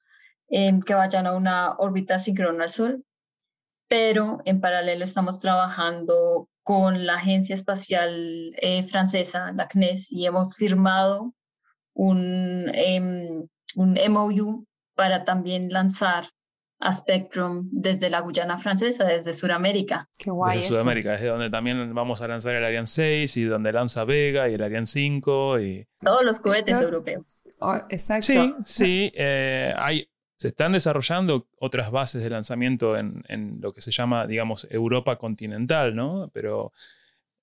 em, 0.49 0.81
que 0.81 0.93
vayan 0.93 1.27
a 1.27 1.35
una 1.35 1.75
órbita 1.77 2.19
síncrona 2.19 2.65
al 2.65 2.71
Sol, 2.71 3.05
pero 3.87 4.39
en 4.45 4.61
paralelo 4.61 5.03
estamos 5.03 5.39
trabajando 5.39 6.49
con 6.63 7.05
la 7.05 7.15
Agencia 7.15 7.55
Espacial 7.55 8.53
eh, 8.61 8.83
Francesa, 8.83 9.51
la 9.51 9.67
CNES, 9.67 10.11
y 10.11 10.25
hemos 10.25 10.55
firmado 10.55 11.33
un, 11.93 12.69
em, 12.73 13.47
un 13.75 13.99
MOU 14.09 14.65
para 14.95 15.23
también 15.23 15.71
lanzar 15.71 16.29
a 16.81 16.91
Spectrum 16.91 17.69
desde 17.71 18.09
la 18.09 18.21
Guyana 18.21 18.57
francesa, 18.57 19.05
desde 19.05 19.33
Sudamérica. 19.33 20.09
Qué 20.17 20.31
guay. 20.31 20.57
Desde 20.57 20.69
Sudamérica, 20.69 21.11
desde 21.11 21.27
donde 21.27 21.49
también 21.49 21.93
vamos 21.93 22.21
a 22.21 22.27
lanzar 22.27 22.55
el 22.55 22.65
Ariane 22.65 22.87
6 22.87 23.37
y 23.37 23.43
donde 23.43 23.71
lanza 23.71 24.03
Vega 24.03 24.49
y 24.49 24.55
el 24.55 24.63
Ariane 24.63 24.87
5 24.87 25.59
y... 25.59 25.87
Todos 25.99 26.23
los 26.23 26.39
cohetes 26.39 26.81
europeos. 26.81 27.43
Oh, 27.59 27.77
exacto. 27.89 28.25
Sí, 28.25 28.53
sí. 28.63 29.11
Eh, 29.15 29.73
hay, 29.77 30.07
Se 30.41 30.47
están 30.47 30.71
desarrollando 30.71 31.47
otras 31.59 31.91
bases 31.91 32.23
de 32.23 32.31
lanzamiento 32.31 32.97
en, 32.97 33.59
lo 33.61 33.73
que 33.73 33.81
se 33.81 33.91
llama, 33.91 34.25
digamos, 34.25 34.67
Europa 34.71 35.19
continental, 35.19 35.95
¿no? 35.95 36.31
Pero 36.33 36.73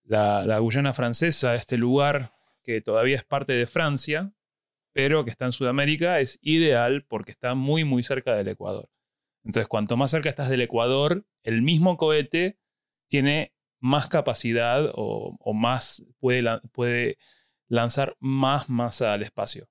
la, 0.02 0.58
Guyana 0.58 0.92
francesa, 0.92 1.54
este 1.54 1.78
lugar 1.78 2.32
que 2.64 2.80
todavía 2.80 3.14
es 3.14 3.22
parte 3.22 3.52
de 3.52 3.68
Francia, 3.68 4.32
pero 4.92 5.22
que 5.22 5.30
está 5.30 5.44
en 5.46 5.52
Sudamérica, 5.52 6.18
es 6.18 6.40
ideal 6.42 7.04
porque 7.06 7.30
está 7.30 7.54
muy, 7.54 7.84
muy 7.84 8.02
cerca 8.02 8.34
del 8.34 8.48
Ecuador. 8.48 8.88
Entonces, 9.44 9.68
cuanto 9.68 9.96
más 9.96 10.10
cerca 10.10 10.28
estás 10.28 10.48
del 10.48 10.62
Ecuador, 10.62 11.24
el 11.44 11.62
mismo 11.62 11.98
cohete 11.98 12.58
tiene 13.06 13.52
más 13.78 14.08
capacidad 14.08 14.90
o, 14.92 15.38
más 15.54 16.02
puede, 16.18 17.16
lanzar 17.68 18.16
más 18.18 18.68
masa 18.68 19.12
al 19.12 19.22
espacio. 19.22 19.68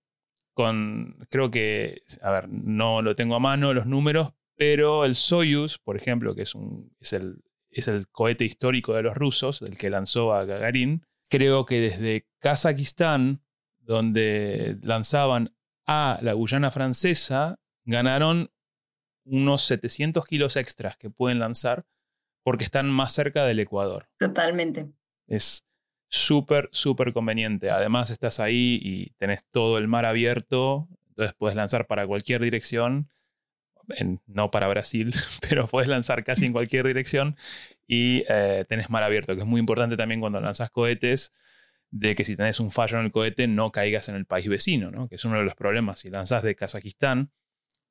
Con, 0.57 1.27
creo 1.29 1.51
que, 1.51 2.01
a 2.19 2.31
ver, 2.31 2.49
no 2.49 3.03
lo 3.03 3.15
tengo 3.15 3.35
a 3.35 3.39
mano 3.39 3.75
los 3.75 3.85
números, 3.85 4.33
pero 4.55 5.05
el 5.05 5.13
Soyuz, 5.13 5.77
por 5.77 5.95
ejemplo, 5.95 6.33
que 6.33 6.41
es, 6.41 6.55
un, 6.55 6.95
es, 6.99 7.13
el, 7.13 7.43
es 7.69 7.87
el 7.87 8.07
cohete 8.07 8.43
histórico 8.43 8.95
de 8.95 9.03
los 9.03 9.13
rusos, 9.13 9.61
el 9.61 9.77
que 9.77 9.91
lanzó 9.91 10.33
a 10.33 10.45
Gagarin, 10.45 11.05
creo 11.29 11.67
que 11.67 11.79
desde 11.79 12.25
Kazajistán, 12.39 13.43
donde 13.77 14.79
lanzaban 14.81 15.55
a 15.85 16.17
la 16.23 16.33
Guyana 16.33 16.71
francesa, 16.71 17.59
ganaron 17.85 18.49
unos 19.25 19.61
700 19.61 20.25
kilos 20.25 20.55
extras 20.55 20.97
que 20.97 21.11
pueden 21.11 21.37
lanzar 21.37 21.85
porque 22.43 22.63
están 22.63 22.89
más 22.89 23.13
cerca 23.13 23.45
del 23.45 23.59
Ecuador. 23.59 24.09
Totalmente. 24.17 24.87
Es 25.27 25.66
súper, 26.09 26.69
súper 26.71 27.13
conveniente. 27.13 27.69
Además 27.69 28.11
estás 28.11 28.39
ahí 28.39 28.79
y 28.81 29.11
tenés 29.17 29.45
todo 29.51 29.77
el 29.77 29.87
mar 29.87 30.05
abierto, 30.05 30.87
entonces 31.09 31.35
puedes 31.37 31.55
lanzar 31.55 31.87
para 31.87 32.05
cualquier 32.07 32.41
dirección, 32.41 33.09
no 34.27 34.51
para 34.51 34.67
Brasil, 34.67 35.13
pero 35.49 35.67
puedes 35.67 35.89
lanzar 35.89 36.23
casi 36.23 36.45
en 36.45 36.51
cualquier 36.51 36.85
dirección 36.87 37.35
y 37.87 38.23
eh, 38.29 38.65
tenés 38.67 38.89
mar 38.89 39.03
abierto, 39.03 39.35
que 39.35 39.41
es 39.41 39.47
muy 39.47 39.59
importante 39.59 39.97
también 39.97 40.19
cuando 40.19 40.39
lanzas 40.39 40.69
cohetes 40.69 41.33
de 41.89 42.15
que 42.15 42.25
si 42.25 42.35
tenés 42.35 42.59
un 42.59 42.69
fallo 42.69 42.99
en 42.99 43.05
el 43.05 43.11
cohete 43.11 43.47
no 43.47 43.71
caigas 43.71 44.09
en 44.09 44.15
el 44.15 44.25
país 44.25 44.47
vecino, 44.47 44.91
¿no? 44.91 45.07
que 45.07 45.15
es 45.15 45.25
uno 45.25 45.37
de 45.37 45.43
los 45.43 45.55
problemas. 45.55 45.99
Si 45.99 46.09
lanzas 46.09 46.43
de 46.43 46.55
Kazajistán, 46.55 47.31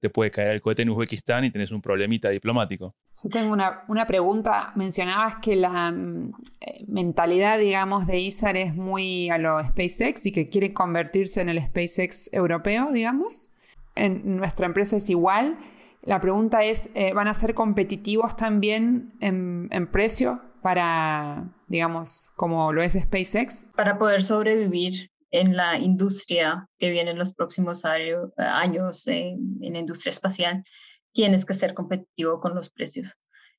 te 0.01 0.11
puede 0.11 0.31
caer 0.31 0.53
el 0.53 0.61
cohete 0.61 0.83
en 0.83 0.91
Uzbekistán 0.91 1.45
y 1.45 1.51
tenés 1.51 1.71
un 1.73 1.81
problemita 1.81 2.29
diplomático. 2.29 2.95
Yo 3.23 3.31
tengo 3.31 3.53
una, 3.53 4.07
pregunta. 4.07 4.73
Mencionabas 4.75 5.37
que 5.37 5.57
la 5.57 5.91
mm, 5.91 6.33
eh, 6.61 6.85
mentalidad, 6.89 7.59
digamos, 7.59 8.07
de 8.07 8.19
ISAR 8.19 8.57
es 8.57 8.75
muy 8.75 9.31
a 9.31 9.39
lo 9.39 9.63
SpaceX 9.63 10.27
y 10.27 10.33
que 10.33 10.49
quiere 10.49 10.73
convertirse 10.73 11.41
en 11.41 11.49
el 11.49 11.63
SpaceX 11.63 12.29
europeo, 12.33 12.93
digamos. 12.93 13.51
En 13.95 14.37
nuestra 14.37 14.67
empresa 14.67 14.99
es 14.99 15.09
igual. 15.09 15.59
La 16.03 16.21
pregunta 16.21 16.63
es, 16.63 16.91
eh, 16.95 17.13
¿van 17.15 17.29
a 17.29 17.35
ser 17.35 17.55
competitivos 17.55 18.37
también 18.37 19.15
en, 19.21 19.69
en 19.73 19.91
precio 19.91 20.41
para, 20.63 21.55
digamos, 21.69 22.33
como 22.37 22.73
lo 22.73 22.83
es 22.83 22.93
SpaceX? 22.93 23.67
Para 23.75 23.99
poder 23.99 24.23
sobrevivir 24.23 25.11
en 25.41 25.55
la 25.55 25.79
industria 25.79 26.67
que 26.79 26.91
viene 26.91 27.11
en 27.11 27.19
los 27.19 27.35
próximos 27.35 27.85
años, 27.85 29.07
en, 29.07 29.59
la 29.61 29.79
industria 29.79 30.11
espacial, 30.11 30.65
tienes 31.13 31.45
que 31.45 31.53
ser 31.53 31.75
competitivo 31.75 32.41
con 32.41 32.55
los 32.55 32.71
precios. 32.71 33.17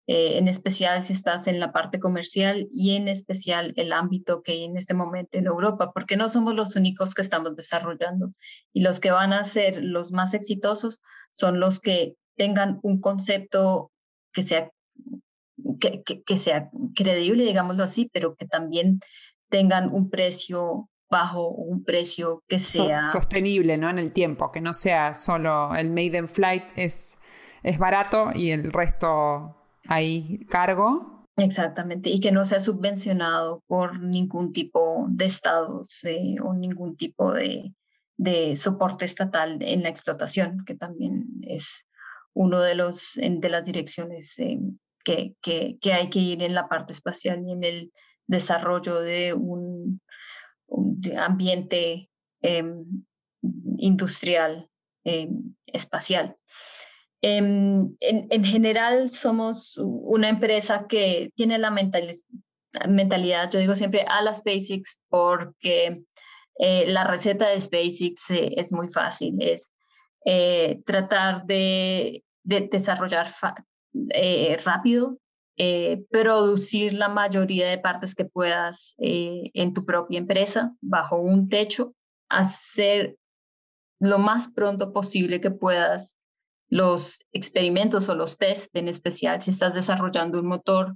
Eh, 0.07 0.37
en 0.37 0.47
especial 0.47 1.03
si 1.03 1.13
estás 1.13 1.47
en 1.47 1.59
la 1.59 1.73
parte 1.73 1.99
comercial 1.99 2.67
y 2.71 2.95
en 2.95 3.09
especial 3.09 3.73
el 3.75 3.91
ámbito 3.91 4.41
que 4.41 4.53
hay 4.53 4.63
en 4.63 4.77
este 4.77 4.93
momento 4.93 5.37
en 5.37 5.47
Europa, 5.47 5.91
porque 5.93 6.17
no 6.17 6.29
somos 6.29 6.55
los 6.55 6.75
únicos 6.75 7.13
que 7.13 7.21
estamos 7.21 7.55
desarrollando 7.55 8.31
y 8.73 8.81
los 8.81 8.99
que 8.99 9.11
van 9.11 9.33
a 9.33 9.43
ser 9.43 9.83
los 9.83 10.11
más 10.11 10.33
exitosos 10.33 11.01
son 11.33 11.59
los 11.59 11.79
que 11.81 12.15
tengan 12.37 12.79
un 12.83 13.01
concepto 13.01 13.91
que 14.33 14.43
sea, 14.43 14.71
que, 15.79 16.01
que 16.03 16.37
sea 16.37 16.69
creíble, 16.95 17.43
digámoslo 17.43 17.83
así, 17.83 18.09
pero 18.13 18.35
que 18.35 18.47
también 18.47 18.99
tengan 19.49 19.93
un 19.93 20.09
precio 20.09 20.89
bajo 21.09 21.49
un 21.49 21.83
precio 21.83 22.43
que 22.47 22.59
sea 22.59 23.07
sostenible 23.07 23.77
¿no? 23.77 23.89
en 23.89 23.99
el 23.99 24.11
tiempo, 24.11 24.51
que 24.51 24.61
no 24.61 24.73
sea 24.73 25.13
solo 25.13 25.73
el 25.75 25.89
made 25.89 26.17
in 26.17 26.27
flight 26.27 26.63
es, 26.75 27.17
es 27.63 27.77
barato 27.77 28.31
y 28.33 28.51
el 28.51 28.71
resto 28.73 29.55
hay 29.87 30.45
cargo. 30.49 31.25
Exactamente, 31.37 32.09
y 32.09 32.19
que 32.19 32.31
no 32.31 32.45
sea 32.45 32.59
subvencionado 32.59 33.63
por 33.67 33.99
ningún 34.01 34.51
tipo 34.51 35.05
de 35.09 35.25
estados 35.25 36.03
eh, 36.03 36.35
o 36.43 36.53
ningún 36.53 36.97
tipo 36.97 37.31
de, 37.31 37.73
de, 38.17 38.55
soporte 38.55 39.05
estatal 39.05 39.57
en 39.61 39.83
la 39.83 39.89
explotación, 39.89 40.65
que 40.65 40.73
también 40.73 41.27
es 41.43 41.85
uno 42.33 42.59
de, 42.61 42.75
los, 42.75 43.13
de 43.15 43.49
las 43.49 43.65
direcciones 43.65 44.37
eh, 44.39 44.59
que, 45.03 45.35
que, 45.41 45.77
que 45.79 45.93
hay 45.93 46.09
que 46.09 46.19
ir 46.19 46.41
en 46.41 46.55
la 46.55 46.67
parte 46.67 46.91
espacial 46.91 47.43
y 47.45 47.51
en 47.51 47.63
el 47.63 47.91
desarrollo 48.25 48.99
de 48.99 49.33
un 49.33 49.77
un 49.87 50.01
ambiente 51.17 52.09
em, 52.41 52.85
industrial 53.77 54.69
em, 55.03 55.55
espacial. 55.67 56.35
Em, 57.21 57.95
en, 57.99 58.43
general 58.43 59.09
somos 59.09 59.75
una 59.77 60.29
empresa 60.29 60.85
que 60.87 61.31
tiene 61.35 61.57
la 61.57 61.71
mentalidad, 61.71 63.49
yo 63.49 63.59
digo 63.59 63.73
siempre 63.73 64.05
a 64.07 64.21
la 64.21 64.33
SpaceX 64.33 65.01
porque 65.09 66.03
eh, 66.59 66.85
la 66.87 67.03
receta 67.03 67.49
de 67.49 67.59
SpaceX 67.59 68.29
eh, 68.29 68.49
es 68.55 68.71
muy 68.71 68.89
fácil, 68.89 69.35
es 69.39 69.71
eh, 70.25 70.79
tratar 70.85 71.45
de 71.45 72.23
desarrollar 72.43 73.27
rápido, 74.63 75.17
eh, 75.57 76.05
producir 76.11 76.93
la 76.93 77.09
mayoría 77.09 77.67
de 77.67 77.79
partes 77.79 78.13
que 78.13 78.25
puedas 78.25 78.95
eh, 78.99 79.49
en 79.55 79.73
tu 79.73 79.85
propia 79.85 80.19
empresa 80.19 80.75
bajo 80.81 81.17
un 81.17 81.49
techo, 81.49 81.95
hacer 82.29 83.17
lo 83.99 84.19
más 84.19 84.49
pronto 84.49 84.93
posible 84.93 85.41
que 85.41 85.49
puedas 85.49 86.15
los 86.69 87.19
experimentos 87.31 88.07
o 88.07 88.13
los 88.13 88.37
test, 88.37 88.75
en 88.75 88.87
especial 88.87 89.41
si 89.41 89.49
estás 89.49 89.73
desarrollando 89.73 90.39
un 90.39 90.47
motor, 90.47 90.95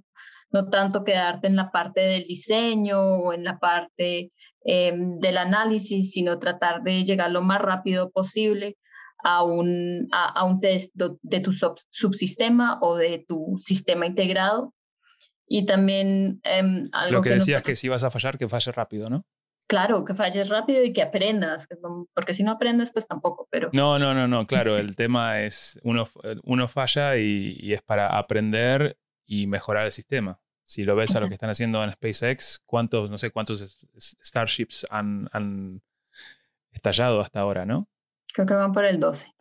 no 0.52 0.70
tanto 0.70 1.04
quedarte 1.04 1.48
en 1.48 1.56
la 1.56 1.72
parte 1.72 2.02
del 2.02 2.24
diseño 2.24 3.02
o 3.02 3.34
en 3.34 3.44
la 3.44 3.58
parte 3.58 4.32
em, 4.64 5.18
del 5.20 5.38
análisis, 5.38 6.12
sino 6.12 6.38
tratar 6.38 6.84
de 6.84 7.04
llegar 7.04 7.32
lo 7.32 7.42
más 7.42 7.62
rápido 7.62 8.12
posible 8.12 8.78
a 9.24 9.44
un, 9.44 10.08
a, 10.12 10.44
un 10.46 10.58
test 10.58 10.96
de, 10.96 11.40
tu 11.40 11.52
subsistema 11.52 12.80
o 12.82 12.96
de 12.96 13.26
tu 13.28 13.56
sistema 13.58 14.06
integrado. 14.06 14.74
Y 15.48 15.66
también 15.66 16.40
algo 16.94 17.18
Lo 17.18 17.22
que, 17.22 17.32
decías 17.32 17.62
que 17.62 17.76
si 17.76 17.90
vas 17.90 18.04
a 18.04 18.12
fallar, 18.12 18.38
que 18.38 18.48
falle 18.48 18.72
rápido, 18.72 19.10
¿no? 19.10 19.26
Claro, 19.68 20.04
que 20.04 20.16
falles 20.16 20.50
rápido 20.50 20.84
y 20.84 20.92
que 20.92 21.02
aprendas, 21.02 21.70
porque 22.14 22.34
si 22.34 22.44
no 22.44 22.52
aprendes, 22.52 22.92
pues 22.92 23.08
tampoco, 23.08 23.48
pero... 23.50 23.70
No, 23.72 23.98
no, 23.98 24.14
no, 24.14 24.28
no, 24.28 24.46
claro, 24.46 24.78
el 24.78 24.98
tema 24.98 25.44
es, 25.44 25.80
uno, 25.84 26.10
uno 26.44 26.68
falla 26.68 27.16
y, 27.16 27.72
es 27.72 27.82
para 27.82 28.08
aprender 28.08 28.98
y 29.26 29.48
mejorar 29.48 29.86
el 29.86 29.94
sistema. 29.94 30.42
Si 30.62 30.84
lo 30.84 30.98
ves 30.98 31.16
a 31.16 31.22
lo 31.22 31.30
que 31.30 31.36
están 31.36 31.50
haciendo 31.50 31.82
en 31.86 31.94
SpaceX, 31.94 32.62
¿cuántos, 32.66 33.10
no 33.10 33.18
sé 33.18 33.32
cuántos 33.32 33.88
Starships 33.98 34.86
han, 34.90 35.30
han 35.32 35.82
estallado 36.72 37.22
hasta 37.22 37.40
ahora, 37.40 37.66
no? 37.66 37.88
Creo 38.34 38.48
que 38.48 38.54
van 38.54 38.72
por 38.72 38.86
el 38.86 39.00
12. 39.00 39.34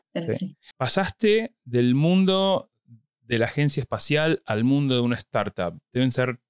Pasaste 0.77 1.55
del 1.65 1.95
mundo 1.95 2.71
de 3.23 3.39
la 3.39 3.45
agencia 3.45 3.81
espacial 3.81 4.43
al 4.45 4.65
mundo 4.65 4.95
de 4.95 5.01
una 5.01 5.17
startup. 5.17 5.79
Deben 5.93 6.11
ser 6.11 6.41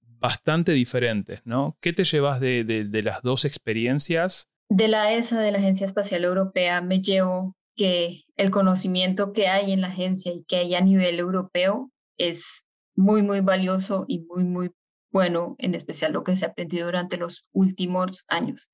bastante 0.00 0.72
diferentes, 0.72 1.40
¿no? 1.44 1.78
¿Qué 1.80 1.92
te 1.92 2.04
llevas 2.04 2.40
de, 2.40 2.88
las 3.02 3.22
dos 3.22 3.44
experiencias? 3.44 4.48
De 4.68 4.88
la 4.88 5.14
ESA, 5.14 5.40
de 5.40 5.52
la 5.52 5.58
Agencia 5.58 5.86
Espacial 5.86 6.24
Europea, 6.24 6.82
me 6.82 7.00
llevo 7.00 7.56
que 7.74 8.24
el 8.36 8.50
conocimiento 8.50 9.32
que 9.32 9.46
hay 9.48 9.72
en 9.72 9.80
la 9.80 9.88
agencia 9.88 10.32
y 10.32 10.44
que 10.44 10.56
hay 10.56 10.74
a 10.74 10.80
nivel 10.80 11.18
europeo 11.18 11.90
es 12.18 12.66
muy, 12.94 13.22
muy 13.22 13.40
valioso 13.40 14.04
y 14.08 14.18
muy, 14.18 14.44
muy 14.44 14.70
bueno, 15.10 15.54
en 15.58 15.74
especial 15.74 16.12
lo 16.12 16.24
que 16.24 16.36
se 16.36 16.44
ha 16.44 16.48
aprendido 16.48 16.86
durante 16.86 17.16
los 17.16 17.46
últimos 17.52 18.24
años. 18.28 18.70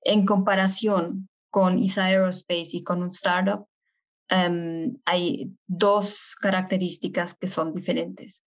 En 0.00 0.24
comparación 0.24 1.28
con 1.50 1.78
ISA 1.78 2.06
Aerospace 2.06 2.76
y 2.78 2.82
con 2.84 3.02
un 3.02 3.08
startup, 3.08 3.66
em, 4.28 4.96
hay 5.04 5.52
dos 5.66 6.34
características 6.40 7.34
que 7.34 7.46
son 7.46 7.74
diferentes. 7.74 8.42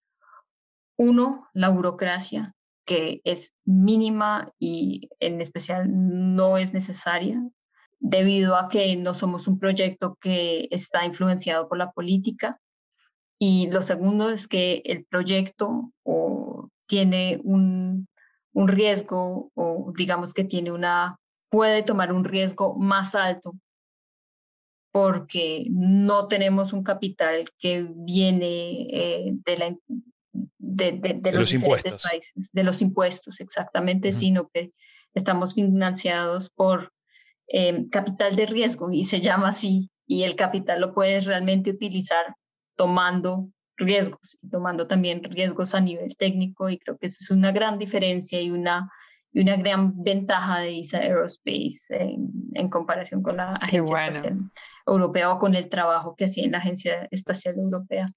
Uno, 0.96 1.48
la 1.54 1.70
burocracia, 1.70 2.54
que 2.84 3.20
es 3.24 3.54
mínima 3.64 4.52
y 4.58 5.08
en 5.20 5.40
especial 5.40 5.86
no 5.90 6.58
es 6.58 6.74
necesaria, 6.74 7.42
debido 7.98 8.56
a 8.56 8.68
que 8.68 8.96
no 8.96 9.14
somos 9.14 9.46
un 9.46 9.58
proyecto 9.58 10.16
que 10.20 10.68
está 10.70 11.04
influenciado 11.04 11.68
por 11.68 11.78
la 11.78 11.92
política. 11.92 12.60
Y 13.38 13.68
lo 13.70 13.82
segundo 13.82 14.30
es 14.30 14.48
que 14.48 14.82
el 14.84 15.04
proyecto 15.04 15.92
o, 16.02 16.68
tiene 16.86 17.40
un, 17.44 18.06
un 18.52 18.68
riesgo 18.68 19.50
o 19.54 19.92
digamos 19.96 20.34
que 20.34 20.44
tiene 20.44 20.72
una 20.72 21.16
puede 21.52 21.82
tomar 21.82 22.14
un 22.14 22.24
riesgo 22.24 22.74
más 22.78 23.14
alto 23.14 23.52
porque 24.90 25.66
no 25.70 26.26
tenemos 26.26 26.72
un 26.72 26.82
capital 26.82 27.44
que 27.58 27.86
viene 27.94 28.86
eh, 28.90 29.32
de, 29.44 29.56
la, 29.58 29.76
de, 30.32 31.32
los, 31.32 31.52
impuestos. 31.52 32.02
países, 32.02 32.50
de 32.52 32.64
los 32.64 32.80
impuestos 32.80 33.38
exactamente, 33.40 34.12
sino 34.12 34.48
que 34.48 34.72
estamos 35.12 35.52
financiados 35.52 36.48
por 36.48 36.90
em, 37.48 37.86
capital 37.90 38.34
de 38.34 38.46
riesgo 38.46 38.90
y 38.90 39.04
se 39.04 39.20
llama 39.20 39.48
así, 39.48 39.90
y 40.06 40.22
el 40.24 40.36
capital 40.36 40.80
lo 40.80 40.94
puedes 40.94 41.26
realmente 41.26 41.70
utilizar 41.70 42.34
tomando 42.76 43.50
riesgos 43.76 44.38
y 44.40 44.48
tomando 44.48 44.86
también 44.86 45.22
riesgos 45.22 45.74
a 45.74 45.80
nivel 45.80 46.16
técnico 46.16 46.70
y 46.70 46.78
creo 46.78 46.96
que 46.96 47.06
eso 47.06 47.18
es 47.20 47.30
una 47.30 47.52
gran 47.52 47.78
diferencia 47.78 48.40
y 48.40 48.50
una 48.50 48.90
una 49.34 49.56
gran 49.56 50.02
ventaja 50.02 50.60
de 50.60 50.72
ISA 50.72 50.98
Aerospace 50.98 51.86
en, 52.54 52.68
comparación 52.68 53.22
con 53.22 53.38
la 53.38 53.54
Agencia 53.54 53.96
Espacial 53.96 54.50
Europea 54.86 55.32
o 55.32 55.38
con 55.38 55.54
el 55.54 55.68
trabajo 55.68 56.14
que 56.16 56.26
hacía 56.26 56.44
en 56.44 56.52
la 56.52 56.58
Agencia 56.58 57.08
Espacial 57.10 57.56
Europea. 57.56 58.08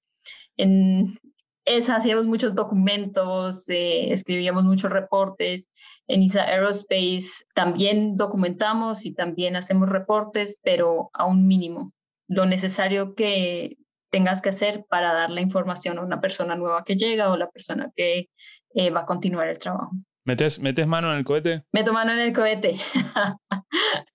En 0.58 1.20
esa 1.66 1.96
hacíamos 1.96 2.28
muchos 2.28 2.54
documentos, 2.54 3.68
eh, 3.70 4.12
escribíamos 4.12 4.64
muchos 4.66 4.92
reportes. 4.92 5.70
En 6.08 6.22
ISA 6.22 6.44
Aerospace 6.44 7.46
también 7.54 8.18
documentamos 8.18 9.06
y 9.06 9.14
también 9.14 9.56
hacemos 9.56 9.90
reportes, 9.90 10.60
pero 10.64 11.10
a 11.14 11.26
un 11.26 11.48
mínimo. 11.48 11.90
Lo 12.28 12.46
necesario 12.46 13.16
que 13.16 13.78
tengas 14.12 14.42
que 14.42 14.50
hacer 14.50 14.86
para 14.88 15.14
dar 15.14 15.30
la 15.30 15.42
información 15.42 15.98
a 15.98 16.04
una 16.04 16.22
persona 16.22 16.56
nueva 16.56 16.84
que 16.84 16.96
llega 16.96 17.32
o 17.32 17.38
la 17.38 17.50
persona 17.50 17.92
que 17.96 18.30
eh, 18.74 18.90
va 18.92 19.02
a 19.02 19.06
continuar 19.06 19.48
el 19.48 19.58
trabajo. 19.58 19.92
¿Metes, 20.26 20.60
¿Metes 20.60 20.88
mano 20.88 21.12
en 21.12 21.20
el 21.20 21.24
cohete? 21.24 21.64
Meto 21.72 21.94
mano 21.94 22.12
en 22.12 22.20
el 22.20 22.34
cohete. 22.34 22.76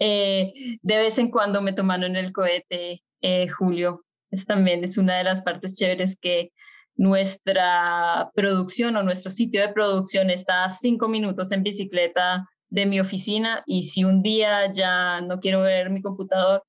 Eh, 0.00 0.52
de 0.82 0.96
vez 0.96 1.20
en 1.20 1.30
cuando 1.30 1.62
meto 1.62 1.84
mano 1.84 2.04
en 2.04 2.16
el 2.16 2.32
cohete, 2.32 3.04
eh, 3.20 3.46
Julio. 3.46 4.04
Esa 4.28 4.44
también 4.44 4.82
es 4.82 4.98
una 4.98 5.18
de 5.18 5.22
las 5.22 5.42
partes 5.42 5.76
chéveres 5.76 6.18
que 6.20 6.50
nuestra 6.96 8.28
producción 8.34 8.96
o 8.96 9.04
nuestro 9.04 9.30
sitio 9.30 9.60
de 9.60 9.72
producción 9.72 10.30
está 10.30 10.64
a 10.64 10.68
cinco 10.68 11.06
minutos 11.06 11.52
en 11.52 11.62
bicicleta 11.62 12.48
de 12.70 12.86
mi 12.86 12.98
oficina 12.98 13.62
y 13.66 13.82
si 13.82 14.02
un 14.02 14.20
día 14.20 14.72
ya 14.72 15.20
no 15.20 15.38
quiero 15.38 15.62
ver 15.62 15.90
mi 15.90 16.02
computador, 16.02 16.64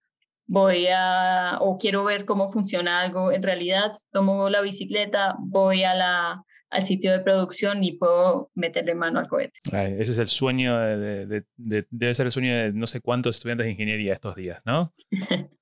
voy 0.46 0.86
a, 0.88 1.58
o 1.60 1.80
quiero 1.80 2.04
ver 2.04 2.26
cómo 2.26 2.48
funciona 2.50 3.02
algo 3.02 3.32
en 3.32 3.42
realidad, 3.42 3.94
tomo 4.12 4.50
la 4.50 4.62
bicicleta, 4.62 5.36
voy 5.40 5.84
a 5.84 5.96
la 5.96 6.44
al 6.70 6.82
sitio 6.82 7.12
de 7.12 7.20
producción 7.20 7.84
y 7.84 7.94
puedo 7.94 8.52
meterle 8.56 8.96
mano 8.96 9.20
al 9.20 9.28
cohete. 9.28 9.60
ese 10.00 10.12
es 10.12 10.18
el 10.18 10.28
sueño, 10.28 10.78
de, 10.78 11.44
debe 11.56 12.14
ser 12.14 12.26
el 12.26 12.32
sueño 12.32 12.54
de 12.54 12.74
no 12.74 12.88
sé 12.88 13.02
cuántos 13.02 13.38
estudiantes 13.38 13.66
de 13.66 13.72
ingeniería 13.72 14.14
estos 14.14 14.36
días, 14.36 14.62
¿no? 14.66 14.94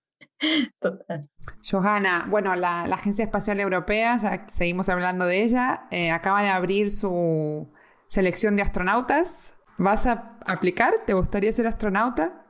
Total. 0.79 1.29
Johanna, 1.69 2.27
bueno, 2.29 2.55
la, 2.55 2.83
Agencia 2.83 3.25
Espacial 3.25 3.59
Europea, 3.59 4.17
ya 4.17 4.45
seguimos 4.47 4.89
hablando 4.89 5.25
de 5.25 5.43
ella, 5.43 5.87
eh, 5.91 6.11
acaba 6.11 6.41
de 6.41 6.49
abrir 6.49 6.89
su 6.89 7.71
selección 8.07 8.55
de 8.55 8.63
astronautas. 8.63 9.57
¿Vas 9.77 10.05
a 10.05 10.37
aplicar? 10.45 10.93
¿Te 11.05 11.13
gustaría 11.13 11.51
ser 11.51 11.67
astronauta? 11.67 12.45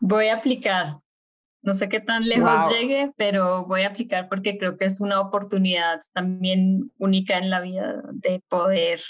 Voy 0.00 0.28
a 0.28 0.36
aplicar. 0.36 1.00
No 1.62 1.74
sé 1.74 1.88
qué 1.88 2.00
tan 2.00 2.26
lejos 2.26 2.70
llegue, 2.70 3.12
pero 3.16 3.66
voy 3.66 3.82
a 3.82 3.88
aplicar 3.88 4.28
porque 4.28 4.56
creo 4.56 4.78
que 4.78 4.86
es 4.86 5.00
una 5.00 5.20
oportunidad 5.20 6.00
también 6.14 6.90
única 6.98 7.36
en 7.38 7.50
la 7.50 7.60
vida 7.60 8.02
de 8.12 8.42
poder 8.48 9.00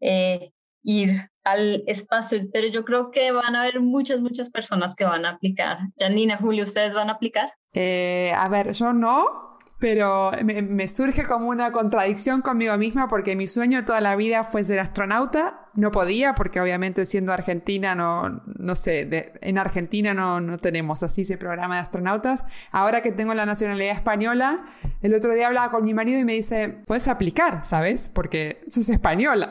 eh, 0.00 0.52
ir 0.82 1.10
al 1.44 1.84
espacio. 1.86 2.40
Pero 2.52 2.68
yo 2.68 2.84
creo 2.84 3.10
que 3.10 3.30
van 3.30 3.54
a 3.54 3.62
haber 3.62 3.80
muchas, 3.80 4.20
muchas 4.20 4.50
personas 4.50 4.96
que 4.96 5.04
van 5.04 5.24
a 5.24 5.30
aplicar. 5.30 5.78
Janina, 5.98 6.38
Julio, 6.38 6.64
¿ustedes 6.64 6.92
van 6.92 7.08
a 7.08 7.14
aplicar? 7.14 7.52
Eh, 7.72 8.32
a 8.34 8.48
ver, 8.48 8.72
yo 8.72 8.92
no, 8.92 9.58
pero 9.78 10.32
me, 10.42 10.88
surge 10.88 11.26
como 11.26 11.48
una 11.48 11.70
contradicción 11.72 12.40
conmigo 12.40 12.76
misma 12.78 13.08
porque 13.08 13.36
mi 13.36 13.46
sueño 13.46 13.84
toda 13.84 14.00
la 14.00 14.16
vida 14.16 14.44
fue 14.44 14.64
ser 14.64 14.80
astronauta. 14.80 15.65
No 15.76 15.90
podía 15.90 16.34
porque 16.34 16.60
obviamente 16.60 17.06
siendo 17.06 17.32
argentina 17.32 17.94
no, 17.94 18.42
no 18.46 18.74
sé, 18.74 19.32
en 19.40 19.58
Argentina 19.58 20.14
no, 20.14 20.40
no 20.40 20.58
tenemos 20.58 21.02
así 21.02 21.22
ese 21.22 21.36
programa 21.36 21.76
de 21.76 21.82
astronautas. 21.82 22.44
Ahora 22.72 23.02
que 23.02 23.12
tengo 23.12 23.34
la 23.34 23.46
nacionalidad 23.46 23.94
española, 23.94 24.66
el 25.02 25.14
otro 25.14 25.34
día 25.34 25.46
hablaba 25.46 25.70
con 25.70 25.84
mi 25.84 25.94
marido 25.94 26.18
y 26.18 26.24
me 26.24 26.32
dice, 26.32 26.82
puedes 26.86 27.08
aplicar, 27.08 27.64
¿sabes? 27.64 28.08
Porque 28.08 28.62
sos 28.68 28.88
española. 28.88 29.50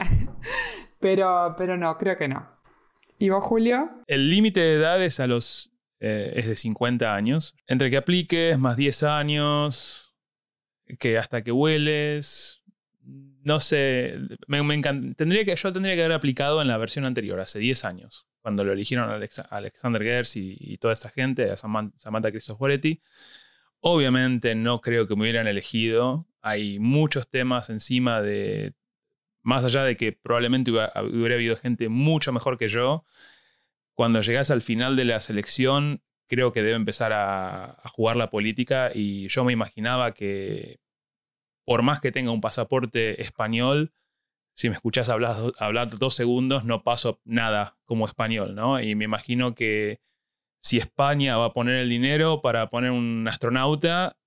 pero, 1.00 1.56
pero 1.58 1.78
no, 1.78 1.98
creo 1.98 2.18
que 2.18 2.28
no. 2.28 2.48
¿Y 3.18 3.30
vos, 3.30 3.44
Julio? 3.44 3.90
El 4.08 4.30
límite 4.30 4.60
de 4.60 4.76
edad 4.76 5.02
es 5.02 5.20
a 5.20 5.28
los... 5.28 5.72
Eh, 6.02 6.34
es 6.36 6.48
de 6.48 6.56
50 6.56 7.16
años. 7.16 7.56
Entre 7.68 7.90
que 7.90 7.98
apliques, 7.98 8.60
más 8.60 8.76
10 8.76 9.04
años, 9.04 10.14
que 11.00 11.18
hasta 11.18 11.44
que 11.44 11.52
hueles, 11.52 12.55
no 13.46 13.60
sé, 13.60 14.18
me, 14.48 14.60
tendría 15.16 15.46
que, 15.46 15.56
yo 15.56 15.72
tendría 15.72 15.94
que 15.94 16.02
haber 16.02 16.14
aplicado 16.14 16.64
en 16.64 16.68
la 16.68 16.80
versión 16.80 17.06
anterior, 17.06 17.40
hace 17.40 17.60
10 17.60 17.86
años, 17.86 18.28
cuando 18.42 18.64
lo 18.64 18.74
eligieron 18.74 19.08
Alexander 19.52 20.02
Gers 20.02 20.36
y, 20.36 20.78
toda 20.80 20.94
esta 20.94 21.10
gente, 21.10 21.52
a 21.52 21.56
Samantha, 21.56 22.32
Cristoforetti. 22.32 23.04
Obviamente 23.82 24.56
no 24.56 24.82
creo 24.82 25.08
que 25.08 25.16
me 25.16 25.22
hubieran 25.22 25.46
elegido, 25.46 26.28
hay 26.42 26.80
muchos 26.80 27.30
temas 27.30 27.70
encima 27.70 28.20
de, 28.20 28.74
más 29.44 29.64
allá 29.64 29.84
de 29.84 29.96
que 29.96 30.12
probablemente 30.12 30.72
hubiera, 30.72 30.92
habido 30.96 31.56
gente 31.56 31.88
mucho 31.88 32.34
mejor 32.34 32.58
que 32.58 32.68
yo, 32.68 33.06
cuando 33.94 34.22
llegas 34.22 34.50
al 34.50 34.64
final 34.64 34.96
de 34.96 35.06
la 35.06 35.22
selección 35.22 36.02
creo 36.28 36.52
que 36.52 36.64
debe 36.64 36.76
empezar 36.78 37.14
a, 37.14 37.78
jugar 37.92 38.16
la 38.16 38.32
política 38.32 38.90
y 38.92 39.28
yo 39.28 39.44
me 39.44 39.54
imaginaba 39.54 40.16
que 40.16 40.80
por 41.66 41.82
más 41.82 42.00
que 42.00 42.12
tenga 42.12 42.32
un 42.32 42.42
pasaporte 42.42 43.22
español, 43.22 43.94
si 44.54 44.70
me 44.70 44.76
escuchás 44.76 45.10
hablar, 45.10 45.36
hablar 45.60 45.90
dos 45.98 46.16
segundos 46.16 46.64
no 46.64 46.84
paso 46.84 47.20
nada 47.26 47.78
como 47.84 48.06
español, 48.06 48.56
¿no? 48.56 48.80
Y 48.80 48.96
me 48.96 49.06
imagino 49.06 49.54
que 49.54 50.00
si 50.62 50.78
España 50.78 51.38
va 51.38 51.46
a 51.46 51.54
poner 51.54 51.76
el 51.76 51.90
dinero 51.90 52.42
para 52.42 52.70
poner 52.70 52.92
un 52.92 53.28
astronauta, 53.28 54.18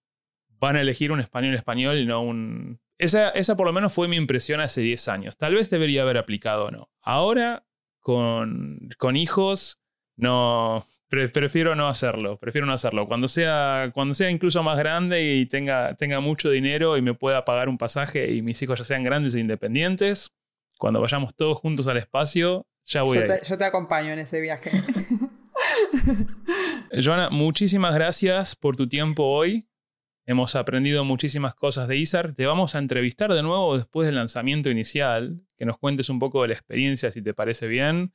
van 0.60 0.76
a 0.76 0.82
elegir 0.82 1.12
un 1.12 1.20
español 1.20 1.54
español 1.54 1.96
y 1.96 2.06
no 2.06 2.22
un... 2.22 2.80
Esa, 2.98 3.30
esa 3.30 3.56
por 3.56 3.66
lo 3.66 3.72
menos 3.72 3.92
fue 3.92 4.08
mi 4.08 4.16
impresión 4.16 4.60
hace 4.60 4.80
10 4.80 5.08
años. 5.08 5.36
Tal 5.36 5.54
vez 5.54 5.70
debería 5.70 6.02
haber 6.02 6.18
aplicado 6.18 6.66
o 6.66 6.70
no. 6.70 6.90
Ahora, 7.00 7.64
con, 8.00 8.88
con 8.98 9.16
hijos, 9.16 9.80
no, 10.16 10.84
prefiero 11.08 11.74
no 11.74 11.88
hacerlo, 11.88 12.38
prefiero 12.38 12.66
no 12.66 12.72
hacerlo. 12.72 13.06
Cuando 13.06 13.28
sea, 13.28 13.90
cuando 13.94 14.14
sea 14.14 14.30
incluso 14.30 14.62
más 14.62 14.78
grande 14.78 15.34
y 15.34 15.46
tenga, 15.46 15.94
tenga 15.94 16.20
mucho 16.20 16.50
dinero 16.50 16.96
y 16.96 17.02
me 17.02 17.14
pueda 17.14 17.44
pagar 17.44 17.68
un 17.68 17.78
pasaje 17.78 18.32
y 18.32 18.42
mis 18.42 18.60
hijos 18.62 18.78
ya 18.78 18.84
sean 18.84 19.04
grandes 19.04 19.34
e 19.34 19.40
independientes, 19.40 20.34
cuando 20.78 21.00
vayamos 21.00 21.34
todos 21.34 21.58
juntos 21.58 21.88
al 21.88 21.96
espacio, 21.96 22.66
ya 22.84 23.02
voy 23.02 23.18
yo 23.18 23.26
te, 23.26 23.40
Yo 23.46 23.58
te 23.58 23.64
acompaño 23.64 24.12
en 24.12 24.20
ese 24.20 24.40
viaje. 24.40 24.70
Joana, 27.04 27.30
muchísimas 27.30 27.94
gracias 27.94 28.54
por 28.54 28.76
tu 28.76 28.88
tiempo 28.88 29.24
hoy. 29.24 29.66
Hemos 30.26 30.56
aprendido 30.56 31.04
muchísimas 31.04 31.54
cosas 31.54 31.88
de 31.88 31.96
ISAR. 31.96 32.34
Te 32.34 32.44
vamos 32.44 32.76
a 32.76 32.80
entrevistar 32.80 33.32
de 33.32 33.42
nuevo 33.42 33.78
después 33.78 34.06
del 34.06 34.16
lanzamiento 34.16 34.68
inicial, 34.68 35.40
que 35.56 35.64
nos 35.64 35.78
cuentes 35.78 36.10
un 36.10 36.18
poco 36.18 36.42
de 36.42 36.48
la 36.48 36.54
experiencia, 36.54 37.10
si 37.10 37.22
te 37.22 37.32
parece 37.32 37.66
bien 37.66 38.12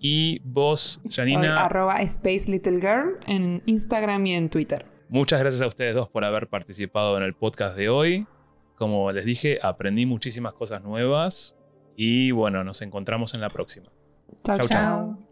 y 0.00 0.40
vos, 0.42 1.00
Soy 1.04 1.12
Janina, 1.12 1.66
arroba 1.66 2.02
Space 2.02 2.50
Little 2.50 2.80
Girl 2.80 3.18
en 3.28 3.62
Instagram 3.66 4.26
y 4.26 4.34
en 4.34 4.50
Twitter. 4.50 4.84
muchas 5.08 5.38
gracias 5.38 5.62
a 5.62 5.68
ustedes 5.68 5.94
dos 5.94 6.08
por 6.08 6.24
haber 6.24 6.48
participado 6.48 7.16
en 7.16 7.22
el 7.22 7.34
podcast 7.34 7.76
de 7.76 7.88
hoy. 7.88 8.26
Como 8.74 9.12
les 9.12 9.24
dije, 9.24 9.60
aprendí 9.62 10.06
muchísimas 10.06 10.54
cosas 10.54 10.82
nuevas 10.82 11.54
y 12.02 12.30
bueno, 12.30 12.64
nos 12.64 12.80
encontramos 12.80 13.34
en 13.34 13.42
la 13.42 13.50
próxima. 13.50 13.90
Chao, 14.42 14.64
chao. 14.64 15.29